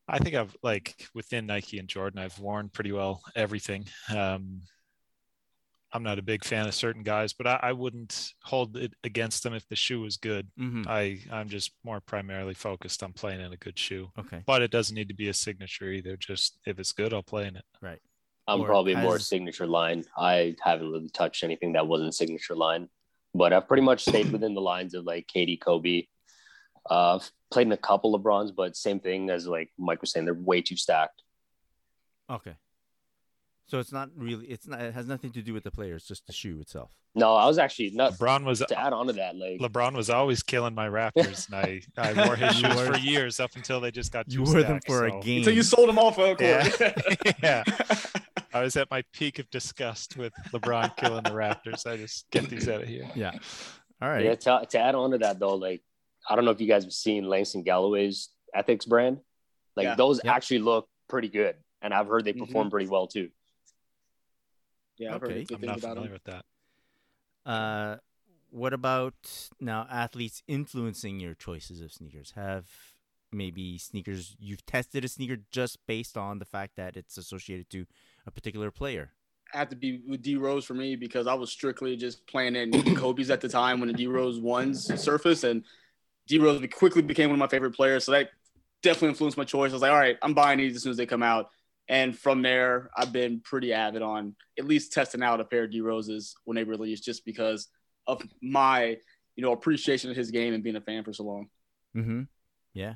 I 0.08 0.20
think 0.20 0.36
I've 0.36 0.56
like 0.62 1.08
within 1.14 1.46
Nike 1.46 1.80
and 1.80 1.88
Jordan, 1.88 2.20
I've 2.20 2.38
worn 2.40 2.70
pretty 2.70 2.92
well 2.92 3.22
everything. 3.36 3.86
Um, 4.16 4.62
I'm 5.94 6.04
not 6.04 6.20
a 6.20 6.24
big 6.24 6.44
fan 6.44 6.68
of 6.68 6.74
certain 6.74 7.04
guys, 7.04 7.34
but 7.34 7.48
I, 7.48 7.60
I 7.64 7.72
wouldn't 7.74 8.32
hold 8.44 8.78
it 8.78 8.94
against 9.04 9.44
them 9.44 9.54
if 9.54 9.68
the 9.68 9.76
shoe 9.76 10.02
was 10.02 10.18
good. 10.18 10.48
hmm 10.58 10.84
I 10.88 11.20
I'm 11.32 11.50
just 11.50 11.72
more 11.84 12.00
primarily 12.02 12.54
focused 12.54 13.04
on 13.04 13.14
playing 13.14 13.42
in 13.42 13.52
a 13.52 13.58
good 13.58 13.78
shoe, 13.78 14.10
okay, 14.18 14.42
but 14.46 14.62
it 14.62 14.72
doesn't 14.72 14.96
need 14.96 15.10
to 15.10 15.16
be 15.16 15.30
a 15.30 15.34
signature 15.34 15.92
either. 15.92 16.18
Just 16.18 16.60
if 16.66 16.80
it's 16.80 16.92
good, 16.92 17.14
I'll 17.14 17.24
play 17.24 17.48
in 17.48 17.56
it. 17.56 17.66
I'm 18.54 18.62
Or 18.62 18.66
probably 18.66 18.96
more 18.96 19.18
signature 19.20 19.68
line. 19.68 20.04
I 20.18 20.56
haven't 20.64 20.92
really 20.92 21.10
touched 21.10 21.44
anything 21.44 21.74
that 21.74 21.88
wasn't 21.88 22.14
signature 22.14 22.56
line, 22.56 22.90
but 23.34 23.54
I've 23.54 23.68
pretty 23.68 23.84
much 23.84 24.02
stayed 24.02 24.32
within 24.32 24.54
the 24.54 24.62
lines 24.62 24.94
of 24.94 25.06
like 25.06 25.28
KD, 25.34 25.60
Kobe. 25.62 26.08
Uh, 26.90 27.20
played 27.52 27.68
in 27.68 27.74
a 27.74 27.78
couple 27.78 28.18
LeBrons, 28.20 28.56
but 28.56 28.76
same 28.76 29.00
thing 29.00 29.30
as 29.30 29.48
like 29.48 29.70
Mike 29.78 30.02
was 30.02 30.12
saying, 30.12 30.26
they're 30.26 30.34
way 30.34 30.62
too 30.62 30.76
stacked. 30.76 31.22
okay. 32.30 32.56
So 33.68 33.80
it's 33.80 33.94
not 33.94 34.10
really. 34.18 34.48
It's 34.48 34.68
not. 34.68 34.82
It 34.82 34.94
has 34.94 35.08
nothing 35.08 35.32
to 35.32 35.42
do 35.42 35.54
with 35.54 35.64
the 35.64 35.72
player. 35.72 35.96
It's 35.96 36.06
just 36.06 36.28
the 36.28 36.34
shoe 36.34 36.60
itself. 36.60 36.92
No, 37.16 37.36
I 37.36 37.46
was 37.46 37.58
actually 37.58 37.92
not 37.92 38.14
LeBron 38.16 38.44
was 38.44 38.60
to 38.60 38.78
add 38.78 38.92
on 38.92 39.08
to 39.08 39.14
that. 39.14 39.38
Like, 39.38 39.62
LeBron 39.62 39.96
was 39.96 40.10
always 40.10 40.44
killing 40.44 40.76
my 40.76 40.90
Raptors, 40.90 41.48
and 41.48 41.56
I, 41.56 41.82
I 41.98 42.26
wore 42.28 42.36
his 42.36 42.54
shoes 42.58 42.76
wore- 42.76 42.94
for 42.94 42.98
years 42.98 43.40
up 43.40 43.52
until 43.56 43.80
they 43.80 43.90
just 43.92 44.12
got 44.12 44.28
too 44.28 44.40
You 44.40 44.44
wore 44.44 44.62
them 44.62 44.82
stacked, 44.82 44.88
for 44.88 45.06
a 45.06 45.22
game. 45.22 45.46
So 45.46 45.52
you 45.52 45.64
sold 45.64 45.88
them 45.88 46.00
off 46.00 46.20
on 46.20 46.36
court. 46.36 46.40
Yeah. 46.42 46.94
Yeah. 47.42 47.64
I 48.54 48.62
was 48.62 48.76
at 48.76 48.90
my 48.92 49.04
peak 49.14 49.40
of 49.40 49.50
disgust 49.50 50.18
with 50.18 50.34
LeBron 50.54 50.96
killing 50.98 51.24
the 51.24 51.32
Raptors. 51.32 51.86
I 51.86 51.98
just 51.98 52.30
get 52.32 52.50
these 52.50 52.68
out 52.68 52.82
of 52.82 52.88
here. 52.88 53.10
Yeah. 53.16 53.32
All 54.02 54.10
right. 54.10 54.26
yeah, 54.26 54.36
to, 54.36 54.66
to 54.70 54.80
add 54.80 54.96
on 54.96 55.12
to 55.12 55.18
that 55.20 55.40
though, 55.40 55.56
like 55.56 55.82
I 56.30 56.36
don't 56.36 56.46
know 56.46 56.52
if 56.52 56.60
you 56.62 56.68
guys 56.68 56.84
have 56.84 56.94
seen 56.94 57.26
Langston 57.26 57.64
Galloway's 57.64 58.30
Ethics 58.54 58.86
brand. 58.86 59.20
Like 59.76 59.86
Yeah. 59.86 59.96
those 59.96 60.20
Yep. 60.24 60.34
actually 60.36 60.60
look 60.60 60.90
pretty 61.08 61.30
good, 61.30 61.56
and 61.82 61.94
I've 61.94 62.08
heard 62.08 62.26
they 62.26 62.34
Mhm. 62.34 62.40
perform 62.40 62.70
pretty 62.70 62.88
well 62.88 63.08
too. 63.08 63.30
yeah, 64.98 65.16
I've 65.16 65.24
Okay. 65.24 65.34
heard 65.40 65.48
good 65.48 65.56
I'm 65.56 65.62
not 65.66 65.78
about 65.80 65.90
familiar 65.96 66.10
them. 66.10 66.14
with 66.14 66.24
that. 67.46 67.50
Uh, 67.50 67.98
what 68.52 68.74
about 68.74 69.50
now 69.60 69.88
athletes 69.90 70.44
influencing 70.48 71.20
your 71.20 71.34
choices 71.34 71.82
of 71.82 71.92
sneakers? 71.92 72.32
Have 72.32 72.68
maybe 73.32 73.78
sneakers 73.78 74.36
you've 74.40 74.66
tested 74.66 75.06
a 75.06 75.08
sneaker 75.08 75.38
just 75.52 75.78
based 75.88 76.18
on 76.18 76.38
the 76.40 76.46
fact 76.46 76.76
that 76.76 76.98
it's 76.98 77.18
associated 77.18 77.70
to 77.72 77.86
a 78.26 78.32
particular 78.32 78.72
player? 78.72 79.12
I 79.54 79.58
have 79.58 79.70
to 79.70 79.76
be 79.76 80.02
with 80.08 80.22
D 80.22 80.36
Rose 80.36 80.64
for 80.64 80.74
me 80.74 80.96
because 80.96 81.28
I 81.28 81.34
was 81.34 81.52
strictly 81.52 81.98
just 81.98 82.26
playing 82.26 82.56
in 82.56 82.72
Kobe's 82.96 83.30
at 83.30 83.42
the 83.42 83.50
time 83.50 83.80
when 83.80 83.88
the 83.88 83.94
D 83.94 84.08
Rose 84.08 84.40
ones 84.40 84.90
surfaced, 85.02 85.44
and 85.44 85.66
D 86.28 86.40
Rose 86.40 86.66
quickly 86.72 87.02
became 87.02 87.30
one 87.30 87.36
of 87.36 87.40
my 87.40 87.48
favorite 87.48 87.76
players. 87.76 88.06
So 88.06 88.14
that 88.14 88.30
definitely 88.82 89.10
influenced 89.10 89.38
my 89.38 89.44
choice. 89.44 89.72
I 89.72 89.74
was 89.74 89.82
like, 89.82 89.92
all 89.92 90.00
right, 90.00 90.18
I'm 90.22 90.34
buying 90.34 90.58
these 90.58 90.76
as 90.76 90.84
soon 90.84 90.92
as 90.92 90.98
they 90.98 91.06
come 91.06 91.24
out. 91.24 91.50
And 91.88 92.18
from 92.18 92.42
there, 92.42 92.90
I've 92.96 93.12
been 93.12 93.42
pretty 93.42 93.74
avid 93.74 94.02
on 94.02 94.36
at 94.58 94.66
least 94.66 94.94
testing 94.94 95.22
out 95.22 95.42
a 95.42 95.44
pair 95.44 95.66
of 95.66 95.72
D 95.72 95.82
Roses 95.82 96.36
when 96.46 96.56
they 96.56 96.64
release, 96.64 97.02
just 97.02 97.26
because 97.26 97.68
of 98.08 98.24
my, 98.42 98.98
you 99.36 99.44
know, 99.44 99.52
appreciation 99.52 100.10
of 100.10 100.16
his 100.16 100.32
game 100.32 100.54
and 100.54 100.64
being 100.64 100.78
a 100.78 100.82
fan 100.82 101.04
for 101.04 101.12
so 101.12 101.24
long. 101.24 101.50
Mm-hmm. 101.96 102.22
Yeah. 102.74 102.94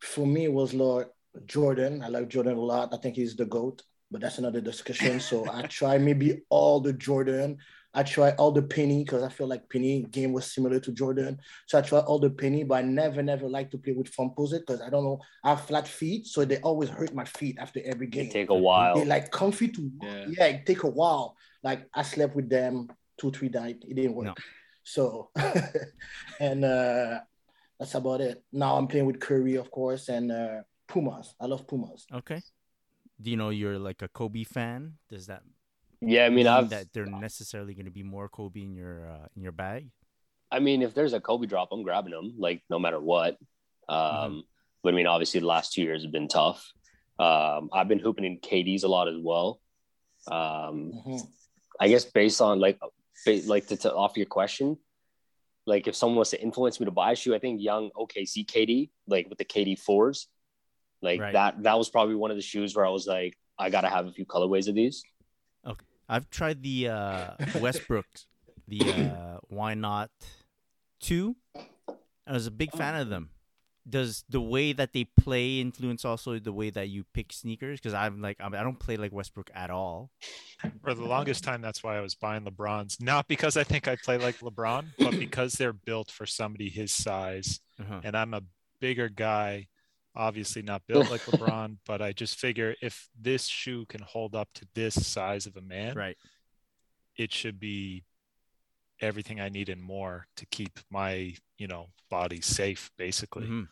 For 0.00 0.26
me, 0.26 0.44
it 0.44 0.52
was 0.52 0.74
Lord 0.74 1.06
Jordan. 1.46 2.02
I 2.02 2.08
like 2.08 2.28
Jordan 2.28 2.58
a 2.58 2.60
lot. 2.60 2.92
I 2.92 2.98
think 2.98 3.16
he's 3.16 3.34
the 3.34 3.46
GOAT, 3.46 3.82
but 4.10 4.20
that's 4.20 4.38
another 4.38 4.60
discussion. 4.60 5.20
So 5.20 5.46
I 5.50 5.62
try 5.62 5.98
maybe 5.98 6.42
all 6.48 6.80
the 6.80 6.92
Jordan. 6.92 7.58
I 7.92 8.04
try 8.04 8.30
all 8.32 8.52
the 8.52 8.62
penny 8.62 9.02
because 9.02 9.24
I 9.24 9.28
feel 9.28 9.48
like 9.48 9.68
penny 9.68 10.02
game 10.10 10.32
was 10.32 10.52
similar 10.52 10.78
to 10.78 10.92
Jordan. 10.92 11.38
So 11.66 11.76
I 11.78 11.82
try 11.82 11.98
all 11.98 12.20
the 12.20 12.30
penny, 12.30 12.62
but 12.62 12.76
I 12.76 12.82
never, 12.82 13.20
never 13.20 13.48
like 13.48 13.70
to 13.72 13.78
play 13.78 13.92
with 13.94 14.14
Foamposite 14.14 14.60
because 14.60 14.80
I 14.80 14.90
don't 14.90 15.02
know. 15.02 15.20
I 15.42 15.50
have 15.50 15.62
flat 15.62 15.88
feet, 15.88 16.26
so 16.28 16.44
they 16.44 16.58
always 16.58 16.88
hurt 16.88 17.12
my 17.14 17.24
feet 17.24 17.56
after 17.58 17.80
every 17.84 18.06
game. 18.06 18.26
It 18.26 18.32
take 18.32 18.50
a 18.50 18.54
while. 18.54 18.94
They 18.94 19.04
like 19.04 19.32
comfy 19.32 19.68
to 19.68 19.90
Yeah. 20.02 20.26
yeah. 20.28 20.46
it 20.46 20.66
take 20.66 20.84
a 20.84 20.88
while. 20.88 21.36
Like 21.64 21.88
I 21.92 22.02
slept 22.02 22.36
with 22.36 22.48
them 22.48 22.88
two, 23.20 23.32
three 23.32 23.48
nights. 23.48 23.84
It 23.88 23.94
didn't 23.96 24.14
work. 24.14 24.26
No. 24.26 24.34
So 24.84 25.30
and 26.40 26.64
uh 26.64 27.20
that's 27.78 27.94
about 27.94 28.20
it. 28.20 28.42
Now 28.52 28.76
I'm 28.76 28.86
playing 28.86 29.06
with 29.06 29.20
Curry, 29.20 29.56
of 29.56 29.70
course, 29.70 30.08
and 30.08 30.30
uh 30.30 30.62
Pumas. 30.86 31.34
I 31.40 31.46
love 31.46 31.66
Pumas. 31.66 32.06
Okay. 32.12 32.40
Do 33.20 33.30
you 33.30 33.36
know 33.36 33.50
you're 33.50 33.78
like 33.78 34.02
a 34.02 34.08
Kobe 34.08 34.44
fan? 34.44 34.94
Does 35.08 35.26
that 35.26 35.42
Yeah, 36.00 36.24
I 36.26 36.30
mean, 36.30 36.46
I've. 36.46 36.70
that 36.70 36.92
they're 36.92 37.06
necessarily 37.06 37.74
going 37.74 37.84
to 37.86 37.90
be 37.90 38.02
more 38.02 38.28
Kobe 38.28 38.62
in 38.62 38.74
your 38.74 39.06
uh, 39.08 39.26
in 39.36 39.42
your 39.42 39.52
bag? 39.52 39.90
I 40.50 40.58
mean, 40.58 40.82
if 40.82 40.94
there's 40.94 41.12
a 41.12 41.20
Kobe 41.20 41.46
drop, 41.46 41.68
I'm 41.72 41.82
grabbing 41.82 42.12
them, 42.12 42.34
like 42.38 42.62
no 42.70 42.78
matter 42.78 43.00
what. 43.00 43.36
Um, 43.88 43.98
Mm-hmm. 43.98 44.40
But 44.82 44.94
I 44.94 44.96
mean, 44.96 45.06
obviously, 45.06 45.40
the 45.40 45.46
last 45.46 45.74
two 45.74 45.82
years 45.82 46.02
have 46.04 46.12
been 46.12 46.28
tough. 46.28 46.72
Um, 47.18 47.68
I've 47.72 47.86
been 47.88 47.98
hooping 47.98 48.24
in 48.24 48.38
KDs 48.40 48.82
a 48.84 48.88
lot 48.88 49.08
as 49.08 49.18
well. 49.20 49.60
Um, 50.26 50.92
Mhm. 51.04 51.20
I 51.78 51.88
guess 51.88 52.04
based 52.06 52.40
on 52.40 52.60
like, 52.60 52.78
ba- 53.26 53.42
like 53.46 53.66
to, 53.68 53.76
to 53.76 53.94
off 53.94 54.16
your 54.16 54.26
question, 54.26 54.78
like 55.66 55.86
if 55.86 55.94
someone 55.94 56.18
was 56.18 56.30
to 56.30 56.40
influence 56.42 56.80
me 56.80 56.86
to 56.86 56.90
buy 56.90 57.12
a 57.12 57.16
shoe, 57.16 57.34
I 57.34 57.38
think 57.38 57.60
young 57.60 57.90
OKC 57.94 58.46
KD, 58.46 58.90
like 59.06 59.28
with 59.28 59.36
the 59.38 59.44
KD 59.44 59.78
fours, 59.78 60.28
like 61.02 61.20
Right. 61.20 61.32
that, 61.32 61.62
that 61.62 61.78
was 61.78 61.88
probably 61.90 62.14
one 62.14 62.30
of 62.30 62.36
the 62.36 62.42
shoes 62.42 62.74
where 62.74 62.86
I 62.86 62.90
was 62.90 63.06
like, 63.06 63.36
I 63.58 63.70
gotta 63.70 63.88
have 63.88 64.06
a 64.06 64.12
few 64.12 64.24
colorways 64.26 64.68
of 64.68 64.74
these. 64.74 65.02
Okay. 65.66 65.84
I've 66.08 66.30
tried 66.30 66.62
the 66.62 66.88
uh, 66.88 67.30
Westbrook, 67.60 68.06
the 68.66 68.80
uh, 68.82 69.38
Why 69.48 69.74
Not 69.74 70.10
Two. 71.00 71.36
I 72.26 72.32
was 72.32 72.46
a 72.46 72.50
big 72.50 72.72
fan 72.72 72.94
of 72.94 73.08
them. 73.08 73.30
Does 73.88 74.24
the 74.28 74.40
way 74.40 74.72
that 74.72 74.92
they 74.92 75.04
play 75.04 75.58
influence 75.58 76.04
also 76.04 76.38
the 76.38 76.52
way 76.52 76.70
that 76.70 76.88
you 76.90 77.04
pick 77.14 77.32
sneakers? 77.32 77.80
Because 77.80 77.94
I'm 77.94 78.20
like 78.20 78.36
I'm, 78.40 78.54
I 78.54 78.62
don't 78.62 78.78
play 78.78 78.96
like 78.96 79.12
Westbrook 79.12 79.50
at 79.54 79.70
all. 79.70 80.10
For 80.82 80.94
the 80.94 81.04
longest 81.04 81.42
time, 81.44 81.60
that's 81.62 81.82
why 81.82 81.96
I 81.96 82.00
was 82.00 82.14
buying 82.14 82.44
LeBrons. 82.44 83.02
Not 83.02 83.26
because 83.26 83.56
I 83.56 83.64
think 83.64 83.88
I 83.88 83.96
play 83.96 84.18
like 84.18 84.38
LeBron, 84.40 84.84
but 84.98 85.10
because 85.18 85.54
they're 85.54 85.72
built 85.72 86.10
for 86.10 86.26
somebody 86.26 86.68
his 86.68 86.92
size. 86.92 87.60
Uh-huh. 87.80 88.00
And 88.04 88.16
I'm 88.16 88.34
a 88.34 88.42
bigger 88.80 89.08
guy, 89.08 89.68
obviously 90.14 90.62
not 90.62 90.82
built 90.86 91.10
like 91.10 91.20
LeBron, 91.26 91.76
but 91.86 92.02
I 92.02 92.12
just 92.12 92.38
figure 92.38 92.74
if 92.82 93.08
this 93.20 93.46
shoe 93.46 93.86
can 93.86 94.02
hold 94.02 94.34
up 94.34 94.48
to 94.54 94.66
this 94.74 95.06
size 95.06 95.46
of 95.46 95.56
a 95.56 95.60
man, 95.62 95.96
Right. 95.96 96.16
it 97.16 97.32
should 97.32 97.58
be 97.60 98.04
everything 99.00 99.40
I 99.40 99.48
need 99.48 99.68
and 99.68 99.82
more 99.82 100.26
to 100.36 100.46
keep 100.46 100.78
my, 100.90 101.34
you 101.58 101.66
know, 101.66 101.86
body 102.10 102.40
safe, 102.40 102.90
basically. 102.98 103.46
Mhm. 103.46 103.68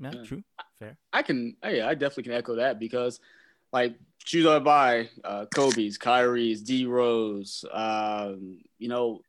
Yeah, 0.00 0.12
Yeah. 0.14 0.22
true. 0.24 0.44
Fair. 0.78 0.96
I 1.12 1.22
can, 1.22 1.56
yeah, 1.64 1.88
I 1.88 1.94
definitely 1.94 2.24
can 2.24 2.32
echo 2.32 2.54
that 2.56 2.78
because, 2.78 3.20
like, 3.72 3.98
shoes 4.24 4.46
I 4.46 4.58
buy, 4.60 5.08
uh, 5.24 5.46
Kobe's, 5.46 5.98
Kyrie's, 5.98 6.62
D 6.62 6.86
Rose, 6.86 7.64
um, 7.72 8.60
you 8.78 8.88
know, 8.88 9.22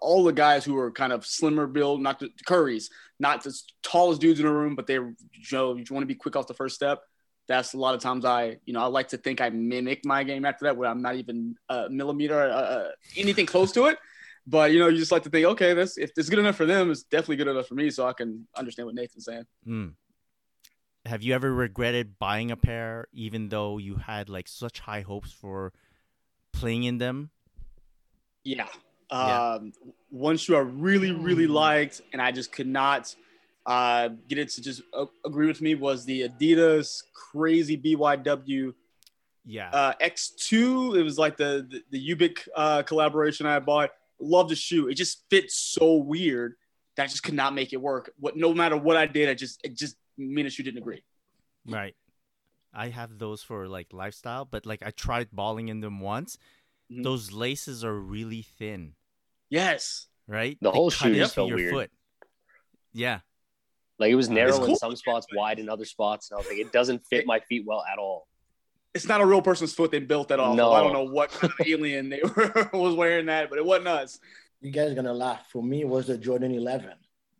all 0.00 0.24
the 0.24 0.32
guys 0.32 0.64
who 0.64 0.76
are 0.78 0.90
kind 0.90 1.12
of 1.12 1.26
slimmer 1.26 1.66
build, 1.66 2.00
not 2.00 2.18
the 2.18 2.30
Curry's, 2.46 2.90
not 3.18 3.42
the 3.42 3.54
tallest 3.82 4.20
dudes 4.20 4.40
in 4.40 4.46
the 4.46 4.52
room, 4.52 4.74
but 4.74 4.86
they're, 4.86 5.06
you 5.06 5.16
know, 5.52 5.76
you 5.76 5.84
want 5.90 6.02
to 6.02 6.06
be 6.06 6.14
quick 6.14 6.36
off 6.36 6.46
the 6.46 6.54
first 6.54 6.74
step. 6.74 7.02
That's 7.46 7.74
a 7.74 7.78
lot 7.78 7.94
of 7.94 8.00
times 8.00 8.24
I, 8.24 8.56
you 8.64 8.72
know, 8.72 8.80
I 8.80 8.86
like 8.86 9.08
to 9.08 9.18
think 9.18 9.40
I 9.40 9.50
mimic 9.50 10.04
my 10.06 10.24
game 10.24 10.46
after 10.46 10.64
that, 10.64 10.76
where 10.76 10.88
I'm 10.88 11.02
not 11.02 11.16
even 11.16 11.56
a 11.68 11.90
millimeter, 11.90 12.40
uh, 12.40 12.54
uh, 12.54 12.88
anything 13.16 13.46
close 13.46 13.72
to 13.72 13.86
it. 13.86 13.98
But 14.46 14.72
you 14.72 14.78
know, 14.78 14.88
you 14.88 14.98
just 14.98 15.12
like 15.12 15.22
to 15.22 15.30
think, 15.30 15.46
okay, 15.46 15.72
this 15.72 15.96
if 15.96 16.10
it's 16.16 16.28
good 16.28 16.38
enough 16.38 16.56
for 16.56 16.66
them, 16.66 16.90
it's 16.90 17.02
definitely 17.02 17.36
good 17.36 17.48
enough 17.48 17.66
for 17.66 17.74
me, 17.74 17.90
so 17.90 18.06
I 18.06 18.12
can 18.12 18.46
understand 18.56 18.86
what 18.86 18.94
Nathan's 18.94 19.24
saying. 19.24 19.44
Mm. 19.66 19.94
Have 21.06 21.22
you 21.22 21.34
ever 21.34 21.52
regretted 21.52 22.18
buying 22.18 22.50
a 22.50 22.56
pair 22.56 23.08
even 23.12 23.48
though 23.48 23.78
you 23.78 23.96
had 23.96 24.28
like 24.28 24.48
such 24.48 24.80
high 24.80 25.02
hopes 25.02 25.32
for 25.32 25.72
playing 26.52 26.84
in 26.84 26.98
them? 26.98 27.30
Yeah. 28.42 28.68
Yeah. 29.14 29.54
Um, 29.54 29.72
one 30.10 30.36
shoe 30.36 30.56
I 30.56 30.60
really, 30.60 31.12
really 31.12 31.46
liked, 31.46 32.02
and 32.12 32.20
I 32.20 32.32
just 32.32 32.52
could 32.52 32.66
not 32.66 33.14
uh, 33.66 34.08
get 34.28 34.38
it 34.38 34.48
to 34.50 34.62
just 34.62 34.82
uh, 34.92 35.06
agree 35.24 35.46
with 35.46 35.60
me 35.60 35.74
was 35.74 36.04
the 36.04 36.28
Adidas 36.28 37.02
Crazy 37.14 37.76
BYW 37.76 38.74
Yeah. 39.44 39.70
uh, 39.70 39.92
X2. 40.00 40.96
It 40.98 41.02
was 41.02 41.18
like 41.18 41.36
the 41.36 41.66
the, 41.70 41.82
the 41.90 42.14
Ubik 42.16 42.46
uh, 42.54 42.82
collaboration 42.82 43.46
I 43.46 43.58
bought. 43.60 43.90
Loved 44.20 44.50
the 44.50 44.56
shoe. 44.56 44.88
It 44.88 44.94
just 44.94 45.22
fits 45.30 45.56
so 45.56 45.94
weird 45.96 46.54
that 46.96 47.04
I 47.04 47.06
just 47.06 47.22
could 47.24 47.34
not 47.34 47.54
make 47.54 47.72
it 47.72 47.80
work. 47.80 48.12
What 48.18 48.36
no 48.36 48.54
matter 48.54 48.76
what 48.76 48.96
I 48.96 49.06
did, 49.06 49.28
I 49.28 49.34
just 49.34 49.60
it 49.64 49.76
just 49.76 49.96
me 50.16 50.42
and 50.42 50.46
the 50.46 50.50
shoe 50.50 50.62
didn't 50.62 50.78
agree. 50.78 51.02
Right. 51.66 51.96
I 52.72 52.88
have 52.88 53.18
those 53.18 53.42
for 53.42 53.66
like 53.68 53.92
lifestyle, 53.92 54.44
but 54.44 54.66
like 54.66 54.82
I 54.84 54.90
tried 54.90 55.28
balling 55.32 55.68
in 55.68 55.80
them 55.80 56.00
once. 56.00 56.38
Mhm. 56.92 57.02
Those 57.02 57.32
laces 57.32 57.84
are 57.84 57.94
really 57.98 58.42
thin, 58.42 58.94
Yes. 59.54 60.06
right? 60.26 60.58
The 60.60 60.70
whole 60.70 60.90
cut 60.90 60.98
shoe 60.98 61.12
into 61.14 61.28
felt 61.28 61.48
your 61.48 61.56
weird. 61.58 61.72
foot. 61.72 61.90
Yeah. 62.92 63.20
Like 63.98 64.10
it 64.10 64.16
was 64.16 64.26
It's 64.26 64.32
narrow 64.34 64.64
in 64.64 64.76
some 64.76 64.96
spots, 64.96 65.26
wide 65.34 65.58
in 65.58 65.68
other 65.68 65.84
spots, 65.84 66.30
and 66.30 66.36
I 66.36 66.38
was 66.38 66.48
like, 66.48 66.58
it 66.58 66.72
doesn't 66.72 67.04
fit 67.06 67.26
my 67.26 67.40
feet 67.40 67.64
well 67.66 67.84
at 67.90 67.98
all. 67.98 68.26
It's 68.92 69.06
not 69.06 69.20
a 69.20 69.26
real 69.26 69.42
person's 69.42 69.72
foot 69.74 69.90
they 69.90 69.98
built 70.00 70.28
that 70.28 70.40
off. 70.40 70.56
No. 70.56 70.72
I 70.72 70.80
don't 70.80 70.92
know 70.92 71.04
what 71.04 71.30
kind 71.30 71.52
of 71.58 71.66
alien 71.66 72.08
they 72.08 72.20
were 72.36 72.70
was 72.72 72.94
wearing 72.94 73.26
that, 73.26 73.50
but 73.50 73.58
it 73.58 73.64
wasn't 73.64 73.88
us. 73.88 74.18
You 74.60 74.70
guys 74.70 74.90
are 74.90 74.94
gonna 74.94 75.12
laugh. 75.12 75.46
For 75.50 75.62
me, 75.62 75.82
it 75.82 75.88
was 75.88 76.06
the 76.06 76.18
Jordan 76.18 76.52
11 76.52 76.90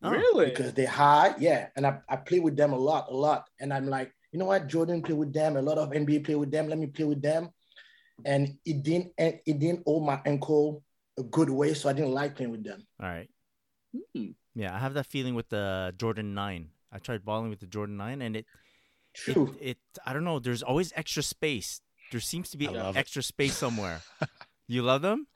Oh, 0.02 0.10
really? 0.10 0.46
because 0.50 0.74
they 0.74 0.84
high, 0.84 1.34
yeah. 1.38 1.68
And 1.76 1.86
I, 1.86 1.98
I 2.08 2.16
play 2.16 2.38
with 2.38 2.56
them 2.56 2.72
a 2.72 2.78
lot, 2.78 3.06
a 3.10 3.14
lot. 3.14 3.48
And 3.58 3.72
I'm 3.72 3.86
like, 3.88 4.12
you 4.32 4.38
know 4.38 4.44
what? 4.44 4.66
Jordan 4.66 5.00
play 5.02 5.14
with 5.14 5.32
them. 5.32 5.56
A 5.56 5.62
lot 5.62 5.78
of 5.78 5.90
NBA 5.90 6.24
play 6.24 6.34
with 6.34 6.50
them. 6.50 6.68
Let 6.68 6.78
me 6.78 6.86
play 6.88 7.06
with 7.06 7.22
them. 7.22 7.48
And 8.24 8.58
it 8.64 8.82
didn't 8.82 9.12
it 9.18 9.58
didn't 9.58 9.82
hold 9.86 10.04
my 10.06 10.20
ankle 10.26 10.82
a 11.18 11.22
good 11.22 11.50
way, 11.50 11.74
so 11.74 11.88
I 11.88 11.92
didn't 11.92 12.12
like 12.12 12.36
playing 12.36 12.50
with 12.52 12.64
them. 12.64 12.86
All 13.00 13.08
right. 13.08 13.28
Hmm. 14.14 14.30
Yeah, 14.54 14.74
I 14.74 14.78
have 14.78 14.94
that 14.94 15.06
feeling 15.06 15.34
with 15.34 15.48
the 15.48 15.94
Jordan 15.96 16.34
9. 16.34 16.68
I 16.92 16.98
tried 16.98 17.24
balling 17.24 17.50
with 17.50 17.60
the 17.60 17.66
Jordan 17.66 17.96
9 17.96 18.22
and 18.22 18.36
it 18.36 18.46
it, 19.26 19.32
True. 19.34 19.54
it 19.60 19.78
I 20.04 20.12
don't 20.12 20.24
know, 20.24 20.38
there's 20.40 20.62
always 20.62 20.92
extra 20.96 21.22
space. 21.22 21.80
There 22.10 22.20
seems 22.20 22.50
to 22.50 22.56
be 22.56 22.68
I 22.68 22.72
love 22.72 22.96
it. 22.96 23.00
extra 23.00 23.22
space 23.22 23.56
somewhere. 23.56 24.02
you 24.68 24.82
love 24.82 25.02
them? 25.02 25.26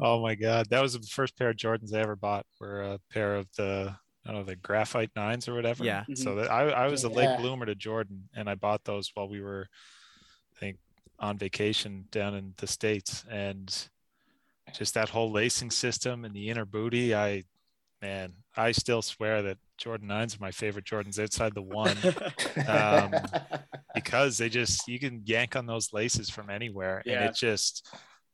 Oh 0.00 0.20
my 0.20 0.34
God. 0.34 0.68
That 0.70 0.82
was 0.82 0.94
the 0.94 1.06
first 1.06 1.36
pair 1.38 1.50
of 1.50 1.56
Jordans 1.56 1.94
I 1.94 2.00
ever 2.00 2.16
bought 2.16 2.46
were 2.60 2.82
a 2.82 2.98
pair 3.12 3.36
of 3.36 3.46
the, 3.56 3.94
I 4.26 4.28
don't 4.32 4.40
know, 4.40 4.44
the 4.44 4.56
graphite 4.56 5.10
nines 5.14 5.48
or 5.48 5.54
whatever. 5.54 5.84
Yeah. 5.84 6.04
So 6.14 6.34
that 6.36 6.50
I, 6.50 6.70
I 6.70 6.86
was 6.88 7.04
a 7.04 7.08
late 7.08 7.24
Yeah. 7.24 7.36
bloomer 7.40 7.66
to 7.66 7.74
Jordan 7.76 8.28
and 8.34 8.48
I 8.50 8.54
bought 8.56 8.84
those 8.84 9.10
while 9.14 9.28
we 9.28 9.40
were, 9.40 9.68
I 10.56 10.58
think, 10.60 10.78
on 11.20 11.38
vacation 11.38 12.06
down 12.10 12.34
in 12.34 12.54
the 12.56 12.66
States. 12.66 13.24
And 13.30 13.72
just 14.72 14.94
that 14.94 15.08
whole 15.10 15.30
lacing 15.30 15.70
system 15.70 16.24
and 16.24 16.34
the 16.34 16.48
inner 16.48 16.64
booty, 16.64 17.14
I, 17.14 17.44
man, 18.00 18.32
I 18.56 18.72
still 18.72 19.02
swear 19.02 19.42
that 19.42 19.58
Jordan 19.78 20.08
nines 20.08 20.36
are 20.36 20.40
my 20.40 20.50
favorite 20.50 20.84
Jordans 20.84 21.18
outside 21.22 21.54
the 21.54 21.62
one 21.62 21.96
Um, 22.66 23.12
because 23.94 24.38
they 24.38 24.48
just, 24.48 24.86
you 24.88 24.98
can 24.98 25.22
yank 25.24 25.56
on 25.56 25.66
those 25.66 25.92
laces 25.92 26.30
from 26.30 26.50
anywhere 26.50 27.02
and 27.06 27.24
it 27.24 27.34
just, 27.34 27.86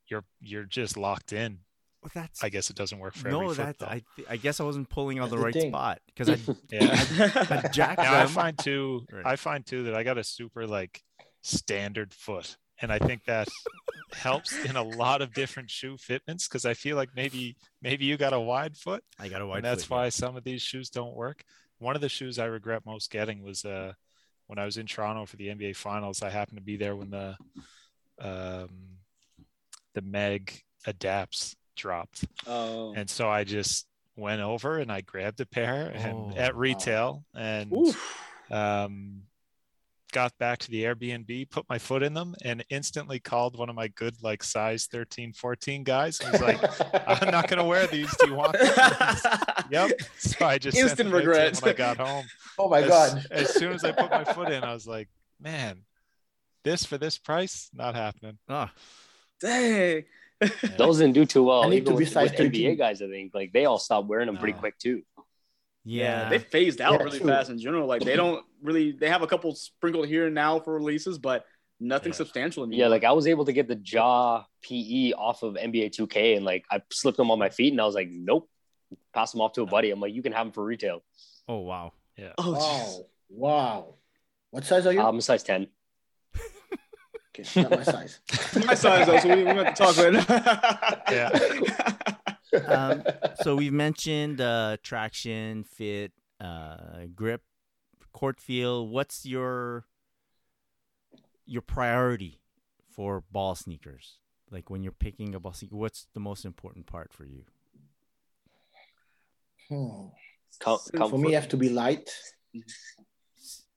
you're, 0.08 0.24
you're 0.40 0.64
just 0.64 0.96
locked 0.96 1.32
in. 1.32 1.58
Well, 2.02 2.10
that's 2.14 2.42
I 2.42 2.48
guess 2.48 2.70
it 2.70 2.76
doesn't 2.76 2.98
work 2.98 3.14
for 3.14 3.28
no, 3.28 3.42
every 3.42 3.56
foot, 3.56 3.78
that. 3.80 3.90
I 3.90 4.02
I 4.30 4.38
guess 4.38 4.58
I 4.58 4.64
wasn't 4.64 4.88
pulling 4.88 5.20
on 5.20 5.28
the 5.28 5.36
the 5.36 5.42
right 5.42 5.52
thing. 5.52 5.70
spot 5.70 6.00
because 6.06 6.30
I 6.48 6.54
yeah. 6.72 7.46
I 7.50 7.68
jacked 7.72 8.00
Now, 8.00 8.18
I 8.22 8.24
find 8.24 8.56
too. 8.56 9.04
Right. 9.12 9.26
I 9.26 9.36
find 9.36 9.66
too 9.66 9.82
that 9.84 9.94
I 9.94 10.02
got 10.02 10.16
a 10.16 10.24
super 10.24 10.66
like 10.66 11.02
standard 11.42 12.14
foot, 12.14 12.56
and 12.80 12.90
I 12.90 12.98
think 12.98 13.24
that 13.26 13.48
helps 14.14 14.56
in 14.64 14.76
a 14.76 14.82
lot 14.82 15.22
of 15.22 15.32
different 15.32 15.70
shoe 15.70 15.96
fitments 15.96 16.48
because 16.48 16.64
I 16.66 16.74
feel 16.74 16.96
like 16.96 17.10
maybe 17.14 17.56
maybe 17.82 18.04
you 18.04 18.16
got 18.16 18.32
a 18.32 18.40
wide 18.40 18.76
foot, 18.76 19.02
I 19.18 19.28
got 19.28 19.40
a 19.42 19.46
wide 19.46 19.54
foot. 19.54 19.56
and 19.58 19.64
that's 19.66 19.84
foot, 19.84 19.94
yeah. 19.94 20.00
why 20.02 20.08
some 20.10 20.36
of 20.36 20.44
these 20.44 20.62
shoes 20.62 20.90
don't 20.90 21.14
work. 21.14 21.44
One 21.78 21.94
of 21.96 22.02
the 22.02 22.08
shoes 22.08 22.38
I 22.38 22.44
regret 22.46 22.82
most 22.84 23.10
getting 23.10 23.42
was 23.42 23.64
uh 23.64 23.92
when 24.46 24.58
I 24.58 24.64
was 24.64 24.76
in 24.76 24.86
Toronto 24.86 25.26
for 25.26 25.36
the 25.36 25.48
NBA 25.48 25.76
Finals. 25.76 26.22
I 26.22 26.30
happened 26.30 26.58
to 26.58 26.64
be 26.64 26.76
there 26.76 26.96
when 26.96 27.10
the 27.10 27.36
um 28.20 28.68
the 29.94 30.02
Meg 30.02 30.62
adapts 30.86 31.56
dropped. 31.76 32.24
Oh. 32.46 32.92
And 32.94 33.08
so 33.08 33.28
I 33.28 33.44
just 33.44 33.86
went 34.16 34.40
over 34.42 34.78
and 34.78 34.90
I 34.92 35.00
grabbed 35.00 35.40
a 35.40 35.46
pair 35.46 35.90
and 35.94 36.32
Oh, 36.34 36.36
at 36.36 36.54
wow. 36.54 36.60
retail 36.60 37.24
and 37.34 37.72
Oof. 37.72 38.18
um 38.50 39.22
got 40.12 40.36
back 40.38 40.58
to 40.60 40.70
the 40.70 40.84
Airbnb, 40.84 41.50
put 41.50 41.68
my 41.68 41.78
foot 41.78 42.02
in 42.02 42.14
them, 42.14 42.34
and 42.44 42.64
instantly 42.70 43.18
called 43.18 43.58
one 43.58 43.68
of 43.68 43.74
my 43.74 43.88
good 43.88 44.14
like 44.22 44.42
size 44.42 44.86
13, 44.86 45.32
14 45.32 45.84
guys. 45.84 46.18
He 46.18 46.30
was 46.30 46.40
like, 46.40 46.58
"I'm 47.06 47.30
not 47.30 47.48
gonna 47.48 47.64
wear 47.64 47.86
these. 47.86 48.14
Do 48.18 48.28
you 48.28 48.34
want?" 48.34 48.52
Them? 48.58 48.68
yep. 49.70 49.90
So 50.18 50.46
I 50.46 50.58
just 50.58 50.76
Instant 50.76 51.12
regret 51.12 51.60
when 51.60 51.72
I 51.72 51.76
got 51.76 51.96
home. 51.96 52.24
Oh 52.58 52.68
my 52.68 52.80
as, 52.80 52.88
god! 52.88 53.26
As 53.30 53.54
soon 53.54 53.72
as 53.72 53.84
I 53.84 53.92
put 53.92 54.10
my 54.10 54.24
foot 54.24 54.50
in, 54.50 54.62
I 54.64 54.72
was 54.72 54.86
like, 54.86 55.08
"Man, 55.40 55.82
this 56.64 56.84
for 56.84 56.98
this 56.98 57.18
price, 57.18 57.70
not 57.72 57.94
happening." 57.94 58.38
Oh, 58.48 58.68
Dang. 59.40 60.04
Those 60.78 60.98
didn't 60.98 61.14
do 61.14 61.26
too 61.26 61.42
well. 61.44 61.64
I 61.64 61.68
need 61.68 61.82
Even 61.82 61.92
to 61.92 61.98
be 61.98 62.04
with, 62.04 62.12
size 62.12 62.30
with 62.30 62.38
13. 62.38 62.72
NBA 62.72 62.78
guys, 62.78 63.02
I 63.02 63.08
think 63.08 63.34
like 63.34 63.52
they 63.52 63.66
all 63.66 63.78
stopped 63.78 64.08
wearing 64.08 64.26
them 64.26 64.38
pretty 64.38 64.54
Uh, 64.54 64.60
quick 64.60 64.78
too. 64.78 65.02
Yeah. 65.84 66.28
they 66.28 66.38
phased 66.38 66.80
out 66.80 66.92
Yeah, 66.92 67.04
really 67.04 67.18
true. 67.18 67.28
fast 67.28 67.50
in 67.50 67.58
general. 67.58 67.86
Like 67.88 68.02
they 68.04 68.16
don't 68.16 68.44
really 68.62 68.92
they 68.92 69.08
have 69.08 69.22
a 69.22 69.26
couple 69.26 69.54
sprinkled 69.54 70.06
here 70.08 70.26
and 70.26 70.34
now 70.34 70.60
for 70.60 70.74
releases, 70.74 71.18
but 71.18 71.44
nothing 71.80 72.12
Yeah. 72.12 72.16
substantial 72.16 72.62
anymore. 72.64 72.80
Yeah, 72.80 72.88
like 72.88 73.04
I 73.04 73.12
was 73.12 73.26
able 73.26 73.44
to 73.46 73.52
get 73.52 73.68
the 73.68 73.74
jaw 73.76 74.44
PE 74.62 75.12
off 75.12 75.42
of 75.42 75.54
NBA 75.54 75.90
2K, 75.96 76.36
and 76.36 76.44
like 76.44 76.64
I 76.70 76.82
slipped 76.92 77.16
them 77.16 77.30
on 77.30 77.38
my 77.38 77.48
feet, 77.48 77.72
and 77.72 77.80
I 77.80 77.86
was 77.86 77.94
like, 77.94 78.08
nope, 78.10 78.48
pass 79.14 79.32
them 79.32 79.40
off 79.40 79.52
to 79.54 79.62
a 79.62 79.66
buddy. 79.66 79.90
I'm 79.90 80.00
like, 80.00 80.12
you 80.14 80.22
can 80.22 80.32
have 80.32 80.46
them 80.46 80.52
for 80.52 80.64
retail. 80.64 81.02
oh 81.48 81.58
wow. 81.58 81.92
Yeah. 82.16 82.32
Oh, 82.36 82.52
Wow! 82.52 83.04
Wow! 83.30 83.94
What 84.50 84.64
size 84.64 84.84
are 84.86 84.92
you? 84.92 85.00
I'm 85.00 85.16
a 85.16 85.22
size 85.22 85.42
10. 85.44 85.68
okay, 87.38 87.62
not 87.62 87.70
my 87.70 87.82
size. 87.82 88.20
my 88.66 88.74
size 88.74 89.06
though, 89.06 89.18
so 89.18 89.28
we, 89.34 89.44
we 89.44 89.48
have 89.50 89.74
to 89.74 89.82
talk 89.82 89.96
right 89.96 90.12
now. 90.12 91.02
Yeah. 91.10 92.16
Um, 92.66 93.02
so 93.42 93.56
we've 93.56 93.72
mentioned 93.72 94.40
uh, 94.40 94.76
traction, 94.82 95.64
fit, 95.64 96.12
uh, 96.40 97.06
grip, 97.14 97.42
court 98.12 98.40
feel. 98.40 98.86
What's 98.88 99.24
your 99.26 99.86
your 101.46 101.62
priority 101.62 102.40
for 102.88 103.22
ball 103.30 103.54
sneakers? 103.54 104.18
Like 104.50 104.68
when 104.70 104.82
you're 104.82 104.92
picking 104.92 105.34
a 105.34 105.40
ball 105.40 105.52
sneaker, 105.52 105.76
what's 105.76 106.06
the 106.14 106.20
most 106.20 106.44
important 106.44 106.86
part 106.86 107.12
for 107.12 107.24
you? 107.24 107.44
Hmm. 109.68 110.08
Com- 110.58 110.78
For 110.78 110.92
me, 110.92 110.98
comfort. 110.98 111.28
you 111.28 111.34
have 111.36 111.48
to 111.50 111.56
be 111.56 111.68
light. 111.68 112.10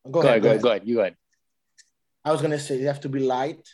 Go, 0.06 0.12
Go 0.12 0.20
ahead. 0.22 0.30
ahead, 0.30 0.42
go 0.44 0.50
ahead, 0.50 0.62
go 0.62 0.70
ahead. 0.70 0.82
You 0.88 0.96
go 0.96 1.02
ahead. 1.02 1.16
I 2.26 2.32
was 2.32 2.42
gonna 2.42 2.60
say 2.60 2.78
you 2.80 2.88
have 2.88 3.02
to 3.02 3.10
be 3.10 3.20
light, 3.20 3.68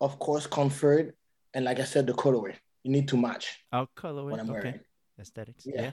of 0.00 0.18
course, 0.18 0.46
comfort, 0.46 1.16
and 1.54 1.64
like 1.64 1.80
I 1.80 1.84
said, 1.84 2.06
the 2.06 2.12
colorway. 2.12 2.54
You 2.82 2.90
need 2.92 3.08
to 3.08 3.16
match 3.16 3.58
Our 3.72 3.86
color 3.94 4.24
what 4.24 4.40
I'm 4.40 4.50
okay. 4.50 4.52
wearing. 4.52 4.80
Aesthetics. 5.20 5.66
Yeah. 5.66 5.82
Yeah. 5.82 5.90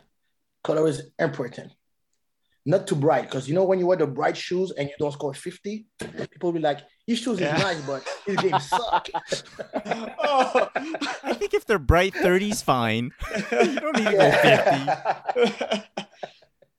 Color 0.63 0.87
is 0.87 1.11
important. 1.19 1.73
Not 2.65 2.85
too 2.85 2.95
bright, 2.95 3.23
because 3.23 3.47
you 3.47 3.55
know 3.55 3.63
when 3.63 3.79
you 3.79 3.87
wear 3.87 3.95
the 3.97 4.05
bright 4.07 4.35
shoes 4.35 4.71
and 4.71 4.89
you 4.89 4.95
don't 4.99 5.13
score 5.13 5.33
50, 5.33 5.85
people 6.31 6.51
be 6.51 6.59
like, 6.59 6.79
"His 7.05 7.19
shoes 7.19 7.39
Yeah. 7.39 7.55
is 7.55 7.63
nice, 7.63 7.81
but 7.87 8.03
his 8.25 8.35
game 8.37 8.59
suck." 8.59 9.07
Oh. 10.19 10.69
I 11.23 11.33
think 11.33 11.53
if 11.53 11.65
they're 11.65 11.79
bright 11.79 12.13
30s, 12.13 12.61
fine. 12.61 13.11
you 13.51 13.79
don't 13.79 13.95
need 13.97 14.05
to 14.05 14.17
go 14.17 15.43
50. 15.45 15.83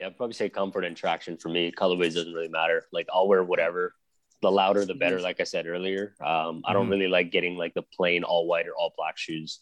Yeah, 0.01 0.07
I'd 0.07 0.17
probably 0.17 0.35
say 0.35 0.49
comfort 0.49 0.85
and 0.85 0.97
traction 0.97 1.37
for 1.39 1.49
me. 1.49 1.73
Colorways 1.73 2.15
doesn't 2.15 2.33
really 2.33 2.47
matter. 2.49 2.85
Like 2.93 3.09
I'll 3.13 3.27
wear 3.27 3.43
whatever. 3.43 3.95
The 4.43 4.51
louder, 4.51 4.85
the 4.85 4.95
better. 4.95 5.21
Like 5.21 5.41
I 5.41 5.45
said 5.45 5.67
earlier, 5.67 6.15
um, 6.21 6.63
I 6.65 6.73
don't 6.73 6.87
Mhm. 6.87 6.91
really 6.93 7.09
like 7.09 7.33
getting 7.33 7.57
like 7.57 7.75
the 7.75 7.83
plain 7.83 8.23
all 8.23 8.47
white 8.47 8.69
or 8.69 8.75
all 8.77 8.93
black 8.97 9.19
shoes. 9.19 9.59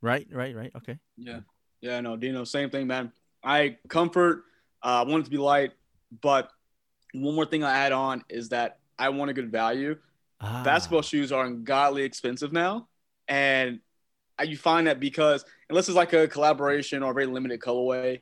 Right, 0.00 0.26
right, 0.30 0.54
right. 0.54 0.70
Okay. 0.76 0.98
Yeah. 1.16 1.40
Yeah, 1.80 2.00
no, 2.00 2.16
Dino, 2.16 2.44
same 2.44 2.70
thing, 2.70 2.86
man. 2.86 3.12
I 3.42 3.78
comfort, 3.88 4.44
uh, 4.82 5.02
I 5.06 5.08
want 5.08 5.22
it 5.22 5.24
to 5.24 5.30
be 5.30 5.36
light, 5.38 5.72
but 6.22 6.50
one 7.14 7.34
more 7.34 7.46
thing 7.46 7.62
I 7.62 7.72
add 7.72 7.92
on 7.92 8.24
is 8.28 8.48
that 8.50 8.78
I 8.98 9.08
want 9.10 9.30
a 9.30 9.34
good 9.34 9.50
value. 9.50 9.96
Ah, 10.40 10.62
Basketball 10.64 11.02
shoes 11.02 11.30
are 11.32 11.44
ungodly 11.44 12.02
expensive 12.02 12.52
now. 12.52 12.88
And 13.28 13.80
I- 14.38 14.44
you 14.44 14.56
find 14.56 14.86
that 14.88 14.98
because 15.00 15.44
unless 15.68 15.88
it's 15.88 15.96
like 15.96 16.12
a 16.12 16.26
collaboration 16.28 17.02
or 17.02 17.12
a 17.12 17.14
very 17.14 17.26
limited 17.26 17.60
colorway, 17.60 18.20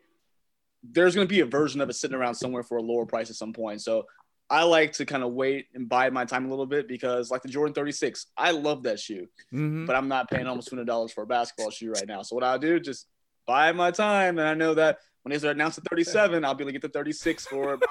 there's 0.82 1.14
going 1.14 1.26
to 1.26 1.32
be 1.34 1.40
a 1.40 1.46
version 1.46 1.80
of 1.80 1.88
it 1.90 1.94
sitting 1.94 2.16
around 2.16 2.34
somewhere 2.34 2.62
for 2.62 2.76
a 2.78 2.82
lower 2.82 3.06
price 3.06 3.30
at 3.30 3.36
some 3.36 3.52
point. 3.52 3.80
So 3.82 4.06
I 4.48 4.62
like 4.62 4.92
to 4.94 5.04
kind 5.04 5.22
of 5.24 5.32
wait 5.32 5.66
and 5.74 5.88
bide 5.88 6.12
my 6.12 6.24
time 6.24 6.46
a 6.46 6.48
little 6.48 6.66
bit 6.66 6.86
because, 6.86 7.30
like 7.30 7.42
the 7.42 7.48
Jordan 7.48 7.74
36, 7.74 8.26
I 8.36 8.52
love 8.52 8.84
that 8.84 9.00
shoe 9.00 9.26
mhm. 9.52 9.86
but 9.86 9.96
I'm 9.96 10.08
not 10.08 10.30
paying 10.30 10.46
almost 10.46 10.68
two 10.68 10.76
hundred 10.76 10.86
dollars 10.86 11.12
for 11.12 11.22
a 11.22 11.26
basketball 11.26 11.70
shoe 11.70 11.90
right 11.90 12.06
now. 12.06 12.22
So 12.22 12.34
what 12.36 12.44
I'll 12.44 12.58
do, 12.58 12.78
just 12.78 13.06
buy 13.46 13.72
my 13.72 13.90
time, 13.90 14.38
and 14.38 14.46
I 14.46 14.54
know 14.54 14.74
that 14.74 14.98
when 15.22 15.32
they 15.32 15.38
start 15.38 15.56
announcing 15.56 15.84
thirty 15.90 16.04
seven, 16.04 16.44
I'll 16.44 16.54
be 16.54 16.62
able 16.62 16.68
to 16.68 16.72
get 16.72 16.82
the 16.82 16.88
thirty 16.88 17.12
six 17.12 17.46
for 17.46 17.74
about. 17.74 17.88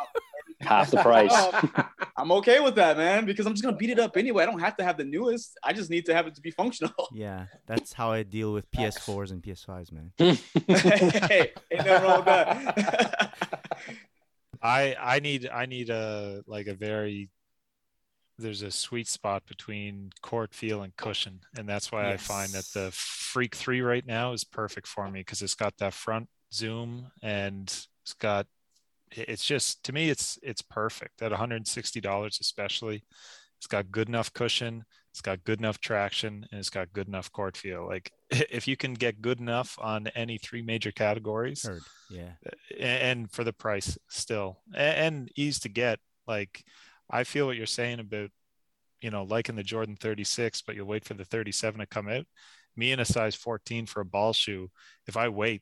Half 0.61 0.91
the 0.91 0.97
price. 0.97 1.33
I'm 2.17 2.31
okay 2.31 2.61
with 2.61 2.75
that, 2.75 2.95
man, 2.95 3.25
because 3.25 3.45
I'm 3.45 3.53
just 3.53 3.63
gonna 3.63 3.75
beat 3.75 3.89
it 3.89 3.99
up 3.99 4.15
anyway. 4.15 4.43
I 4.43 4.45
don't 4.45 4.59
have 4.61 4.77
to 4.77 4.83
have 4.85 4.97
the 4.97 5.03
newest. 5.03 5.57
I 5.63 5.73
just 5.73 5.89
need 5.89 6.05
to 6.05 6.15
have 6.15 6.27
it 6.27 6.35
to 6.35 6.41
be 6.41 6.51
functional. 6.51 6.93
Yeah, 7.13 7.45
that's 7.67 7.91
how 7.93 8.11
I 8.11 8.23
deal 8.23 8.53
with 8.53 8.69
PS4s 8.71 9.31
and 9.31 9.43
PS5s, 9.43 9.91
man. 9.91 10.11
hey, 10.17 11.51
ain't 11.71 11.85
nothing 11.85 12.03
wrong 12.03 12.17
with 12.17 12.25
that. 12.25 13.33
I 14.61 14.95
I 14.99 15.19
need 15.19 15.49
I 15.49 15.65
need 15.65 15.89
a 15.89 16.43
like 16.47 16.67
a 16.67 16.73
very 16.73 17.29
there's 18.37 18.61
a 18.61 18.71
sweet 18.71 19.07
spot 19.07 19.45
between 19.47 20.11
court 20.21 20.53
feel 20.53 20.83
and 20.83 20.95
cushion, 20.97 21.39
and 21.57 21.67
that's 21.67 21.91
why 21.91 22.11
I 22.11 22.17
find 22.17 22.51
that 22.51 22.65
the 22.73 22.89
Freak 22.91 23.55
Three 23.55 23.81
right 23.81 24.05
now 24.05 24.33
is 24.33 24.43
perfect 24.43 24.87
for 24.87 25.09
me 25.09 25.21
because 25.21 25.41
it's 25.41 25.55
got 25.55 25.77
that 25.77 25.93
front 25.93 26.27
zoom 26.53 27.11
and 27.23 27.67
it's 28.03 28.13
got 28.13 28.47
it's 29.11 29.45
just 29.45 29.83
to 29.83 29.93
me 29.93 30.09
it's 30.09 30.37
it's 30.43 30.61
perfect 30.61 31.21
at 31.21 31.31
160 31.31 32.01
dollars 32.01 32.37
especially. 32.41 33.03
It's 33.57 33.67
got 33.67 33.89
good 33.89 34.09
enough 34.09 34.33
cushion, 34.33 34.83
it's 35.15 35.21
got 35.21 35.45
good 35.45 35.59
enough 35.59 35.79
traction, 35.79 36.45
and 36.51 36.59
it's 36.59 36.69
got 36.69 36.91
good 36.91 37.07
enough 37.07 37.31
court 37.31 37.55
feel. 37.55 37.87
Like 37.87 38.11
if 38.29 38.67
you 38.67 38.75
can 38.75 38.93
get 38.93 39.21
good 39.21 39.39
enough 39.39 39.79
on 39.81 40.07
any 40.07 40.37
three 40.37 40.61
major 40.61 40.91
categories, 40.91 41.65
Heard. 41.65 41.83
Yeah. 42.09 42.31
Uh, 42.45 42.83
and 42.83 43.31
for 43.31 43.45
the 43.45 43.53
price 43.53 43.97
still 44.09 44.59
and 44.75 45.31
ease 45.35 45.59
to 45.59 45.69
get 45.69 45.99
like 46.27 46.63
i 47.09 47.23
feel 47.23 47.45
what 47.45 47.55
you're 47.55 47.65
saying 47.65 47.99
about 47.99 48.29
you 49.01 49.09
know 49.09 49.23
liking 49.23 49.55
the 49.55 49.63
jordan 49.63 49.95
36 49.95 50.61
but 50.61 50.75
you'll 50.75 50.85
wait 50.87 51.05
for 51.05 51.13
the 51.13 51.25
37 51.25 51.79
to 51.79 51.85
come 51.85 52.09
out 52.09 52.25
me 52.75 52.91
in 52.91 52.99
a 52.99 53.05
size 53.05 53.35
14 53.35 53.85
for 53.85 54.01
a 54.01 54.05
ball 54.05 54.33
shoe 54.33 54.69
if 55.07 55.15
i 55.17 55.29
wait 55.29 55.61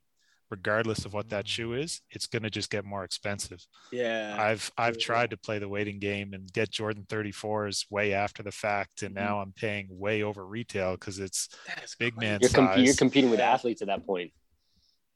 regardless 0.50 1.06
of 1.06 1.14
what 1.14 1.30
that 1.30 1.48
shoe 1.48 1.74
is 1.74 2.02
it's 2.12 2.28
going 2.28 2.44
to 2.44 2.50
just 2.50 2.70
get 2.70 2.86
more 2.86 3.04
expensive 3.04 3.66
yeah, 3.92 4.36
i've 4.40 4.72
i've 4.78 4.96
Yeah. 4.96 5.06
tried 5.06 5.30
to 5.32 5.38
play 5.38 5.60
the 5.60 5.68
waiting 5.70 6.00
game 6.00 6.34
and 6.34 6.52
get 6.54 6.70
jordan 6.70 7.06
34s 7.10 7.86
way 7.90 8.14
after 8.14 8.44
the 8.44 8.52
fact 8.52 9.02
and 9.04 9.16
now 9.16 9.40
i'm 9.40 9.52
paying 9.54 9.88
way 9.90 10.22
over 10.24 10.46
retail 10.46 10.92
because 10.94 11.20
it's 11.20 11.50
that 11.68 11.84
is 11.84 11.96
big 11.98 12.18
man 12.18 12.40
You're, 12.42 12.50
com- 12.52 12.80
you're 12.80 12.94
competing 12.96 13.30
with 13.32 13.40
athletes 13.40 13.82
at 13.82 13.88
that 13.88 14.06
point. 14.06 14.32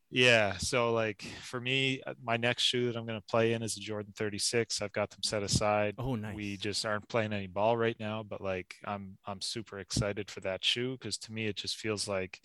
Yeah. 0.09 0.55
So 0.57 0.93
like 0.93 1.21
for 1.41 1.59
me, 1.59 2.01
uh, 2.07 2.13
my 2.23 2.37
next 2.37 2.63
shoe 2.63 2.85
that 2.89 2.97
I'm 2.97 3.05
going 3.05 3.19
to 3.19 3.25
play 3.27 3.51
in 3.51 3.61
is 3.61 3.75
a 3.75 3.81
Jordan 3.81 4.13
36. 4.15 4.81
I've 4.81 4.93
got 4.93 5.09
them 5.09 5.21
set 5.21 5.43
aside. 5.43 5.95
Oh, 5.97 6.15
nice. 6.15 6.33
We 6.33 6.55
just 6.55 6.85
aren't 6.85 7.09
playing 7.09 7.33
any 7.33 7.47
ball 7.47 7.75
right 7.75 7.97
now, 7.99 8.23
but 8.23 8.39
like 8.39 8.75
I'm 8.85 9.17
I'm 9.25 9.41
super 9.41 9.79
excited 9.79 10.31
for 10.31 10.39
that 10.41 10.63
shoe 10.63 10.93
because 10.93 11.17
to 11.19 11.33
me 11.33 11.47
it 11.47 11.57
just 11.57 11.75
feels 11.75 12.07
like 12.07 12.39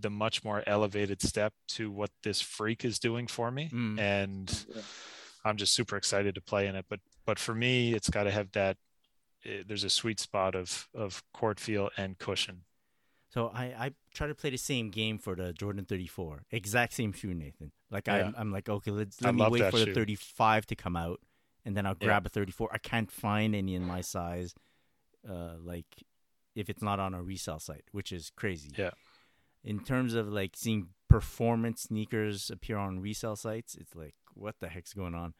the 0.00 0.10
much 0.10 0.44
more 0.44 0.62
elevated 0.66 1.22
step 1.22 1.52
to 1.68 1.90
what 1.90 2.10
this 2.22 2.40
freak 2.40 2.84
is 2.84 2.98
doing 2.98 3.26
for 3.26 3.50
me, 3.50 3.68
Mm. 3.72 3.98
and 3.98 4.64
Yeah. 4.74 4.82
I'm 5.44 5.56
just 5.56 5.72
super 5.74 5.96
excited 5.96 6.34
to 6.34 6.40
play 6.40 6.66
in 6.66 6.76
it. 6.76 6.86
But 6.88 7.00
but 7.24 7.38
for 7.38 7.54
me, 7.54 7.94
it's 7.94 8.10
got 8.10 8.24
to 8.24 8.30
have 8.30 8.50
that. 8.52 8.76
eh, 9.44 9.62
There's 9.66 9.84
a 9.84 9.90
sweet 9.90 10.20
spot 10.20 10.54
of 10.54 10.88
of 10.94 11.22
court 11.32 11.60
feel 11.60 11.90
and 11.96 12.18
cushion. 12.18 12.64
So 13.30 13.48
I, 13.48 13.64
I 13.86 13.94
try 14.14 14.26
to 14.26 14.34
play 14.34 14.50
the 14.50 14.56
same 14.58 14.90
game 14.90 15.18
for 15.18 15.36
the 15.36 15.52
Jordan 15.52 15.84
34. 15.84 16.46
Exact 16.50 16.94
same 16.94 17.12
shoe, 17.12 17.34
Nathan. 17.34 17.72
Like 17.90 18.06
Yeah. 18.08 18.26
I'm, 18.28 18.34
I'm 18.38 18.50
like, 18.52 18.68
okay, 18.70 18.90
let's 18.90 19.22
I 19.22 19.30
me 19.32 19.46
wait 19.48 19.60
that 19.60 19.70
for 19.72 19.78
the 19.78 19.92
35 19.92 20.66
to 20.66 20.74
come 20.74 20.96
out, 20.96 21.20
and 21.64 21.76
then 21.76 21.84
I'll 21.86 21.96
Yeah. 22.00 22.06
grab 22.06 22.26
a 22.26 22.30
34. 22.30 22.70
I 22.72 22.78
can't 22.78 23.10
find 23.12 23.54
any 23.54 23.74
in 23.74 23.84
my 23.84 24.00
size, 24.00 24.54
uh, 25.28 25.56
like 25.60 25.86
if 26.54 26.68
it's 26.70 26.82
not 26.82 26.98
on 26.98 27.14
a 27.14 27.22
resale 27.22 27.58
site, 27.60 27.84
which 27.92 28.12
is 28.12 28.30
crazy. 28.34 28.70
Yeah. 28.76 28.90
In 29.64 29.80
terms 29.80 30.14
of 30.14 30.28
like 30.28 30.52
seeing 30.56 30.88
performance 31.08 31.82
sneakers 31.82 32.50
appear 32.50 32.76
on 32.76 33.00
resale 33.00 33.36
sites, 33.36 33.74
it's 33.74 33.94
like, 33.94 34.14
what 34.34 34.60
the 34.60 34.68
heck's 34.68 34.92
going 34.94 35.14
on? 35.14 35.34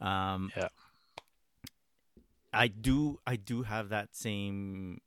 Um, 0.00 0.52
Yeah. 0.56 0.68
I 2.52 2.68
do 2.68 3.18
I 3.26 3.36
do 3.36 3.62
have 3.64 3.88
that 3.90 4.14
same 4.16 5.00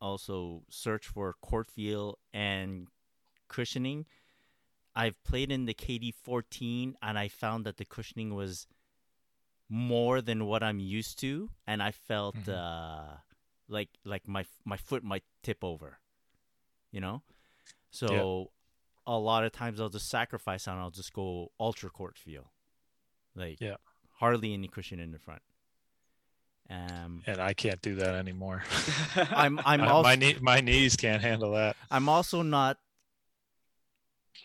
also 0.00 0.62
search 0.68 1.06
for 1.06 1.34
court 1.40 1.70
feel 1.70 2.18
and 2.32 2.88
cushioning. 3.48 4.06
I've 4.96 5.22
played 5.22 5.52
in 5.52 5.66
the 5.66 5.74
KD 5.74 6.12
14 6.12 6.96
and 7.00 7.18
I 7.18 7.28
found 7.28 7.64
that 7.66 7.76
the 7.76 7.84
cushioning 7.84 8.34
was 8.34 8.66
more 9.68 10.20
than 10.22 10.46
what 10.46 10.62
I'm 10.62 10.80
used 10.80 11.18
to 11.20 11.50
and 11.66 11.82
I 11.82 11.90
felt 11.92 12.34
Mhm. 12.36 12.48
uh 12.48 13.16
like 13.68 13.90
like 14.04 14.26
my 14.26 14.44
my 14.64 14.76
foot 14.76 15.04
might 15.04 15.24
tip 15.42 15.62
over. 15.62 16.00
You 16.90 17.00
know? 17.00 17.22
So 17.90 18.50
a 19.06 19.16
lot 19.18 19.44
of 19.44 19.52
times 19.52 19.80
I'll 19.80 19.88
just 19.88 20.08
sacrifice 20.08 20.66
and 20.66 20.78
I'll 20.78 20.90
just 20.90 21.12
go 21.12 21.50
ultra 21.58 21.90
court 21.90 22.16
feel. 22.18 22.50
Like 23.34 23.60
Yeah. 23.60 23.76
hardly 24.18 24.52
any 24.54 24.68
cushion 24.68 24.98
in 25.00 25.12
the 25.12 25.18
front. 25.18 25.42
Um, 26.70 27.22
And 27.26 27.40
I 27.40 27.54
can't 27.54 27.80
do 27.80 27.94
that 27.96 28.14
anymore. 28.14 28.62
I'm 29.16 29.58
I'm 29.64 29.80
my, 29.82 29.88
also 29.88 30.02
my, 30.08 30.16
knee, 30.16 30.36
my 30.40 30.60
knees 30.60 30.96
can't 30.96 31.22
handle 31.22 31.52
that. 31.52 31.76
I'm 31.90 32.08
also 32.10 32.42
not 32.42 32.78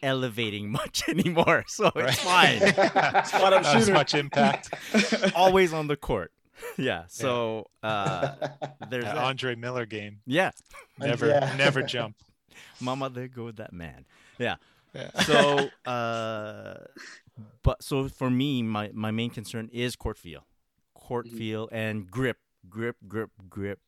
elevating 0.02 0.70
much 0.80 1.04
anymore, 1.10 1.66
so 1.68 1.92
Right. 1.96 2.10
it's 2.10 2.20
fine. 2.24 3.26
Spot 3.26 3.54
up 3.54 3.64
Not 3.64 3.76
as 3.76 3.84
shooter. 3.84 3.94
much 3.94 4.14
impact. 4.16 4.74
Always 5.36 5.74
on 5.74 5.88
the 5.88 5.96
court. 5.98 6.32
Yeah. 6.78 7.04
So 7.08 7.68
uh, 7.82 8.36
there's 8.90 9.04
That 9.06 9.16
that. 9.16 9.18
Andre 9.18 9.56
Miller 9.56 9.86
game. 9.86 10.22
yeah, 10.26 10.52
Never, 10.98 11.28
Yeah. 11.28 11.54
never 11.58 11.84
jump. 11.84 12.16
Mama, 12.80 13.10
there 13.10 13.28
go 13.28 13.52
that 13.52 13.74
man. 13.74 14.06
Yeah. 14.38 14.56
Yeah. 14.94 15.10
So, 15.22 15.70
uh, 15.86 16.86
but 17.64 17.82
so 17.84 18.08
for 18.10 18.30
me, 18.30 18.62
my 18.64 18.92
my 18.94 19.12
main 19.12 19.30
concern 19.32 19.70
is 19.74 19.96
court 19.96 20.18
feel, 20.18 20.46
court 20.94 21.28
Mhm. 21.28 21.38
feel, 21.38 21.70
and 21.72 22.10
grip, 22.10 22.38
grip, 22.70 22.98
grip, 23.08 23.32
grip. 23.50 23.80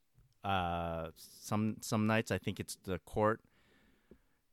Uh, 0.43 1.09
some 1.17 1.77
some 1.81 2.05
nights 2.07 2.31
I 2.31 2.37
think 2.37 2.59
it's 2.59 2.77
the 2.83 2.99
court. 2.99 3.41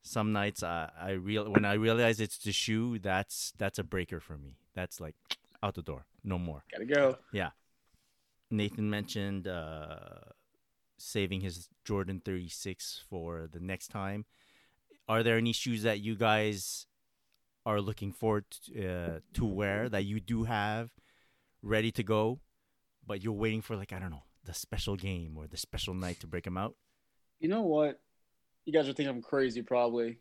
Some 0.02 0.32
nights 0.32 0.62
I 0.62 0.90
I 0.98 1.10
real 1.12 1.48
when 1.50 1.64
I 1.64 1.74
realize 1.74 2.20
it's 2.20 2.38
the 2.38 2.52
shoe, 2.52 2.98
that's 2.98 3.52
that's 3.58 3.78
a 3.78 3.84
breaker 3.84 4.20
for 4.20 4.36
me. 4.36 4.56
That's 4.74 5.00
like 5.00 5.14
out 5.62 5.74
the 5.74 5.82
door, 5.82 6.06
no 6.24 6.38
more. 6.38 6.64
Gotta 6.70 6.86
go. 6.86 7.18
Yeah. 7.32 7.50
Nathan 8.50 8.90
mentioned 8.90 9.46
uh, 9.48 10.32
saving 11.02 11.40
his 11.40 11.68
Jordan 11.84 12.22
36 12.24 13.04
for 13.08 13.48
the 13.50 13.60
next 13.60 13.88
time. 13.88 14.24
Are 15.08 15.22
there 15.22 15.36
any 15.36 15.52
shoes 15.52 15.82
that 15.82 16.00
you 16.00 16.14
guys 16.14 16.86
are 17.66 17.80
looking 17.80 18.12
forward 18.12 18.44
to, 18.66 18.88
uh, 18.88 19.18
to 19.34 19.44
wear 19.44 19.88
that 19.88 20.04
you 20.04 20.20
do 20.20 20.44
have 20.44 20.90
ready 21.62 21.90
to 21.92 22.02
go, 22.02 22.40
but 23.06 23.22
you're 23.22 23.32
waiting 23.32 23.62
for 23.62 23.76
like 23.76 23.92
I 23.92 23.98
don't 23.98 24.10
know 24.10 24.22
the 24.44 24.54
special 24.54 24.96
game 24.96 25.36
or 25.36 25.46
the 25.46 25.56
special 25.56 25.94
night 25.94 26.20
to 26.20 26.26
break 26.26 26.44
them 26.44 26.56
out? 26.56 26.76
You 27.40 27.48
know 27.48 27.62
what? 27.62 28.00
You 28.64 28.72
guys 28.72 28.88
are 28.88 28.92
thinking 28.92 29.08
I'm 29.08 29.22
crazy 29.22 29.62
probably 29.62 30.18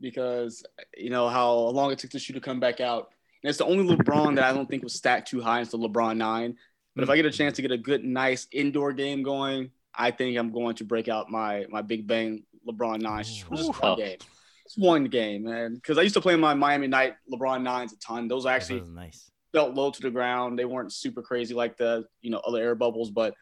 because 0.00 0.64
you 0.96 1.10
know 1.10 1.28
how 1.28 1.54
long 1.54 1.92
it 1.92 1.98
took 1.98 2.10
the 2.10 2.18
shoe 2.18 2.34
to 2.34 2.40
come 2.40 2.58
back 2.58 2.80
out. 2.80 3.10
And 3.42 3.50
it's 3.50 3.58
the 3.58 3.66
only 3.66 3.94
LeBron 3.94 4.34
that 4.36 4.44
I 4.44 4.52
don't 4.52 4.68
think 4.68 4.82
was 4.82 4.94
stacked 4.94 5.28
too 5.28 5.40
high. 5.40 5.60
It's 5.60 5.70
the 5.70 5.78
LeBron 5.78 6.16
nine. 6.16 6.56
But 6.96 7.04
if 7.04 7.10
I 7.10 7.16
get 7.16 7.26
a 7.26 7.30
chance 7.30 7.56
to 7.56 7.62
get 7.62 7.72
a 7.72 7.78
good, 7.78 8.04
nice 8.04 8.46
indoor 8.52 8.92
game 8.92 9.22
going, 9.22 9.70
I 9.96 10.10
think 10.10 10.36
I'm 10.38 10.52
going 10.52 10.76
to 10.76 10.84
break 10.84 11.08
out 11.08 11.30
my 11.30 11.66
my 11.68 11.82
Big 11.82 12.06
Bang 12.06 12.44
LeBron 12.68 13.00
nine. 13.00 13.24
Just 13.24 13.42
for 13.44 13.56
just 13.56 13.68
one 13.82 13.92
Oh. 13.92 13.96
game. 13.96 14.18
It's 14.66 14.78
one 14.78 15.04
game, 15.04 15.44
man. 15.44 15.74
Because 15.74 15.98
I 15.98 16.02
used 16.02 16.14
to 16.14 16.20
play 16.22 16.36
my 16.36 16.54
Miami 16.54 16.86
Night 16.86 17.14
LeBron 17.30 17.62
nines 17.62 17.92
a 17.92 17.98
ton. 17.98 18.28
Those 18.28 18.46
actually 18.46 18.80
was 18.80 18.88
nice. 18.88 19.30
felt 19.52 19.74
low 19.74 19.90
to 19.90 20.00
the 20.00 20.10
ground. 20.10 20.58
They 20.58 20.64
weren't 20.64 20.92
super 20.92 21.20
crazy 21.22 21.52
like 21.54 21.76
the 21.76 22.06
you 22.22 22.30
know 22.30 22.38
other 22.38 22.62
air 22.62 22.74
bubbles, 22.74 23.10
but 23.10 23.34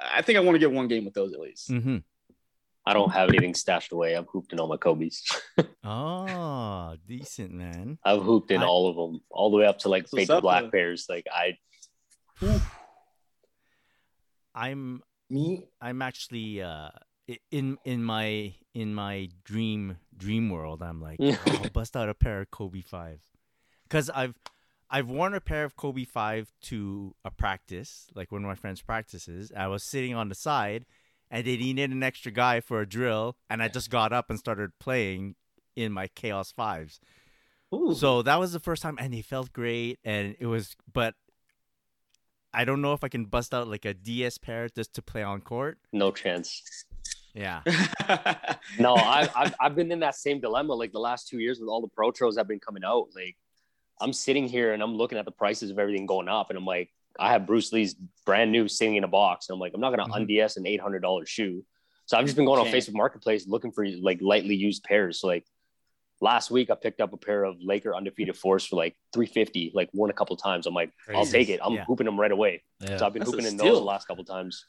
I 0.00 0.22
think 0.22 0.36
I 0.38 0.40
want 0.40 0.54
to 0.54 0.60
get 0.60 0.70
one 0.70 0.86
game 0.88 1.04
with 1.04 1.14
those 1.14 1.32
at 1.34 1.40
least. 1.40 1.68
Mm-hmm. 1.70 1.98
I 2.86 2.94
don't 2.94 3.10
have 3.12 3.28
anything 3.28 3.54
stashed 3.54 3.92
away. 3.92 4.14
I'm 4.14 4.24
hooped 4.24 4.52
in 4.52 4.58
all 4.60 4.66
my 4.68 4.76
Kobe's. 4.76 5.22
Oh, 5.84 6.96
decent 7.08 7.52
man. 7.52 7.98
I've 8.04 8.22
hooped 8.22 8.50
in 8.52 8.62
I- 8.62 8.66
all 8.66 8.88
of 8.88 8.96
them, 8.96 9.20
all 9.30 9.50
the 9.50 9.56
way 9.58 9.66
up 9.66 9.78
to 9.80 9.88
like 9.88 10.04
That's 10.04 10.12
what's 10.12 10.22
fake 10.28 10.30
up, 10.30 10.42
black 10.42 10.62
man. 10.62 10.70
pairs. 10.70 11.06
Like 11.08 11.26
I, 11.32 11.58
I'm 14.54 15.02
Me, 15.32 15.64
I'm 15.80 16.02
actually 16.02 16.60
uh 16.60 16.90
in 17.50 17.78
in 17.86 18.04
my 18.04 18.54
in 18.74 18.94
my 18.94 19.30
dream 19.44 19.96
dream 20.14 20.50
world. 20.50 20.82
I'm 20.82 21.00
like 21.00 21.18
I'll 21.46 21.70
bust 21.70 21.96
out 21.96 22.10
a 22.10 22.14
pair 22.14 22.42
of 22.42 22.50
Kobe 22.50 22.82
five, 22.82 23.20
because 23.84 24.10
I've 24.10 24.34
I've 24.90 25.08
worn 25.08 25.32
a 25.32 25.40
pair 25.40 25.64
of 25.64 25.74
Kobe 25.74 26.04
five 26.04 26.52
to 26.64 27.14
a 27.24 27.30
practice, 27.30 28.08
like 28.14 28.30
one 28.30 28.42
of 28.42 28.46
my 28.46 28.54
friends' 28.54 28.82
practices. 28.82 29.50
I 29.56 29.68
was 29.68 29.82
sitting 29.82 30.14
on 30.14 30.28
the 30.28 30.34
side, 30.34 30.84
and 31.30 31.46
they 31.46 31.56
needed 31.56 31.92
an 31.92 32.02
extra 32.02 32.30
guy 32.30 32.60
for 32.60 32.82
a 32.82 32.86
drill, 32.86 33.36
and 33.48 33.62
I 33.62 33.68
just 33.68 33.88
got 33.88 34.12
up 34.12 34.28
and 34.28 34.38
started 34.38 34.78
playing 34.78 35.36
in 35.74 35.92
my 35.92 36.08
Chaos 36.08 36.52
fives. 36.52 37.00
Ooh. 37.74 37.94
So 37.94 38.20
that 38.20 38.38
was 38.38 38.52
the 38.52 38.60
first 38.60 38.82
time, 38.82 38.98
and 39.00 39.14
they 39.14 39.22
felt 39.22 39.50
great, 39.54 39.98
and 40.04 40.36
it 40.38 40.44
was. 40.44 40.76
But 40.92 41.14
I 42.54 42.64
don't 42.64 42.80
know 42.82 42.92
if 42.92 43.02
I 43.04 43.08
can 43.08 43.24
bust 43.24 43.54
out 43.54 43.66
like 43.68 43.84
a 43.84 43.94
DS 43.94 44.38
pair 44.38 44.68
just 44.68 44.94
to 44.94 45.02
play 45.02 45.22
on 45.22 45.40
court. 45.40 45.78
no 45.92 46.10
chance. 46.10 46.62
Yeah. 47.34 47.62
No, 48.78 48.94
I, 48.94 49.28
I've 49.34 49.54
I've 49.60 49.74
been 49.74 49.90
in 49.90 50.00
that 50.00 50.14
same 50.14 50.40
dilemma 50.40 50.74
like 50.74 50.92
the 50.92 50.98
last 51.00 51.28
two 51.28 51.38
years 51.38 51.58
with 51.60 51.68
all 51.68 51.80
the 51.80 51.88
Protros 51.88 52.34
that 52.36 52.40
have 52.42 52.48
been 52.48 52.60
coming 52.60 52.84
out. 52.84 53.08
Like 53.14 53.36
I'm 54.00 54.12
sitting 54.12 54.46
here 54.48 54.72
and 54.72 54.82
I'm 54.82 54.94
looking 54.96 55.18
at 55.18 55.24
the 55.24 55.30
prices 55.32 55.70
of 55.70 55.78
everything 55.78 56.06
going 56.06 56.28
up, 56.28 56.48
and 56.50 56.56
I'm 56.58 56.64
like, 56.64 56.90
I 57.18 57.30
have 57.32 57.46
Bruce 57.46 57.72
Lee's 57.72 57.94
brand 58.24 58.52
new 58.52 58.68
sitting 58.68 58.96
in 58.96 59.04
a 59.04 59.08
box, 59.08 59.48
and 59.48 59.54
I'm 59.54 59.60
like, 59.60 59.72
I'm 59.74 59.80
not 59.80 59.90
gonna 59.90 60.04
Mhm. 60.10 60.16
unds 60.28 60.56
an 60.56 60.66
eight 60.66 60.80
hundred 60.80 61.00
dollar 61.02 61.26
shoe. 61.26 61.64
So 62.06 62.16
I've 62.18 62.24
just 62.24 62.36
been 62.36 62.44
going 62.46 62.60
on. 62.60 62.66
Facebook 62.66 62.94
Marketplace 62.94 63.46
looking 63.46 63.72
for 63.72 63.86
like 63.86 64.20
lightly 64.22 64.54
used 64.54 64.84
pairs. 64.84 65.20
So 65.20 65.26
like 65.26 65.44
last 66.22 66.50
week 66.50 66.70
I 66.70 66.76
picked 66.76 67.00
up 67.02 67.12
a 67.12 67.16
pair 67.18 67.42
of 67.44 67.56
Laker 67.60 67.94
undefeated 67.94 68.36
force 68.36 68.64
for 68.64 68.76
like 68.76 68.94
350, 69.12 69.72
like 69.74 69.90
worn 69.92 70.08
a 70.10 70.14
couple 70.14 70.36
times. 70.36 70.66
I'm 70.66 70.72
like, 70.74 70.90
I'll 71.14 71.26
take 71.26 71.48
it. 71.50 71.60
I'm 71.62 71.74
Yeah. 71.74 71.84
hooping 71.84 72.06
them 72.06 72.18
right 72.18 72.30
away. 72.32 72.62
Yeah. 72.80 72.96
So 72.96 73.06
I've 73.06 73.12
been 73.12 73.20
That's 73.20 73.32
hooping 73.32 73.46
in 73.46 73.58
steal. 73.58 73.72
those 73.74 73.78
the 73.80 73.84
last 73.84 74.06
couple 74.08 74.24
times. 74.24 74.64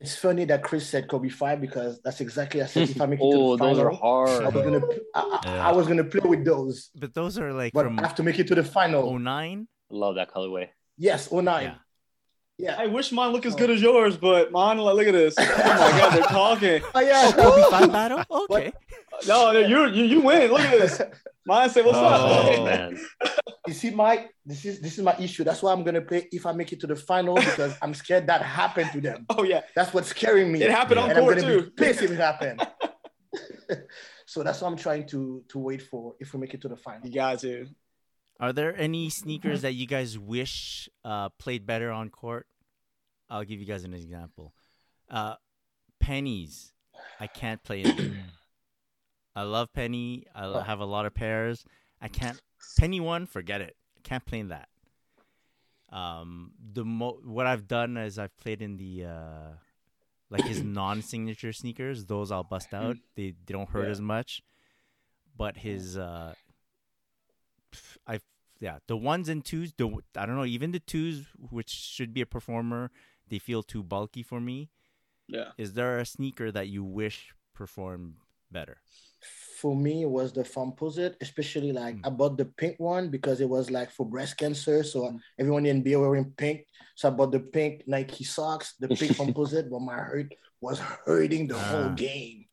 it's 0.00 0.14
funny 0.16 0.44
that 0.44 0.62
Chris 0.62 0.84
said 0.88 1.08
Kobe 1.08 1.28
five 1.28 1.60
because 1.60 2.00
that's 2.04 2.20
exactly 2.20 2.62
I 2.62 2.66
said 2.66 2.88
if 2.90 3.00
I 3.00 3.06
make 3.12 3.20
it 3.20 3.30
to 3.30 3.38
Oh, 3.38 3.56
the 3.56 3.64
those 3.64 3.78
are 3.78 3.90
final, 3.90 3.96
I 3.96 4.30
hard. 4.42 4.54
was 4.54 4.64
gonna 4.66 4.82
I, 5.14 5.20
I, 5.20 5.40
Yeah. 5.54 5.68
I 5.68 5.72
was 5.78 5.86
gonna 5.88 6.04
play 6.14 6.26
with 6.34 6.44
those, 6.44 6.90
But 6.94 7.14
those 7.14 7.38
are 7.38 7.52
like 7.52 7.72
but 7.72 7.84
from 7.86 7.98
I 7.98 8.02
have 8.02 8.14
to 8.16 8.22
make 8.28 8.38
it 8.38 8.46
to 8.48 8.54
the 8.54 8.64
final. 8.64 9.02
09? 9.18 9.66
Love 9.90 10.14
that 10.16 10.30
colorway. 10.34 10.66
Yes, 10.98 11.28
oh 11.32 11.40
nine. 11.40 11.74
Yeah. 12.58 12.72
Yeah. 12.76 12.76
I 12.82 12.86
wish 12.88 13.12
mine 13.12 13.32
look 13.32 13.46
as 13.46 13.54
oh. 13.54 13.58
good 13.58 13.70
as 13.70 13.80
yours, 13.80 14.16
but 14.16 14.50
mine, 14.52 14.78
like, 14.78 14.96
look 14.96 15.06
at 15.06 15.12
this. 15.12 15.34
Oh 15.38 15.44
my 15.44 15.98
god, 15.98 16.12
they're 16.12 16.22
talking. 16.42 16.82
Oh 16.94 17.00
yeah. 17.00 17.30
Oh, 17.36 17.42
Kobe 17.70 17.70
5 17.86 17.92
battle? 17.92 18.24
Okay. 18.50 18.72
No, 19.26 19.50
you 19.52 19.86
you 19.88 20.04
you 20.04 20.20
win. 20.20 20.50
Look 20.50 20.60
at 20.60 20.78
this. 20.78 21.02
Mine 21.44 21.68
say, 21.70 21.82
"What's 21.82 21.98
Oh, 21.98 22.04
Oh 22.04 22.54
up?" 22.62 22.64
man. 22.64 22.98
You 23.66 23.74
see, 23.74 23.90
Mike, 23.90 24.32
this 24.46 24.64
is 24.64 24.80
this 24.80 24.96
is 24.98 25.02
my 25.04 25.16
issue. 25.18 25.42
That's 25.44 25.60
why 25.62 25.72
I'm 25.72 25.82
gonna 25.82 26.00
play 26.02 26.28
if 26.30 26.46
I 26.46 26.52
make 26.52 26.72
it 26.72 26.78
to 26.80 26.86
the 26.86 26.94
final 26.94 27.34
because 27.34 27.74
I'm 27.82 27.94
scared 27.94 28.26
that 28.28 28.42
happened 28.42 28.90
to 28.92 29.00
them. 29.00 29.26
Oh 29.30 29.42
yeah, 29.42 29.62
That's 29.74 29.92
what's 29.92 30.08
scaring 30.08 30.52
me. 30.52 30.62
it 30.62 30.70
happened 30.70 30.98
Yeah. 30.98 31.04
on 31.04 31.10
and 31.10 31.18
I'm 31.18 31.24
court 31.24 31.38
gonna 31.38 31.48
too. 31.54 31.62
be 31.64 31.70
pissed 31.70 32.02
if 32.02 32.10
it 32.12 32.16
happened. 32.16 32.64
so 34.26 34.42
that's 34.42 34.60
what 34.60 34.68
I'm 34.68 34.76
trying 34.76 35.06
to 35.08 35.42
to 35.48 35.58
wait 35.58 35.82
for 35.82 36.14
if 36.20 36.32
we 36.34 36.40
make 36.40 36.54
it 36.54 36.60
to 36.62 36.68
the 36.68 36.76
final. 36.76 37.06
You 37.06 37.14
got 37.14 37.40
to. 37.40 37.66
Are 38.40 38.52
there 38.52 38.76
any 38.78 39.10
sneakers 39.10 39.62
that 39.62 39.72
you 39.74 39.86
guys 39.86 40.18
wish 40.18 40.88
uh, 41.04 41.28
played 41.30 41.66
better 41.66 41.90
on 41.90 42.08
court? 42.10 42.46
I'll 43.28 43.44
give 43.44 43.58
you 43.60 43.66
guys 43.66 43.84
an 43.84 43.94
example. 43.94 44.54
Uh, 45.10 45.34
pennies. 46.00 46.72
I 47.20 47.26
can't 47.26 47.62
play. 47.62 47.84
I 49.36 49.42
love 49.42 49.72
penny. 49.72 50.24
I 50.34 50.62
have 50.62 50.80
a 50.80 50.84
lot 50.84 51.04
of 51.06 51.14
pairs. 51.14 51.64
I 52.00 52.08
can't 52.08 52.40
penny 52.78 53.00
one. 53.00 53.26
Forget 53.26 53.60
it. 53.60 53.76
I 53.96 54.00
can't 54.08 54.24
play 54.24 54.38
in 54.40 54.48
that. 54.48 54.68
Um, 55.90 56.52
the 56.72 56.84
mo 56.84 57.18
what 57.24 57.46
I've 57.46 57.66
done 57.66 57.96
is 57.96 58.18
I've 58.18 58.36
played 58.36 58.60
in 58.62 58.76
the 58.76 59.04
uh, 59.06 59.48
like 60.30 60.44
his 60.44 60.62
non-signature 60.62 61.52
sneakers. 61.52 62.04
Those 62.06 62.30
I'll 62.30 62.44
bust 62.44 62.72
out. 62.74 62.96
They 63.16 63.34
they 63.46 63.52
don't 63.52 63.68
hurt 63.68 63.84
Yeah. 63.86 63.90
as 63.90 64.00
much. 64.00 64.42
But 65.36 65.56
his 65.56 65.96
uh, 65.96 66.34
yeah 68.60 68.78
the 68.86 68.96
ones 68.96 69.28
and 69.28 69.44
twos. 69.44 69.72
The 69.76 69.86
I 70.16 70.26
don't 70.26 70.36
know 70.36 70.44
even 70.44 70.72
the 70.72 70.80
twos 70.80 71.26
which 71.50 71.70
should 71.70 72.12
be 72.12 72.20
a 72.20 72.26
performer. 72.26 72.90
They 73.28 73.38
feel 73.38 73.62
too 73.62 73.82
bulky 73.82 74.22
for 74.22 74.40
me. 74.40 74.70
Yeah. 75.28 75.52
Is 75.58 75.74
there 75.74 75.98
a 75.98 76.06
sneaker 76.06 76.50
that 76.52 76.68
you 76.68 76.82
wish 76.82 77.34
performed 77.54 78.14
better? 78.50 78.78
For 79.60 79.74
me, 79.76 80.02
it 80.02 80.10
was 80.10 80.32
the 80.32 80.44
Foamposite, 80.44 81.16
especially 81.20 81.72
like 81.72 81.96
Mm. 81.96 82.06
I 82.06 82.10
bought 82.10 82.38
the 82.38 82.46
pink 82.46 82.78
one 82.78 83.10
because 83.10 83.40
it 83.42 83.48
was 83.48 83.70
like 83.70 83.90
for 83.90 84.06
breast 84.06 84.38
cancer. 84.38 84.82
So 84.84 85.18
everyone 85.38 85.66
in 85.66 85.82
NBA 85.82 85.98
were 86.00 86.08
wearing 86.10 86.32
pink. 86.36 86.64
So 86.94 87.08
I 87.08 87.10
bought 87.10 87.32
the 87.32 87.40
pink 87.40 87.82
Nike 87.86 88.24
socks, 88.24 88.74
the 88.80 88.88
pink 88.88 89.12
Foamposite, 89.18 89.68
but 89.68 89.80
my 89.80 89.96
hurt 89.98 90.32
was 90.60 90.78
hurting 90.78 91.48
the 91.48 91.58
whole 91.58 91.90
Ah. 91.90 91.94
game. 91.94 92.46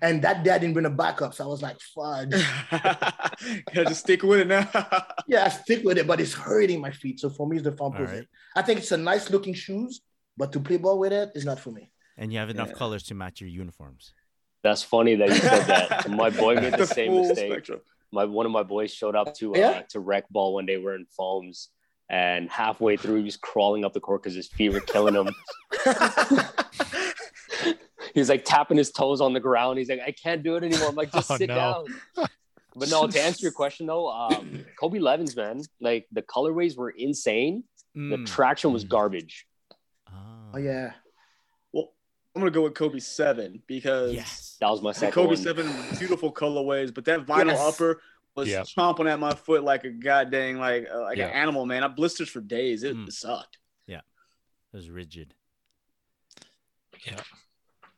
And 0.00 0.22
that 0.22 0.42
day 0.42 0.50
I 0.52 0.58
didn't 0.58 0.72
bring 0.74 0.86
a 0.86 0.90
backup. 0.90 1.34
So 1.34 1.44
I 1.44 1.46
was 1.46 1.60
like, 1.62 1.78
fudge. 1.94 2.30
Gotta 2.70 3.84
just 3.88 4.00
stick 4.00 4.22
with 4.22 4.40
it 4.40 4.46
now. 4.48 4.68
yeah, 5.26 5.44
I 5.44 5.48
stick 5.48 5.84
with 5.84 5.98
it, 5.98 6.06
but 6.06 6.20
it's 6.20 6.32
hurting 6.34 6.80
my 6.80 6.90
feet. 6.90 7.20
So 7.20 7.28
for 7.30 7.46
me, 7.46 7.56
it's 7.58 7.64
the 7.64 7.72
Foamposite. 7.72 8.06
right. 8.12 8.26
I 8.56 8.62
think 8.62 8.80
it's 8.80 8.92
a 8.92 8.96
nice 8.96 9.28
looking 9.30 9.54
shoes, 9.54 10.00
but 10.36 10.52
to 10.52 10.60
play 10.60 10.76
ball 10.78 10.98
with 10.98 11.12
it 11.12 11.30
is 11.34 11.44
not 11.44 11.58
for 11.60 11.70
me. 11.72 11.92
And 12.16 12.32
you 12.32 12.38
have 12.38 12.50
enough 12.50 12.68
Yeah. 12.68 12.74
colors 12.74 13.02
to 13.04 13.14
match 13.14 13.40
your 13.40 13.50
uniforms. 13.50 14.12
That's 14.62 14.82
funny 14.82 15.14
that 15.16 15.28
you 15.28 15.34
said 15.36 15.64
that. 15.66 16.10
My 16.22 16.30
boy 16.30 16.54
made 16.56 16.74
the 16.74 16.86
same 16.86 17.12
full 17.12 17.28
mistake. 17.28 17.52
spectrum. 17.52 17.80
My 18.12 18.24
one 18.24 18.44
of 18.44 18.52
my 18.52 18.62
boys 18.64 18.92
showed 18.92 19.14
up 19.14 19.34
to 19.36 19.54
uh, 19.54 19.58
Yeah? 19.58 19.82
to 19.90 20.00
rec 20.00 20.28
ball 20.30 20.54
one 20.54 20.66
day 20.66 20.78
wearing 20.78 21.06
foams, 21.16 21.68
and 22.10 22.50
halfway 22.50 22.96
through 22.96 23.16
he 23.18 23.22
was 23.22 23.36
crawling 23.36 23.84
up 23.84 23.92
the 23.92 24.00
court 24.00 24.22
because 24.22 24.34
his 24.34 24.48
feet 24.48 24.72
were 24.72 24.80
killing 24.80 25.14
him. 25.14 25.28
He's 28.14 28.28
like 28.28 28.44
tapping 28.44 28.76
his 28.76 28.90
toes 28.90 29.20
on 29.20 29.32
the 29.32 29.40
ground. 29.40 29.78
He's 29.78 29.88
like, 29.88 30.00
I 30.06 30.12
can't 30.12 30.42
do 30.42 30.56
it 30.56 30.64
anymore. 30.64 30.88
I'm 30.88 30.96
like, 30.96 31.12
just 31.18 31.30
Oh, 31.30 31.36
sit 31.36 31.48
no. 31.48 31.54
down. 31.54 32.28
But 32.76 32.88
no, 32.88 33.06
to 33.06 33.20
answer 33.20 33.42
your 33.42 33.52
question 33.52 33.86
though, 33.86 34.08
um, 34.10 34.64
Kobe 34.80 34.98
Levins, 34.98 35.36
man, 35.36 35.62
like 35.80 36.06
the 36.12 36.22
colorways 36.22 36.76
were 36.76 36.90
insane. 36.90 37.64
The 37.94 38.00
Mm. 38.18 38.26
traction 38.26 38.72
was 38.72 38.84
Mm. 38.84 38.88
garbage. 38.88 39.46
Ah. 40.08 40.50
Oh 40.54 40.58
yeah. 40.58 40.92
Well, 41.72 41.92
I'm 42.34 42.40
gonna 42.42 42.52
go 42.52 42.62
with 42.62 42.74
Kobe 42.74 43.00
seven 43.00 43.62
because 43.66 44.14
Yes. 44.14 44.56
That 44.60 44.70
was 44.70 44.82
my 44.82 44.90
the 44.92 44.98
second 45.00 45.12
Kobe 45.14 45.28
one. 45.28 45.36
seven 45.36 45.72
beautiful 45.98 46.32
colorways, 46.32 46.94
but 46.94 47.04
that 47.06 47.26
vinyl 47.26 47.46
Yes. 47.46 47.60
upper 47.60 48.00
was 48.36 48.48
Yeah. 48.48 48.60
chomping 48.60 49.10
at 49.10 49.18
my 49.18 49.34
foot 49.34 49.64
like 49.64 49.82
a 49.84 49.90
goddamn 49.90 50.58
like 50.58 50.86
uh, 50.88 51.00
like 51.00 51.18
Yeah. 51.18 51.26
an 51.28 51.32
animal, 51.32 51.66
man. 51.66 51.82
I 51.82 51.88
blisters 51.88 52.28
for 52.28 52.40
days. 52.40 52.84
It, 52.84 52.94
Mm. 52.96 53.08
it 53.08 53.12
sucked. 53.12 53.58
It 54.72 54.76
was 54.76 54.88
rigid. 54.88 55.34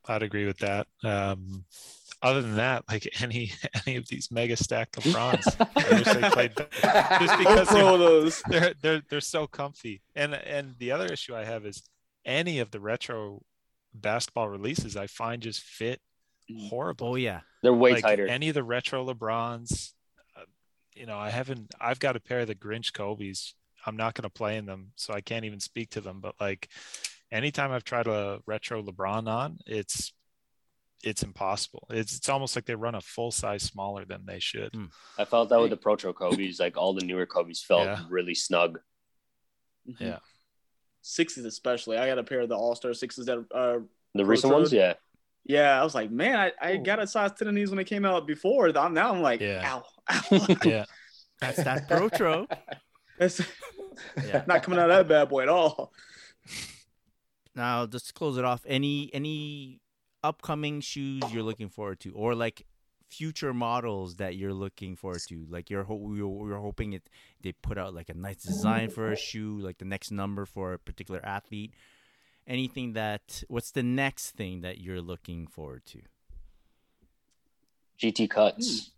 I'd 0.08 0.22
agree 0.22 0.46
with 0.46 0.58
that. 0.58 0.86
Um, 1.04 1.64
other 2.22 2.40
than 2.40 2.56
that, 2.56 2.84
like 2.88 3.08
any 3.20 3.52
any 3.86 3.96
of 3.96 4.08
these 4.08 4.30
mega 4.30 4.56
stacked 4.56 5.00
LeBrons, 5.00 5.56
I 5.76 5.94
wish 5.94 6.04
they 6.04 6.30
played 6.30 6.54
better. 6.54 7.24
just 7.24 7.38
because 7.38 7.68
pro 7.68 7.98
they're, 7.98 7.98
those. 7.98 8.42
they're 8.48 8.74
they're 8.80 9.02
they're 9.08 9.20
so 9.20 9.46
comfy. 9.46 10.02
And 10.14 10.34
and 10.34 10.74
the 10.78 10.92
other 10.92 11.06
issue 11.06 11.34
I 11.34 11.44
have 11.44 11.66
is 11.66 11.82
any 12.24 12.60
of 12.60 12.70
the 12.70 12.80
retro 12.80 13.42
basketball 13.94 14.48
releases 14.48 14.96
I 14.96 15.06
find 15.06 15.42
just 15.42 15.60
fit 15.60 16.00
horrible. 16.68 17.08
Oh 17.08 17.14
yeah. 17.16 17.40
They're 17.62 17.72
way 17.72 17.92
like 17.94 18.02
tighter. 18.02 18.26
any 18.26 18.48
of 18.48 18.54
the 18.54 18.64
retro 18.64 19.04
LeBrons. 19.04 19.92
Uh, 20.36 20.44
you 20.94 21.06
know, 21.06 21.18
I 21.18 21.30
haven't. 21.30 21.72
I've 21.80 22.00
got 22.00 22.16
a 22.16 22.20
pair 22.20 22.40
of 22.40 22.48
the 22.48 22.54
Grinch 22.54 22.92
Kobe's. 22.92 23.54
I'm 23.84 23.96
not 23.96 24.14
going 24.14 24.22
to 24.22 24.30
play 24.30 24.56
in 24.56 24.66
them, 24.66 24.92
so 24.94 25.12
I 25.12 25.20
can't 25.20 25.44
even 25.44 25.58
speak 25.58 25.90
to 25.90 26.00
them. 26.00 26.20
But 26.20 26.36
like, 26.40 26.68
anytime 27.32 27.72
I've 27.72 27.82
tried 27.84 28.06
a 28.06 28.40
retro 28.46 28.82
LeBron 28.82 29.26
on, 29.26 29.58
it's 29.66 30.12
it's 31.02 31.24
impossible. 31.24 31.88
It's 31.90 32.16
it's 32.16 32.28
almost 32.28 32.54
like 32.54 32.64
they 32.66 32.76
run 32.76 32.94
a 32.94 33.00
full 33.00 33.32
size 33.32 33.64
smaller 33.64 34.04
than 34.04 34.24
they 34.24 34.38
should. 34.38 34.72
I 35.18 35.24
felt 35.24 35.48
that 35.48 35.60
with 35.60 35.70
the 35.70 35.76
Protro 35.76 36.14
Kobe's. 36.14 36.60
Like 36.60 36.76
all 36.76 36.94
the 36.94 37.04
newer 37.04 37.26
Kobe's 37.26 37.60
felt 37.62 37.86
Yeah. 37.86 37.98
really 38.08 38.34
snug. 38.36 38.78
Mm-hmm. 39.88 40.04
Yeah. 40.04 40.18
Sixes 41.00 41.44
especially. 41.44 41.98
I 41.98 42.06
got 42.06 42.18
a 42.18 42.22
pair 42.22 42.40
of 42.40 42.48
the 42.48 42.54
All 42.56 42.76
Star 42.76 42.94
sixes 42.94 43.26
that 43.26 43.38
uh 43.52 43.78
The 44.14 44.24
recent 44.24 44.52
Protro? 44.52 44.56
ones, 44.58 44.72
yeah. 44.72 44.94
yeah, 45.44 45.80
I 45.80 45.82
was 45.82 45.96
like, 45.96 46.12
man, 46.12 46.36
I, 46.38 46.52
I 46.60 46.76
got 46.76 47.00
a 47.00 47.06
size 47.08 47.32
10 47.32 47.48
of 47.48 47.54
these 47.56 47.70
when 47.70 47.80
it 47.80 47.86
came 47.88 48.04
out 48.04 48.24
before. 48.28 48.70
Now 48.70 48.86
now 48.86 49.12
I'm 49.12 49.22
like, 49.22 49.40
Yeah. 49.40 49.62
ow, 49.68 49.84
ow. 50.30 50.46
Yeah, 50.64 50.84
That's 51.40 51.56
that 51.64 51.88
Protro. 51.88 52.46
That's 53.18 53.40
Yeah. 54.24 54.44
not 54.46 54.62
coming 54.62 54.78
out 54.78 54.88
of 54.90 54.96
that 54.98 55.08
bad 55.08 55.28
boy 55.28 55.42
at 55.42 55.48
all. 55.48 55.92
Now, 57.54 57.86
just 57.86 58.06
to 58.08 58.12
close 58.12 58.38
it 58.38 58.44
off, 58.44 58.62
any 58.66 59.10
any 59.12 59.80
upcoming 60.24 60.80
shoes 60.80 61.22
you're 61.32 61.42
looking 61.42 61.68
forward 61.68 62.00
to, 62.00 62.10
or 62.12 62.34
like 62.34 62.66
future 63.10 63.52
models 63.52 64.16
that 64.16 64.36
you're 64.36 64.54
looking 64.54 64.96
forward 64.96 65.20
to? 65.28 65.46
Like 65.50 65.68
you're 65.68 65.84
ho- 65.84 66.12
you're, 66.14 66.48
you're 66.48 66.60
hoping 66.60 66.94
it 66.94 67.08
they 67.42 67.52
put 67.52 67.76
out 67.76 67.92
like 67.94 68.08
a 68.08 68.14
nice 68.14 68.42
design 68.42 68.88
for 68.88 69.12
a 69.12 69.16
shoe, 69.16 69.58
like 69.60 69.78
the 69.78 69.84
next 69.84 70.10
number 70.10 70.46
for 70.46 70.72
a 70.72 70.78
particular 70.78 71.20
athlete. 71.24 71.74
Anything 72.46 72.94
that 72.94 73.42
what's 73.48 73.70
the 73.70 73.82
next 73.82 74.30
thing 74.30 74.62
that 74.62 74.78
you're 74.80 75.02
looking 75.02 75.46
forward 75.46 75.84
to? 75.86 76.00
GT 78.00 78.28
cuts. 78.30 78.78
Hmm. 78.86 78.88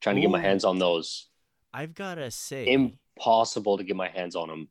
Trying 0.00 0.14
to 0.16 0.20
get 0.22 0.30
my 0.30 0.40
hands 0.40 0.64
on 0.64 0.78
those. 0.78 1.26
I've 1.74 1.94
gotta 1.94 2.30
say, 2.30 2.66
Impossible 2.72 3.76
to 3.76 3.82
get 3.84 3.96
my 3.96 4.08
hands 4.08 4.36
on 4.36 4.48
them. 4.48 4.68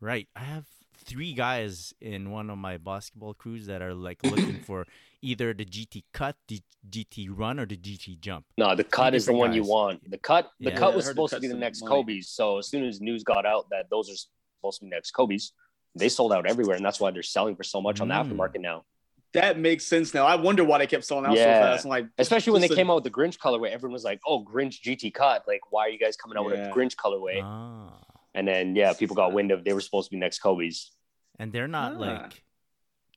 right? 0.00 0.26
I 0.34 0.40
have 0.40 0.64
three 1.04 1.32
guys 1.34 1.92
in 2.00 2.30
one 2.30 2.50
of 2.50 2.58
my 2.58 2.76
basketball 2.78 3.34
crews 3.34 3.66
that 3.66 3.82
are 3.82 3.94
like 3.94 4.22
looking 4.24 4.58
for 4.66 4.86
either 5.22 5.54
the 5.54 5.64
GT 5.64 6.04
cut, 6.12 6.36
the 6.48 6.60
GT 6.88 7.28
run, 7.30 7.58
or 7.58 7.66
the 7.66 7.76
GT 7.76 8.20
jump. 8.20 8.44
No, 8.58 8.74
the 8.74 8.84
cut 8.84 9.14
is 9.14 9.24
the 9.26 9.32
different 9.32 9.38
one 9.40 9.52
you 9.54 9.64
want. 9.64 10.10
The 10.10 10.18
cut, 10.18 10.50
the 10.60 10.70
Yeah. 10.70 10.76
cut 10.76 10.90
Yeah, 10.90 10.96
was 10.96 11.04
I 11.04 11.08
heard 11.08 11.16
the 11.16 11.20
supposed 11.28 11.34
to 11.34 11.40
be 11.40 11.48
the 11.48 11.54
the 11.54 11.60
next 11.60 11.82
money. 11.82 11.90
Kobe's. 11.94 12.28
So 12.28 12.58
as 12.58 12.68
soon 12.68 12.84
as 12.84 13.00
news 13.00 13.22
got 13.24 13.46
out 13.46 13.66
that 13.70 13.88
those 13.90 14.10
are 14.10 14.16
supposed 14.58 14.80
to 14.80 14.84
be 14.86 14.90
next 14.90 15.12
Kobe's, 15.12 15.52
they 15.94 16.08
sold 16.08 16.32
out 16.32 16.46
everywhere, 16.46 16.76
and 16.76 16.84
that's 16.84 17.00
why 17.00 17.10
they're 17.10 17.22
selling 17.22 17.56
for 17.56 17.62
so 17.62 17.80
much 17.80 18.00
on 18.00 18.08
the 18.08 18.14
Mm. 18.14 18.32
aftermarket 18.32 18.60
now. 18.60 18.84
That 19.32 19.58
makes 19.58 19.84
sense 19.86 20.14
now. 20.14 20.26
I 20.26 20.36
wonder 20.36 20.62
why 20.62 20.78
they 20.78 20.86
kept 20.86 21.04
selling 21.04 21.26
out 21.26 21.34
Yeah. 21.36 21.58
so 21.60 21.66
fast. 21.72 21.84
I'm 21.86 21.90
like, 21.90 22.06
Especially 22.18 22.52
when 22.52 22.60
they 22.62 22.68
a- 22.68 22.74
came 22.74 22.88
out 22.90 22.96
with 22.96 23.04
the 23.04 23.10
Grinch 23.10 23.36
colorway, 23.38 23.70
everyone 23.70 23.92
was 23.94 24.04
like, 24.04 24.20
"Oh, 24.26 24.44
Grinch 24.44 24.80
GT 24.82 25.10
cut! 25.12 25.42
Like, 25.48 25.60
why 25.72 25.86
are 25.86 25.88
you 25.88 25.98
guys 25.98 26.16
coming 26.16 26.36
out 26.38 26.44
with 26.44 26.54
a 26.54 26.70
Grinch 26.74 26.94
colorway?" 26.96 27.40
Ah. 27.42 28.00
And 28.34 28.46
then 28.48 28.74
yeah, 28.74 28.92
people 28.92 29.14
got 29.16 29.32
wind 29.32 29.50
of 29.52 29.64
they 29.64 29.72
were 29.72 29.80
supposed 29.80 30.08
to 30.08 30.10
be 30.10 30.18
next 30.18 30.40
Kobe's 30.40 30.90
and 31.38 31.52
they're 31.52 31.68
not 31.68 31.94
Ah. 31.94 31.98
like 31.98 32.42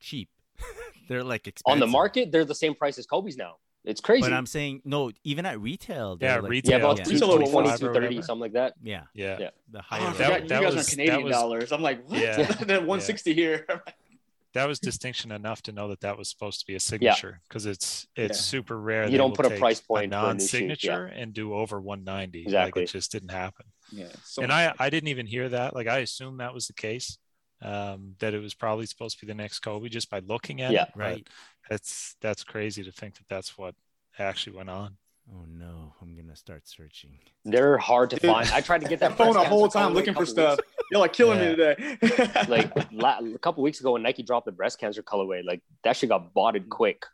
cheap. 0.00 0.28
they're 1.08 1.24
like 1.24 1.52
on 1.66 1.78
the 1.80 1.86
market. 1.86 2.30
They're 2.32 2.44
the 2.44 2.54
same 2.54 2.74
price 2.74 2.98
as 2.98 3.06
Kobe's 3.06 3.36
now. 3.36 3.56
It's 3.84 4.00
crazy. 4.00 4.22
But 4.22 4.32
I'm 4.32 4.46
saying 4.46 4.82
no, 4.84 5.10
even 5.24 5.46
at 5.46 5.60
retail. 5.60 6.16
they're 6.16 6.30
yeah, 6.36 6.40
like, 6.40 6.50
retail. 6.50 6.70
yeah, 6.72 6.84
about 6.84 6.98
Yeah. 6.98 7.04
two 7.04 7.10
Retail 7.12 7.28
twenty, 7.28 7.42
over 7.44 7.52
20, 7.52 7.68
25 7.68 7.74
or 7.74 7.78
230, 7.78 8.06
whatever. 8.16 8.26
something 8.26 8.40
like 8.40 8.52
that. 8.52 8.74
Yeah, 8.82 9.02
Yeah, 9.14 9.36
Yeah. 9.40 9.50
the 9.70 9.78
oh, 9.78 9.82
higher. 9.82 10.00
I 10.02 10.06
end. 10.06 10.14
forgot 10.16 10.28
That- 10.30 10.42
you 10.42 10.48
that 10.48 10.62
guys 10.62 10.74
was- 10.74 10.88
are 10.88 10.90
Canadian 10.90 11.14
that 11.16 11.24
was- 11.24 11.32
dollars. 11.32 11.72
I'm 11.72 11.82
like, 11.82 12.08
what? 12.08 12.18
Yeah. 12.20 12.42
then 12.66 12.86
160 12.86 13.34
here. 13.34 13.66
that 14.54 14.66
was 14.68 14.78
distinction 14.80 15.30
enough 15.32 15.62
to 15.62 15.72
know 15.72 15.88
that 15.88 16.00
that 16.00 16.18
was 16.18 16.28
supposed 16.28 16.60
to 16.60 16.66
be 16.66 16.74
a 16.74 16.80
signature 16.80 17.40
because 17.48 17.66
it's 17.66 18.06
it's 18.16 18.38
Yeah. 18.38 18.42
super 18.42 18.78
rare. 18.80 19.04
You 19.04 19.12
they 19.12 19.16
don't 19.16 19.34
put 19.34 19.46
a 19.46 19.50
price 19.56 19.80
point 19.80 20.12
for 20.12 20.18
a 20.18 20.34
new 20.34 20.40
shoe, 20.40 20.58
non-signature 20.58 21.06
and 21.06 21.32
do 21.32 21.54
over 21.54 21.80
190. 21.80 22.42
Exactly. 22.42 22.82
like 22.82 22.88
it 22.88 22.92
just 22.92 23.12
didn't 23.12 23.30
happen. 23.30 23.66
Yeah. 23.90 24.08
So 24.24 24.42
and 24.42 24.52
I 24.52 24.72
I 24.78 24.90
didn't 24.90 25.08
even 25.08 25.26
hear 25.26 25.48
that. 25.48 25.74
Like 25.74 25.86
I 25.86 25.98
assumed 25.98 26.40
that 26.40 26.54
was 26.54 26.66
the 26.66 26.72
case. 26.74 27.18
Um, 27.60 28.14
that 28.20 28.34
it 28.34 28.38
was 28.40 28.54
probably 28.54 28.86
supposed 28.86 29.18
to 29.18 29.26
be 29.26 29.32
the 29.32 29.34
next 29.34 29.58
Kobe 29.60 29.88
just 29.88 30.08
by 30.10 30.20
looking 30.20 30.60
at 30.62 30.70
Yeah. 30.70 30.82
it. 30.84 30.90
but 30.94 31.00
Right. 31.02 31.28
That's 31.68 32.14
that's 32.20 32.44
crazy 32.44 32.84
to 32.84 32.92
think 32.92 33.16
that 33.16 33.28
that's 33.28 33.58
what 33.58 33.74
actually 34.18 34.56
went 34.56 34.70
on. 34.70 34.96
Oh 35.30 35.44
no, 35.46 35.92
I'm 36.00 36.14
gonna 36.16 36.36
start 36.36 36.66
searching. 36.68 37.18
They're 37.44 37.76
hard 37.76 38.10
to 38.10 38.16
Dude, 38.16 38.30
find. 38.30 38.48
I 38.50 38.60
tried 38.62 38.80
to 38.82 38.88
get 38.88 39.00
that 39.00 39.16
phone 39.18 39.32
breast 39.32 39.44
the 39.44 39.48
whole 39.50 39.68
time 39.68 39.92
looking 39.92 40.14
for 40.14 40.24
stuff. 40.24 40.56
weeks- 40.58 40.72
You're 40.90 41.00
like 41.00 41.12
killing 41.12 41.38
me 41.40 41.54
today. 41.56 41.98
like 42.48 42.92
la- 42.92 43.18
a 43.18 43.38
couple 43.38 43.62
weeks 43.62 43.80
ago 43.80 43.92
when 43.92 44.02
Nike 44.02 44.22
dropped 44.22 44.46
the 44.46 44.52
breast 44.52 44.78
cancer 44.78 45.02
colorway, 45.02 45.44
like 45.44 45.60
that 45.84 45.96
shit 45.96 46.08
got 46.08 46.32
botted 46.32 46.68
quick. 46.70 47.04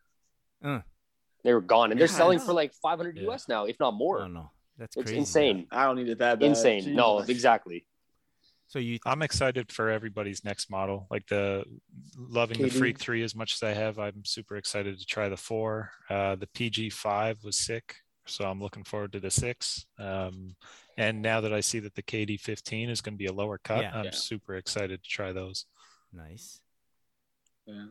Uh. 0.62 0.80
They 1.42 1.52
were 1.52 1.60
gone, 1.60 1.90
and 1.90 1.98
they're 2.00 2.06
Yeah, 2.08 2.14
selling 2.14 2.38
for 2.38 2.52
like 2.52 2.72
500 2.74 3.16
Yeah. 3.18 3.30
US 3.32 3.48
now, 3.48 3.64
if 3.64 3.80
not 3.80 3.92
more. 3.94 4.20
Oh 4.20 4.28
no, 4.28 4.50
that's 4.78 4.96
it's 4.96 5.04
crazy. 5.06 5.18
insane, 5.18 5.66
I 5.70 5.84
don't 5.84 5.96
need 5.96 6.08
it 6.08 6.18
that 6.18 6.40
bad. 6.40 6.46
insane. 6.46 6.94
No, 6.94 7.18
exactly. 7.20 7.86
So 8.66 8.78
you 8.78 8.98
I'm 9.04 9.22
excited 9.22 9.70
for 9.70 9.90
everybody's 9.90 10.42
next 10.44 10.70
model. 10.70 11.06
Like 11.10 11.26
the 11.26 11.64
loving 12.16 12.60
the 12.60 12.70
Freak 12.70 12.98
3 12.98 13.22
as 13.22 13.34
much 13.34 13.54
as 13.54 13.62
I 13.62 13.72
have, 13.74 13.98
I'm 13.98 14.24
super 14.24 14.56
excited 14.56 14.98
to 14.98 15.06
try 15.06 15.28
the 15.28 15.36
4. 15.36 15.90
Uh, 16.10 16.34
the 16.36 16.46
PG5 16.48 17.44
was 17.44 17.58
sick, 17.58 17.96
so 18.26 18.44
I'm 18.46 18.60
looking 18.60 18.82
forward 18.84 19.12
to 19.12 19.20
the 19.20 19.30
6. 19.30 19.86
Um, 19.98 20.56
and 20.96 21.20
now 21.22 21.40
that 21.42 21.52
I 21.52 21.60
see 21.60 21.78
that 21.80 21.94
the 21.94 22.02
KD15 22.02 22.88
is 22.88 23.00
going 23.00 23.14
to 23.14 23.18
be 23.18 23.26
a 23.26 23.32
lower 23.32 23.58
cut, 23.58 23.82
Yeah. 23.82 23.92
I'm 23.94 24.06
Yeah. 24.06 24.10
super 24.12 24.56
excited 24.56 25.02
to 25.04 25.08
try 25.08 25.32
those. 25.32 25.66
nice. 26.12 26.60
Yeah. 27.66 27.86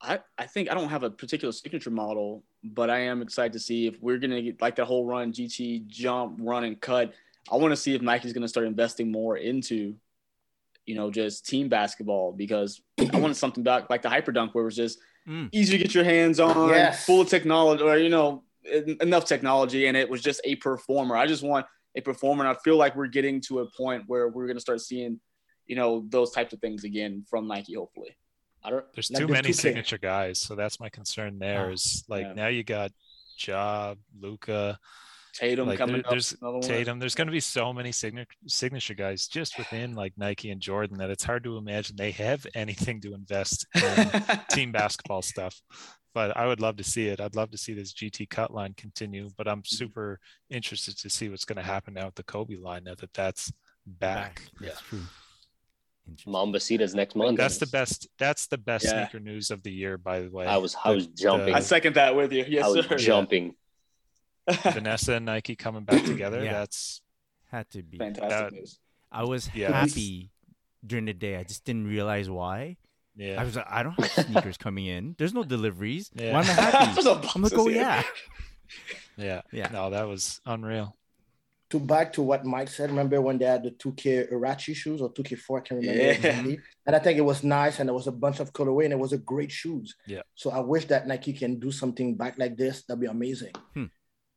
I, 0.00 0.18
I 0.38 0.46
think 0.46 0.70
I 0.70 0.74
don't 0.74 0.88
have 0.88 1.02
a 1.02 1.10
particular 1.10 1.52
signature 1.52 1.90
model, 1.90 2.44
but 2.62 2.90
I 2.90 3.00
am 3.00 3.22
excited 3.22 3.52
to 3.54 3.58
see 3.58 3.86
if 3.86 4.00
we're 4.00 4.18
gonna 4.18 4.42
get 4.42 4.60
like 4.60 4.76
that 4.76 4.84
whole 4.84 5.04
run, 5.06 5.32
GT 5.32 5.86
jump, 5.86 6.38
run 6.40 6.64
and 6.64 6.80
cut. 6.80 7.14
I 7.50 7.56
want 7.56 7.72
to 7.72 7.76
see 7.76 7.94
if 7.94 8.02
Nike's 8.02 8.32
gonna 8.32 8.48
start 8.48 8.66
investing 8.66 9.10
more 9.10 9.36
into, 9.38 9.94
you 10.84 10.94
know, 10.94 11.10
just 11.10 11.46
team 11.46 11.68
basketball 11.68 12.32
because 12.32 12.80
I 13.12 13.18
wanted 13.18 13.36
something 13.36 13.64
back 13.64 13.88
like 13.88 14.02
the 14.02 14.10
hyper 14.10 14.32
dunk 14.32 14.54
where 14.54 14.62
it 14.62 14.66
was 14.66 14.76
just 14.76 14.98
Mm. 15.26 15.48
easy 15.50 15.76
to 15.76 15.82
get 15.82 15.92
your 15.92 16.04
hands 16.04 16.38
on, 16.38 16.68
Yes. 16.68 17.04
full 17.04 17.22
of 17.22 17.28
technology, 17.28 17.82
or 17.82 17.96
you 17.98 18.08
know, 18.10 18.44
enough 19.00 19.24
technology, 19.24 19.86
and 19.86 19.96
it 19.96 20.08
was 20.08 20.22
just 20.22 20.40
a 20.44 20.54
performer. 20.56 21.16
I 21.16 21.26
just 21.26 21.42
want 21.42 21.66
a 21.96 22.00
performer, 22.00 22.44
and 22.46 22.56
I 22.56 22.60
feel 22.62 22.76
like 22.76 22.94
we're 22.94 23.08
getting 23.08 23.40
to 23.48 23.60
a 23.60 23.70
point 23.72 24.04
where 24.06 24.28
we're 24.28 24.46
gonna 24.46 24.60
start 24.60 24.80
seeing, 24.80 25.18
you 25.66 25.74
know, 25.74 26.04
those 26.10 26.30
types 26.30 26.52
of 26.52 26.60
things 26.60 26.84
again 26.84 27.24
from 27.28 27.48
Nike, 27.48 27.74
hopefully. 27.74 28.16
I 28.66 28.70
don't. 28.70 28.84
There's 28.94 29.10
Like 29.10 29.20
too 29.20 29.26
the 29.26 29.32
many 29.32 29.48
2K. 29.50 29.54
signature 29.54 29.98
guys, 29.98 30.40
so 30.40 30.54
that's 30.56 30.80
my 30.80 30.88
concern 30.88 31.38
there. 31.38 31.66
Ah, 31.68 31.72
Is 31.72 32.04
like 32.08 32.24
yeah. 32.26 32.32
now 32.32 32.48
you 32.48 32.64
got 32.64 32.90
Job, 33.38 33.98
Luka, 34.20 34.78
Tatum 35.34 35.68
like 35.68 35.78
coming 35.78 35.96
there- 35.96 36.06
up. 36.06 36.10
there's 36.10 36.34
another 36.40 36.58
one. 36.58 36.62
Tatum. 36.68 36.98
There's 36.98 37.14
going 37.14 37.28
to 37.28 37.32
be 37.32 37.40
so 37.40 37.72
many 37.72 37.92
signature 37.92 38.30
signature 38.46 38.94
guys 38.94 39.28
just 39.28 39.56
within 39.58 39.94
like 39.94 40.14
Nike 40.16 40.50
and 40.50 40.60
Jordan 40.60 40.98
that 40.98 41.10
it's 41.10 41.24
hard 41.24 41.44
to 41.44 41.56
imagine 41.58 41.94
they 41.96 42.10
have 42.12 42.46
anything 42.54 43.00
to 43.02 43.14
invest 43.14 43.66
in 43.74 44.10
team 44.50 44.72
basketball 44.72 45.22
stuff. 45.22 45.60
But 46.14 46.34
I 46.34 46.46
would 46.46 46.60
love 46.60 46.78
to 46.78 46.84
see 46.84 47.08
it. 47.08 47.20
I'd 47.20 47.36
love 47.36 47.50
to 47.50 47.58
see 47.58 47.74
this 47.74 47.92
GT 47.92 48.30
cut 48.30 48.50
line 48.52 48.72
continue. 48.78 49.28
But 49.36 49.46
I'm 49.46 49.58
Mm-hmm. 49.58 49.76
super 49.76 50.18
interested 50.48 50.96
to 50.98 51.10
see 51.10 51.28
what's 51.28 51.44
going 51.44 51.56
to 51.58 51.62
happen 51.62 51.92
now 51.94 52.06
with 52.06 52.14
the 52.14 52.24
Kobe 52.24 52.56
line 52.56 52.84
now 52.84 52.94
that 52.98 53.12
that's 53.12 53.52
back. 53.86 54.40
That's 54.58 54.80
true. 54.80 55.02
Interesting. 56.08 56.32
Mambacita's 56.32 56.94
next 56.94 57.16
month. 57.16 57.36
That's 57.38 57.58
the 57.58 57.66
best. 57.66 58.08
That's 58.18 58.46
the 58.46 58.58
best 58.58 58.84
Yeah. 58.84 59.08
sneaker 59.08 59.20
news 59.22 59.50
of 59.50 59.62
the 59.62 59.72
year, 59.72 59.98
by 59.98 60.20
the 60.20 60.30
way. 60.30 60.46
I 60.46 60.56
was 60.58 60.76
I 60.84 60.90
was 60.90 61.06
The- 61.08 61.14
jumping. 61.14 61.54
I 61.54 61.60
second 61.60 61.94
that 61.96 62.14
with 62.14 62.32
you. 62.32 62.44
Yes, 62.48 62.64
I 62.64 62.68
was 62.68 62.86
sir. 62.86 62.96
jumping. 62.96 63.54
Vanessa 64.62 65.14
and 65.14 65.26
Nike 65.26 65.56
coming 65.56 65.84
back 65.84 66.04
together. 66.04 66.42
Yeah. 66.44 66.52
That's 66.52 67.02
Had 67.50 67.68
to 67.70 67.82
be. 67.82 67.98
Fantastic 67.98 68.28
That- 68.30 68.52
news. 68.52 68.78
I 69.10 69.24
was 69.24 69.48
Yeah. 69.54 69.72
happy 69.72 70.30
during 70.84 71.06
the 71.06 71.14
day. 71.14 71.36
I 71.36 71.42
just 71.44 71.64
didn't 71.64 71.86
realize 71.86 72.28
why. 72.30 72.76
yeah. 73.16 73.40
I 73.40 73.44
was 73.44 73.56
like, 73.56 73.66
I 73.68 73.82
don't 73.82 73.98
have 73.98 74.26
sneakers 74.26 74.56
coming 74.56 74.86
in. 74.86 75.14
There's 75.18 75.32
no 75.34 75.42
deliveries. 75.42 76.10
Yeah. 76.14 76.32
Why 76.34 76.40
am 76.42 76.50
I 76.50 76.52
happy? 76.70 77.08
I'm 77.34 77.42
like, 77.42 77.52
oh 77.54 77.68
yeah. 77.68 78.02
yeah. 79.16 79.40
Yeah. 79.52 79.68
No, 79.72 79.90
that 79.90 80.04
was 80.06 80.40
unreal. 80.44 80.94
To 81.70 81.80
back 81.80 82.12
to 82.12 82.22
what 82.22 82.44
Mike 82.44 82.68
said, 82.68 82.90
remember 82.90 83.20
when 83.20 83.38
they 83.38 83.44
had 83.44 83.64
the 83.64 83.72
2K 83.72 84.30
Huarache 84.32 84.72
shoes 84.74 85.00
or 85.02 85.12
2K4, 85.12 85.58
I 85.58 85.60
can 85.62 85.76
remember. 85.78 86.00
Yeah. 86.00 86.10
exactly. 86.12 86.58
And 86.86 86.94
I 86.94 87.00
think 87.00 87.18
it 87.18 87.22
was 87.22 87.42
nice 87.42 87.80
and 87.80 87.88
there 87.88 87.94
was 87.94 88.06
a 88.06 88.12
bunch 88.12 88.38
of 88.38 88.52
colorway 88.52 88.84
and 88.84 88.92
it 88.92 88.98
was 89.00 89.12
a 89.12 89.18
great 89.18 89.50
shoes. 89.50 89.96
Yeah. 90.06 90.22
So 90.36 90.50
I 90.50 90.60
wish 90.60 90.84
that 90.86 91.08
Nike 91.08 91.32
can 91.32 91.58
do 91.58 91.72
something 91.72 92.14
back 92.14 92.38
like 92.38 92.56
this. 92.56 92.84
That'd 92.84 93.00
be 93.00 93.08
amazing. 93.08 93.52
Hmm. 93.74 93.86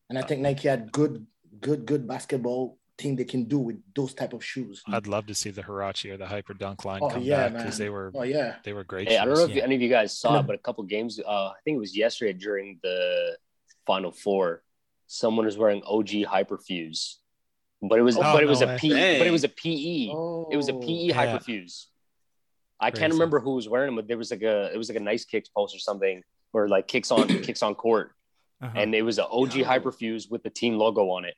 And 0.10 0.18
I 0.18 0.24
think 0.24 0.42
Nike 0.42 0.68
had 0.68 0.92
good, 0.92 1.28
good, 1.62 1.86
good 1.86 2.08
basketball 2.08 2.80
thing 2.98 3.16
they 3.16 3.26
can 3.26 3.46
do 3.46 3.60
with 3.60 3.78
those 3.96 4.16
type 4.16 4.34
of 4.34 4.44
shoes. 4.44 4.82
I'd 4.88 5.06
love 5.06 5.28
to 5.28 5.36
see 5.36 5.52
the 5.52 5.62
Huarache 5.62 6.12
or 6.12 6.18
the 6.18 6.26
Hyper 6.26 6.56
Dunk 6.56 6.84
line 6.84 7.00
Oh, 7.04 7.10
come 7.10 7.22
yeah, 7.22 7.48
back 7.50 7.58
because 7.60 7.78
they 7.78 7.90
were 7.90 8.12
Oh 8.16 8.24
yeah. 8.24 8.56
they 8.64 8.74
were 8.74 8.84
great. 8.84 9.08
Hey, 9.08 9.18
I 9.20 9.26
don't 9.26 9.36
know 9.36 9.44
if 9.46 9.56
you- 9.56 9.62
any 9.62 9.76
of 9.76 9.82
you 9.84 9.88
guys 9.90 10.18
saw 10.18 10.40
it, 10.40 10.48
but 10.48 10.56
a 10.56 10.60
couple 10.60 10.84
games. 10.86 11.20
Uh, 11.20 11.50
I 11.50 11.54
think 11.64 11.76
it 11.76 11.80
was 11.80 11.96
yesterday 11.96 12.34
during 12.34 12.80
the 12.82 13.38
Final 13.86 14.12
Four. 14.12 14.64
Someone 15.12 15.46
was 15.46 15.58
wearing 15.58 15.82
OG 15.88 16.10
Hyperfuse, 16.30 17.16
but 17.82 17.98
it 17.98 18.04
was 18.04 18.16
Oh, 18.16 18.22
but 18.22 18.44
it 18.44 18.46
was 18.48 18.62
no 18.62 18.68
a 18.68 18.70
way. 18.74 18.78
P, 18.78 18.90
but 19.18 19.26
it 19.26 19.32
was 19.32 19.44
a 19.44 19.50
PE. 19.50 20.10
Oh. 20.14 20.48
It 20.52 20.56
was 20.56 20.70
a 20.70 20.74
PE 20.74 20.88
Yeah. 21.08 21.16
Hyperfuse. 21.36 21.86
I 22.80 22.92
Crazy. 22.92 23.02
can't 23.02 23.14
remember 23.14 23.40
who 23.40 23.56
was 23.56 23.68
wearing 23.68 23.88
them, 23.88 23.96
but 23.96 24.08
there 24.08 24.18
was 24.20 24.30
like 24.30 24.44
a 24.44 24.72
it 24.72 24.78
was 24.78 24.88
like 24.88 24.98
a 25.00 25.02
nice 25.04 25.26
kicks 25.26 25.50
post 25.50 25.76
or 25.76 25.80
something, 25.80 26.22
or 26.54 26.68
like 26.70 26.88
kicks 26.88 27.10
on 27.10 27.28
kicks 27.48 27.64
on 27.64 27.74
court, 27.74 28.12
Uh-huh. 28.62 28.72
and 28.80 28.94
it 28.94 29.02
was 29.02 29.18
an 29.18 29.26
OG 29.32 29.56
Yo. 29.56 29.66
Hyperfuse 29.66 30.30
with 30.30 30.44
the 30.44 30.50
team 30.52 30.78
logo 30.78 31.10
on 31.10 31.26
it. 31.26 31.34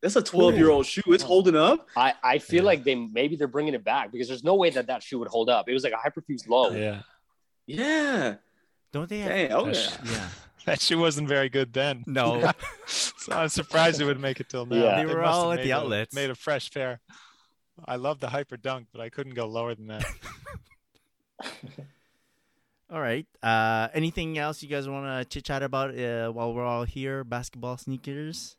That's 0.00 0.16
a 0.16 0.22
12 0.22 0.56
year 0.56 0.70
old 0.70 0.86
shoe. 0.86 1.02
It's 1.08 1.22
holding 1.22 1.54
up. 1.56 1.86
I, 1.96 2.14
I 2.24 2.38
feel 2.38 2.62
Yeah. 2.62 2.66
like 2.72 2.84
they 2.84 2.94
maybe 2.94 3.36
they're 3.36 3.46
bringing 3.46 3.74
it 3.74 3.84
back 3.84 4.10
because 4.10 4.28
there's 4.28 4.42
no 4.44 4.54
way 4.54 4.70
that 4.70 4.86
that 4.86 5.02
shoe 5.02 5.18
would 5.18 5.28
hold 5.28 5.50
up. 5.50 5.68
It 5.68 5.74
was 5.74 5.84
like 5.84 5.92
a 5.92 5.96
Hyperfuse 5.96 6.48
low. 6.48 6.70
Yeah, 6.70 7.02
Yeah. 7.66 8.36
Don't 8.92 9.08
they 9.08 9.18
have? 9.18 9.28
Dang. 9.30 9.52
Oh, 9.52 9.66
yeah. 9.66 9.90
Yeah. 10.04 10.28
That 10.66 10.80
shoe 10.80 10.98
wasn't 10.98 11.28
very 11.28 11.48
good 11.48 11.72
then. 11.72 12.04
No. 12.06 12.52
so 12.86 13.32
I'm 13.32 13.48
surprised 13.48 14.00
it 14.00 14.04
would 14.04 14.20
make 14.20 14.40
it 14.40 14.48
till 14.48 14.66
now. 14.66 14.76
Yeah. 14.76 15.04
They 15.04 15.14
were 15.14 15.22
must 15.22 15.32
all 15.32 15.52
at 15.52 15.56
made 15.60 15.66
the 15.66 15.70
a- 15.80 16.06
Made 16.12 16.30
a 16.30 16.34
fresh 16.34 16.70
pair. 16.70 17.00
I 17.84 17.96
love 17.96 18.20
the 18.20 18.28
Hyper 18.28 18.56
Dunk, 18.56 18.88
but 18.92 19.00
I 19.00 19.08
couldn't 19.08 19.34
go 19.34 19.46
lower 19.46 19.74
than 19.74 19.88
that. 19.88 20.04
All 22.90 23.00
right. 23.00 23.26
Uh, 23.42 23.88
anything 23.94 24.38
else 24.38 24.62
you 24.62 24.68
guys 24.68 24.88
want 24.88 25.06
to 25.06 25.24
chit 25.28 25.44
chat 25.44 25.62
about 25.62 25.98
uh, 25.98 26.30
while 26.30 26.54
we're 26.54 26.64
all 26.64 26.84
here? 26.84 27.24
Basketball 27.24 27.76
sneakers. 27.76 28.54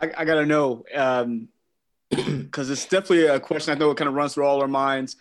I, 0.00 0.10
I 0.18 0.24
gotta 0.24 0.44
know 0.44 0.84
because 2.10 2.70
it's 2.70 2.84
definitely 2.84 3.26
a 3.26 3.38
question 3.38 3.74
I 3.74 3.78
know 3.78 3.92
it 3.92 3.96
kind 3.96 4.08
of 4.08 4.14
runs 4.14 4.34
through 4.34 4.46
all 4.46 4.60
our 4.60 4.68
minds 4.68 5.16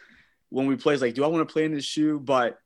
when 0.49 0.65
we 0.65 0.75
play. 0.75 0.93
It's 0.93 1.03
like, 1.03 1.13
do 1.13 1.23
I 1.23 1.27
want 1.27 1.47
to 1.47 1.51
play 1.51 1.65
in 1.65 1.75
this 1.75 1.85
shoe? 1.85 2.19
But 2.19 2.59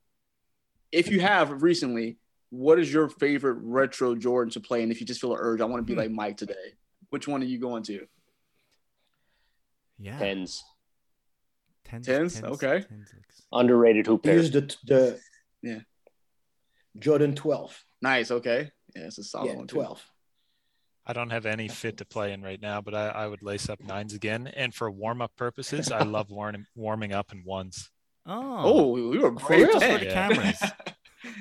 if 0.91 1.09
you 1.09 1.19
have 1.19 1.61
recently, 1.61 2.15
what 2.49 2.79
is 2.79 2.91
your 2.91 3.09
favorite 3.09 3.57
retro 3.61 4.15
Jordan 4.15 4.51
to 4.53 4.59
play? 4.59 4.83
And 4.83 4.91
if 4.91 4.99
you 4.99 5.05
just 5.07 5.19
feel 5.21 5.33
an 5.33 5.39
urge, 5.41 5.61
I 5.61 5.65
want 5.65 5.79
to 5.81 5.83
be 5.85 5.93
Hmm. 5.93 5.99
like 5.99 6.11
Mike 6.11 6.37
today. 6.37 6.53
Which 7.09 7.27
one 7.27 7.41
are 7.41 7.45
you 7.45 7.59
going 7.59 7.83
to? 7.83 8.05
Yeah. 9.99 10.17
Tens. 10.19 10.63
Tens. 11.85 12.05
Tens? 12.05 12.43
Okay. 12.43 12.83
tens 12.87 13.13
Underrated 13.51 14.05
hoop 14.07 14.23
They 14.23 14.29
pair. 14.31 14.37
used 14.39 14.53
the 14.53 14.75
the 14.85 15.19
Yeah. 15.61 15.79
Jordan 16.99 17.35
12. 17.35 17.83
Nice. 18.01 18.31
Okay. 18.31 18.71
Yeah, 18.95 19.03
it's 19.03 19.17
a 19.17 19.23
solid 19.23 19.47
yeah, 19.49 19.55
one. 19.55 19.67
Too. 19.67 19.75
12. 19.75 20.05
I 21.05 21.13
don't 21.13 21.29
have 21.29 21.45
any 21.45 21.69
fit 21.69 21.97
to 21.97 22.05
play 22.05 22.33
in 22.33 22.41
right 22.41 22.61
now, 22.61 22.81
but 22.81 22.93
I, 22.93 23.07
I 23.07 23.27
would 23.27 23.41
lace 23.41 23.69
up 23.69 23.79
nines 23.81 24.13
again. 24.13 24.47
And 24.47 24.73
for 24.75 24.91
warm 24.91 25.21
up 25.21 25.35
purposes, 25.37 25.89
I 25.91 26.03
love 26.03 26.29
warming 26.31 26.65
warming 26.75 27.13
up 27.13 27.31
in 27.31 27.43
ones. 27.45 27.89
Oh. 28.25 28.57
Oh, 28.59 28.87
we 28.91 29.17
were 29.17 29.31
For, 29.39 29.47
great. 29.47 29.71
just 29.71 29.85
for 29.85 29.97
the 29.99 30.05
cameras. 30.07 30.61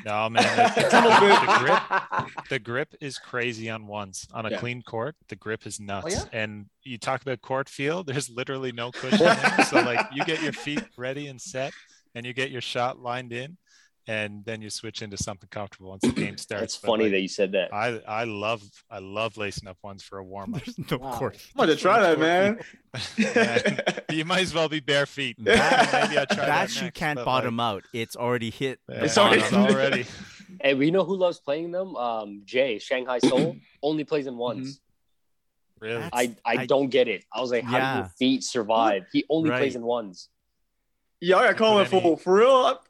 No 0.04 0.28
man, 0.28 0.72
the, 0.74 0.82
the 0.82 1.56
grip 1.58 2.32
the 2.48 2.58
grip 2.58 2.94
is 3.00 3.18
crazy 3.18 3.70
on 3.70 3.86
ones. 3.86 4.26
On 4.32 4.46
a 4.46 4.50
Yeah. 4.50 4.58
clean 4.58 4.82
court, 4.82 5.16
the 5.28 5.36
grip 5.36 5.66
is 5.66 5.78
oh, 5.80 5.84
nuts. 5.84 6.14
yeah? 6.14 6.24
And 6.32 6.66
you 6.82 6.98
talk 6.98 7.22
about 7.22 7.40
court 7.40 7.68
feel, 7.68 8.04
there's 8.04 8.28
literally 8.30 8.72
no 8.72 8.92
cushion. 8.92 9.36
So 9.64 9.80
like 9.80 10.06
you 10.12 10.24
get 10.24 10.42
your 10.42 10.52
feet 10.52 10.84
ready 10.96 11.26
and 11.26 11.40
set 11.40 11.72
and 12.14 12.24
you 12.24 12.32
get 12.32 12.50
your 12.50 12.60
shot 12.60 12.98
lined 12.98 13.32
in 13.32 13.56
and 14.08 14.44
then 14.44 14.62
you 14.62 14.70
switch 14.70 15.02
into 15.02 15.16
something 15.16 15.48
comfortable 15.50 15.90
once 15.90 16.02
the 16.02 16.12
game 16.12 16.36
starts. 16.38 16.62
It's 16.64 16.76
funny 16.76 17.04
like, 17.04 17.12
that 17.12 17.20
you 17.20 17.28
said 17.28 17.52
that. 17.52 17.74
I 17.74 18.00
I 18.06 18.24
love 18.24 18.62
I 18.90 18.98
love 19.00 19.36
lacing 19.36 19.68
up 19.68 19.78
ones 19.82 20.02
for 20.02 20.18
a 20.18 20.24
warm 20.24 20.54
up. 20.54 20.62
No 20.90 20.98
Wow. 20.98 21.12
court. 21.18 21.36
I'm 21.56 21.64
about 21.64 21.74
to 21.74 21.80
try 21.80 22.00
that, 22.00 22.18
man. 22.20 22.60
you 24.10 24.24
might 24.24 24.42
as 24.42 24.54
well 24.54 24.68
be 24.68 24.80
bare 24.80 25.06
feet. 25.06 25.36
That- 25.44 25.92
Maybe 26.08 26.18
I 26.18 26.24
try 26.24 26.36
That 26.36 26.46
that 26.46 26.70
shoe 26.70 26.84
next, 26.86 26.98
can't 26.98 27.16
but, 27.16 27.24
bottom 27.24 27.58
out. 27.60 27.84
It's 27.92 28.16
already 28.16 28.50
hit. 28.50 28.78
Like, 28.88 29.02
It's 29.02 29.18
already- 29.18 29.40
bottom. 29.42 29.62
already. 29.74 30.06
Hey, 30.62 30.74
we 30.74 30.90
know 30.92 31.04
who 31.04 31.16
loves 31.16 31.38
playing 31.40 31.72
them? 31.72 31.96
Um, 31.96 32.42
Jay, 32.44 32.78
Shanghai 32.78 33.18
Soul, 33.18 33.56
only 33.82 34.04
plays 34.04 34.26
in 34.28 34.36
ones. 34.36 34.80
Really? 35.80 36.00
That's- 36.00 36.10
I, 36.14 36.34
I, 36.50 36.62
I- 36.62 36.66
don't 36.66 36.88
get 36.88 37.08
it. 37.08 37.24
I 37.34 37.40
was 37.40 37.50
like, 37.50 37.64
how 37.64 37.94
do 37.94 37.98
your 37.98 38.08
feet 38.18 38.44
survive? 38.44 39.04
He 39.12 39.24
only 39.28 39.50
Right. 39.50 39.58
plays 39.58 39.74
in 39.76 39.82
ones. 39.82 40.28
Yeah, 41.20 41.36
I 41.38 41.48
got 41.48 41.56
calling 41.56 41.84
Put 41.86 41.92
any- 42.04 42.16
for 42.16 42.18
for 42.18 42.34
real. 42.38 42.80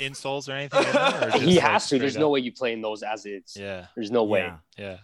Insoles 0.00 0.48
or 0.48 0.52
anything? 0.52 0.84
In 0.84 0.92
there, 0.92 1.02
or 1.16 1.20
just, 1.30 1.42
He 1.42 1.54
like, 1.56 1.64
has 1.64 1.88
to. 1.88 1.98
There's 1.98 2.12
straight 2.12 2.20
no 2.22 2.30
way 2.30 2.40
you 2.40 2.52
play 2.52 2.72
in 2.72 2.80
those 2.80 3.02
as 3.02 3.26
is. 3.26 3.56
Yeah, 3.56 3.86
There's 3.94 4.10
no 4.10 4.24
way. 4.24 4.40
Yeah. 4.40 4.56
yeah. 4.78 4.96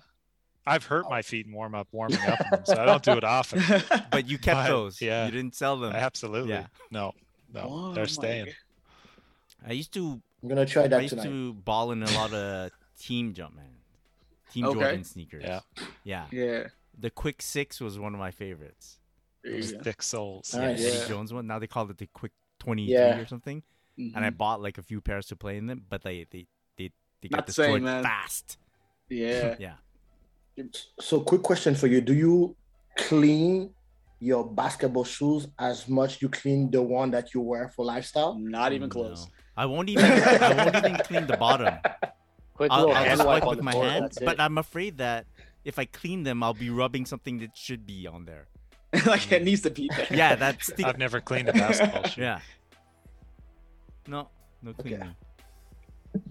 I've 0.64 0.85
hurt 0.85 1.11
my 1.11 1.22
feet 1.22 1.47
in 1.47 1.53
warm 1.53 1.74
up, 1.74 1.89
warming 1.91 2.20
up, 2.20 2.39
them, 2.51 2.61
so 2.64 2.74
I 2.80 2.85
don't 2.85 3.03
do 3.03 3.12
it 3.12 3.24
often. 3.24 3.61
But 4.12 4.28
you 4.28 4.39
kept 4.39 4.59
But, 4.59 4.66
those. 4.68 5.01
yeah. 5.03 5.24
You 5.26 5.33
didn't 5.33 5.57
sell 5.57 5.76
them. 5.76 5.93
Absolutely. 5.93 6.51
Yeah. 6.53 6.66
No, 6.91 7.12
no, 7.53 7.61
Oh 7.68 7.93
they're 7.95 8.07
staying. 8.07 8.47
God. 8.47 8.55
I 9.68 9.72
used 9.72 9.93
to 9.95 10.20
I'm 10.43 10.49
going 10.49 10.64
to 10.64 10.72
try 10.72 10.87
that 10.87 10.99
I 10.99 11.03
used 11.03 11.14
tonight. 11.14 11.24
to 11.28 11.53
ball 11.55 11.91
in 11.93 12.03
a 12.03 12.11
lot 12.12 12.33
of 12.33 12.70
team 12.99 13.33
jump, 13.35 13.57
man. 13.57 13.64
Team 14.53 14.66
Okay. 14.66 14.80
Jordan 14.80 15.05
sneakers. 15.05 15.43
Yeah. 15.45 15.61
Yeah. 16.05 16.26
Yeah. 16.30 16.62
The 16.99 17.11
Quick 17.11 17.43
Six 17.43 17.80
was 17.80 17.99
one 17.99 18.12
of 18.14 18.20
my 18.20 18.30
favorites. 18.30 18.99
There 19.43 19.53
you 19.55 19.62
Those 19.62 19.72
go. 19.72 19.80
thick 19.83 20.03
soles. 20.03 20.55
Nice. 20.55 20.80
Yeah. 20.80 20.87
Eddie 20.89 20.99
Yeah. 20.99 21.09
Jones 21.09 21.33
one. 21.33 21.47
Now 21.49 21.59
they 21.59 21.66
call 21.66 21.91
it 21.91 21.99
the 21.99 22.07
Quick 22.07 22.33
23 22.61 22.93
Yeah. 22.95 23.18
or 23.18 23.26
something. 23.26 23.62
Mhm. 23.99 24.12
And 24.16 24.24
I 24.24 24.30
bought 24.30 24.61
like 24.62 24.78
a 24.78 24.82
few 24.82 25.01
pairs 25.01 25.26
to 25.26 25.36
play 25.36 25.57
in 25.59 25.66
them, 25.66 25.84
but 25.88 26.03
they 26.03 26.26
they 26.30 26.47
they, 26.78 26.90
they 27.20 27.28
got 27.28 27.38
Not 27.38 27.47
the 27.47 27.53
destroyed 27.53 27.82
man. 27.82 28.03
fast. 28.03 28.59
yeah. 29.09 29.57
Yeah. 29.66 29.74
So, 31.01 31.20
quick 31.20 31.43
question 31.43 31.74
for 31.74 31.86
you: 31.86 32.01
Do 32.01 32.12
you 32.14 32.57
clean 32.97 33.70
your 34.20 34.45
basketball 34.47 35.05
shoes 35.05 35.49
as 35.59 35.88
much 35.88 36.20
you 36.22 36.28
clean 36.28 36.70
the 36.70 36.82
one 36.82 37.11
that 37.11 37.32
you 37.34 37.40
wear 37.40 37.68
for 37.68 37.84
lifestyle? 37.84 38.38
Not 38.38 38.72
even 38.72 38.88
No. 38.88 38.93
close. 38.93 39.26
I 39.57 39.66
won't 39.66 39.88
even 39.88 40.05
I 40.05 40.55
won't 40.72 40.76
even 40.76 40.97
clean 41.05 41.26
the 41.26 41.36
bottom. 41.36 41.74
Quick 42.55 42.70
I'll, 42.70 42.90
I'll 42.93 43.05
just 43.05 43.24
wipe 43.26 43.45
wipe 43.45 43.57
with 43.57 43.64
my 43.64 43.72
floor. 43.72 43.84
hand, 43.84 44.12
but 44.20 44.34
it. 44.34 44.40
I'm 44.40 44.59
afraid 44.59 44.99
that 44.99 45.26
if 45.64 45.78
I 45.78 45.84
clean 45.86 46.22
them, 46.22 46.43
I'll 46.43 46.55
be 46.55 46.70
rubbing 46.70 47.07
something 47.07 47.38
that 47.38 47.57
should 47.57 47.86
be 47.86 48.07
on 48.07 48.24
there. 48.26 48.49
like 49.07 49.32
it 49.32 49.43
needs 49.43 49.62
to 49.62 49.70
be 49.70 49.88
there. 49.97 50.07
Yeah, 50.11 50.34
that's 50.36 50.66
the 50.68 50.84
I've 50.84 50.99
never 50.99 51.20
cleaned 51.20 51.49
a 51.49 51.53
basketball 51.55 52.05
shoe. 52.05 52.20
yeah. 52.22 52.40
No, 54.07 54.28
no 54.62 54.70
Okay. 54.70 54.82
cleaning. 54.82 55.14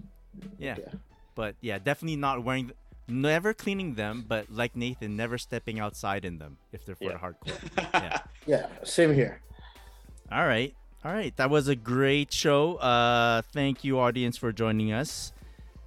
Yeah, 0.58 0.72
Okay. 0.78 0.92
but 1.34 1.54
yeah, 1.60 1.78
definitely 1.78 2.16
not 2.16 2.42
wearing. 2.44 2.66
th- 2.66 2.76
Never 3.08 3.52
cleaning 3.52 3.94
them, 3.94 4.24
but 4.26 4.50
like 4.50 4.76
Nathan, 4.76 5.16
never 5.16 5.36
stepping 5.36 5.78
outside 5.80 6.24
in 6.24 6.38
them 6.38 6.56
if 6.72 6.84
they're 6.86 6.94
for 6.94 7.04
Yeah. 7.04 7.12
the 7.12 7.18
hardcore. 7.18 7.90
Yeah. 7.94 8.18
Yeah, 8.46 8.66
same 8.84 9.12
here. 9.12 9.42
All 10.30 10.46
right. 10.46 10.74
All 11.04 11.12
right. 11.12 11.36
That 11.36 11.50
was 11.50 11.66
a 11.68 11.74
great 11.76 12.32
show. 12.32 12.76
Uh, 12.76 13.42
thank 13.52 13.82
you, 13.84 13.98
audience, 13.98 14.36
for 14.36 14.52
joining 14.52 14.92
us. 14.92 15.32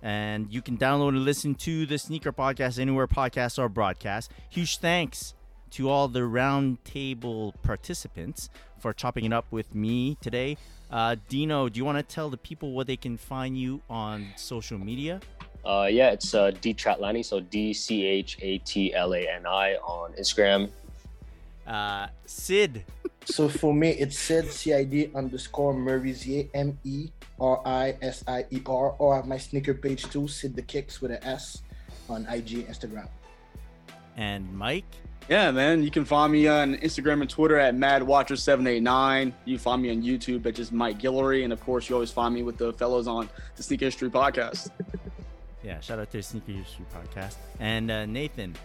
And 0.04 0.52
you 0.54 0.62
can 0.62 0.78
download 0.78 1.10
and 1.10 1.24
listen 1.26 1.56
to 1.56 1.86
the 1.86 1.98
Sneaker 1.98 2.32
Podcast 2.34 2.78
anywhere 2.78 3.08
podcasts 3.08 3.58
are 3.58 3.70
broadcast. 3.70 4.32
Huge 4.50 4.78
thanks 4.78 5.34
to 5.72 5.90
all 5.90 6.08
the 6.10 6.20
roundtable 6.20 7.54
participants 7.64 8.50
for 8.78 8.94
chopping 8.94 9.26
it 9.26 9.34
up 9.34 9.46
with 9.52 9.74
me 9.74 10.16
today. 10.22 10.58
Uh, 10.92 11.16
Dino, 11.30 11.70
do 11.70 11.78
you 11.78 11.86
want 11.86 11.98
to 11.98 12.04
tell 12.04 12.30
the 12.30 12.38
people 12.38 12.74
where 12.74 12.86
they 12.86 12.98
can 12.98 13.18
find 13.18 13.58
you 13.58 13.82
on 13.90 14.28
social 14.36 14.78
media? 14.78 15.20
Uh, 15.66 15.88
yeah, 15.90 16.12
it's 16.12 16.34
uh, 16.34 16.52
D 16.62 16.74
Chatlani, 16.74 17.26
so 17.26 17.40
D 17.40 17.74
C 17.74 18.06
H 18.06 18.38
A 18.42 18.60
T 18.60 18.94
L 18.94 19.14
A 19.16 19.28
N 19.28 19.48
I 19.48 19.76
on 19.76 20.14
Instagram. 20.14 20.70
Uh, 21.68 22.08
Sid. 22.26 22.84
So 23.28 23.50
for 23.50 23.74
me, 23.74 23.90
it's 23.90 24.20
Sid 24.20 24.52
CID 24.52 25.16
underscore 25.16 25.74
Merisier 25.74 26.48
M 26.54 26.78
E 26.84 27.10
R 27.40 27.60
I 27.66 27.98
S 28.00 28.24
I 28.28 28.46
E 28.52 28.62
R 28.68 28.94
or 29.00 29.24
my 29.24 29.40
sneaker 29.40 29.74
page 29.74 30.04
too, 30.12 30.28
Sid 30.28 30.56
the 30.56 30.62
Kicks 30.62 31.02
with 31.02 31.10
an 31.10 31.24
S 31.24 31.64
on 32.08 32.28
IG, 32.28 32.70
Instagram. 32.70 33.08
And 34.16 34.54
Mike. 34.56 34.86
Yeah, 35.28 35.50
man. 35.52 35.82
You 35.84 35.90
can 35.90 36.06
find 36.06 36.32
me 36.32 36.48
on 36.48 36.76
Instagram 36.76 37.22
and 37.22 37.30
Twitter 37.30 37.58
at 37.58 37.76
MadWatcher789. 37.76 39.34
You 39.46 39.58
find 39.58 39.82
me 39.82 39.90
on 39.90 40.04
YouTube 40.04 40.46
at 40.46 40.54
just 40.54 40.72
Mike 40.72 41.00
Guillory. 41.00 41.44
And 41.44 41.52
of 41.52 41.60
course, 41.62 41.90
you 41.90 41.96
always 41.96 42.12
find 42.12 42.34
me 42.34 42.44
with 42.44 42.58
the 42.58 42.74
fellows 42.74 43.08
on 43.08 43.28
the 43.56 43.64
Sneaker 43.64 43.86
History 43.86 44.10
Podcast. 44.10 44.70
Yeah, 45.64 45.80
shout 45.80 45.98
out 45.98 46.12
to 46.12 46.18
the 46.18 46.24
Sneaker 46.24 46.52
History 46.52 46.86
Podcast. 46.94 47.38
And 47.60 47.90
uh, 47.90 48.06
Nathan. 48.06 48.56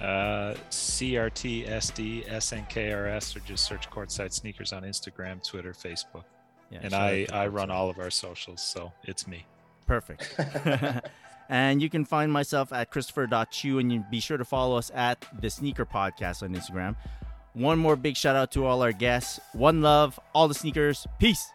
Uh, 0.00 0.54
CRT, 0.70 1.68
SD, 1.68 2.26
SNKRS, 2.26 3.36
or 3.36 3.40
just 3.40 3.66
search 3.66 3.90
Courtside 3.90 4.32
Sneakers 4.32 4.72
on 4.72 4.82
Instagram, 4.82 5.46
Twitter, 5.46 5.74
Facebook. 5.74 6.24
Yeah, 6.70 6.78
and 6.84 6.94
I, 6.94 7.26
I 7.34 7.48
run 7.48 7.70
all 7.70 7.90
of 7.90 7.98
our 7.98 8.08
socials, 8.08 8.62
so 8.62 8.90
it's 9.04 9.26
me. 9.26 9.44
Perfect. 9.86 10.34
And 11.52 11.82
you 11.82 11.90
can 11.90 12.06
find 12.06 12.32
myself 12.32 12.72
at 12.72 12.90
Christopher.chiu, 12.90 13.78
and 13.78 13.92
you 13.92 14.02
be 14.10 14.20
sure 14.20 14.38
to 14.38 14.44
follow 14.44 14.78
us 14.78 14.90
at 14.94 15.22
the 15.38 15.50
Sneaker 15.50 15.84
Podcast 15.84 16.42
on 16.42 16.54
Instagram. 16.54 16.96
One 17.52 17.78
more 17.78 17.94
big 17.94 18.16
shout 18.16 18.36
out 18.36 18.52
to 18.52 18.64
all 18.64 18.82
our 18.82 18.92
guests. 18.92 19.38
One 19.52 19.82
love, 19.82 20.18
all 20.34 20.48
the 20.48 20.54
sneakers. 20.54 21.06
Peace. 21.18 21.52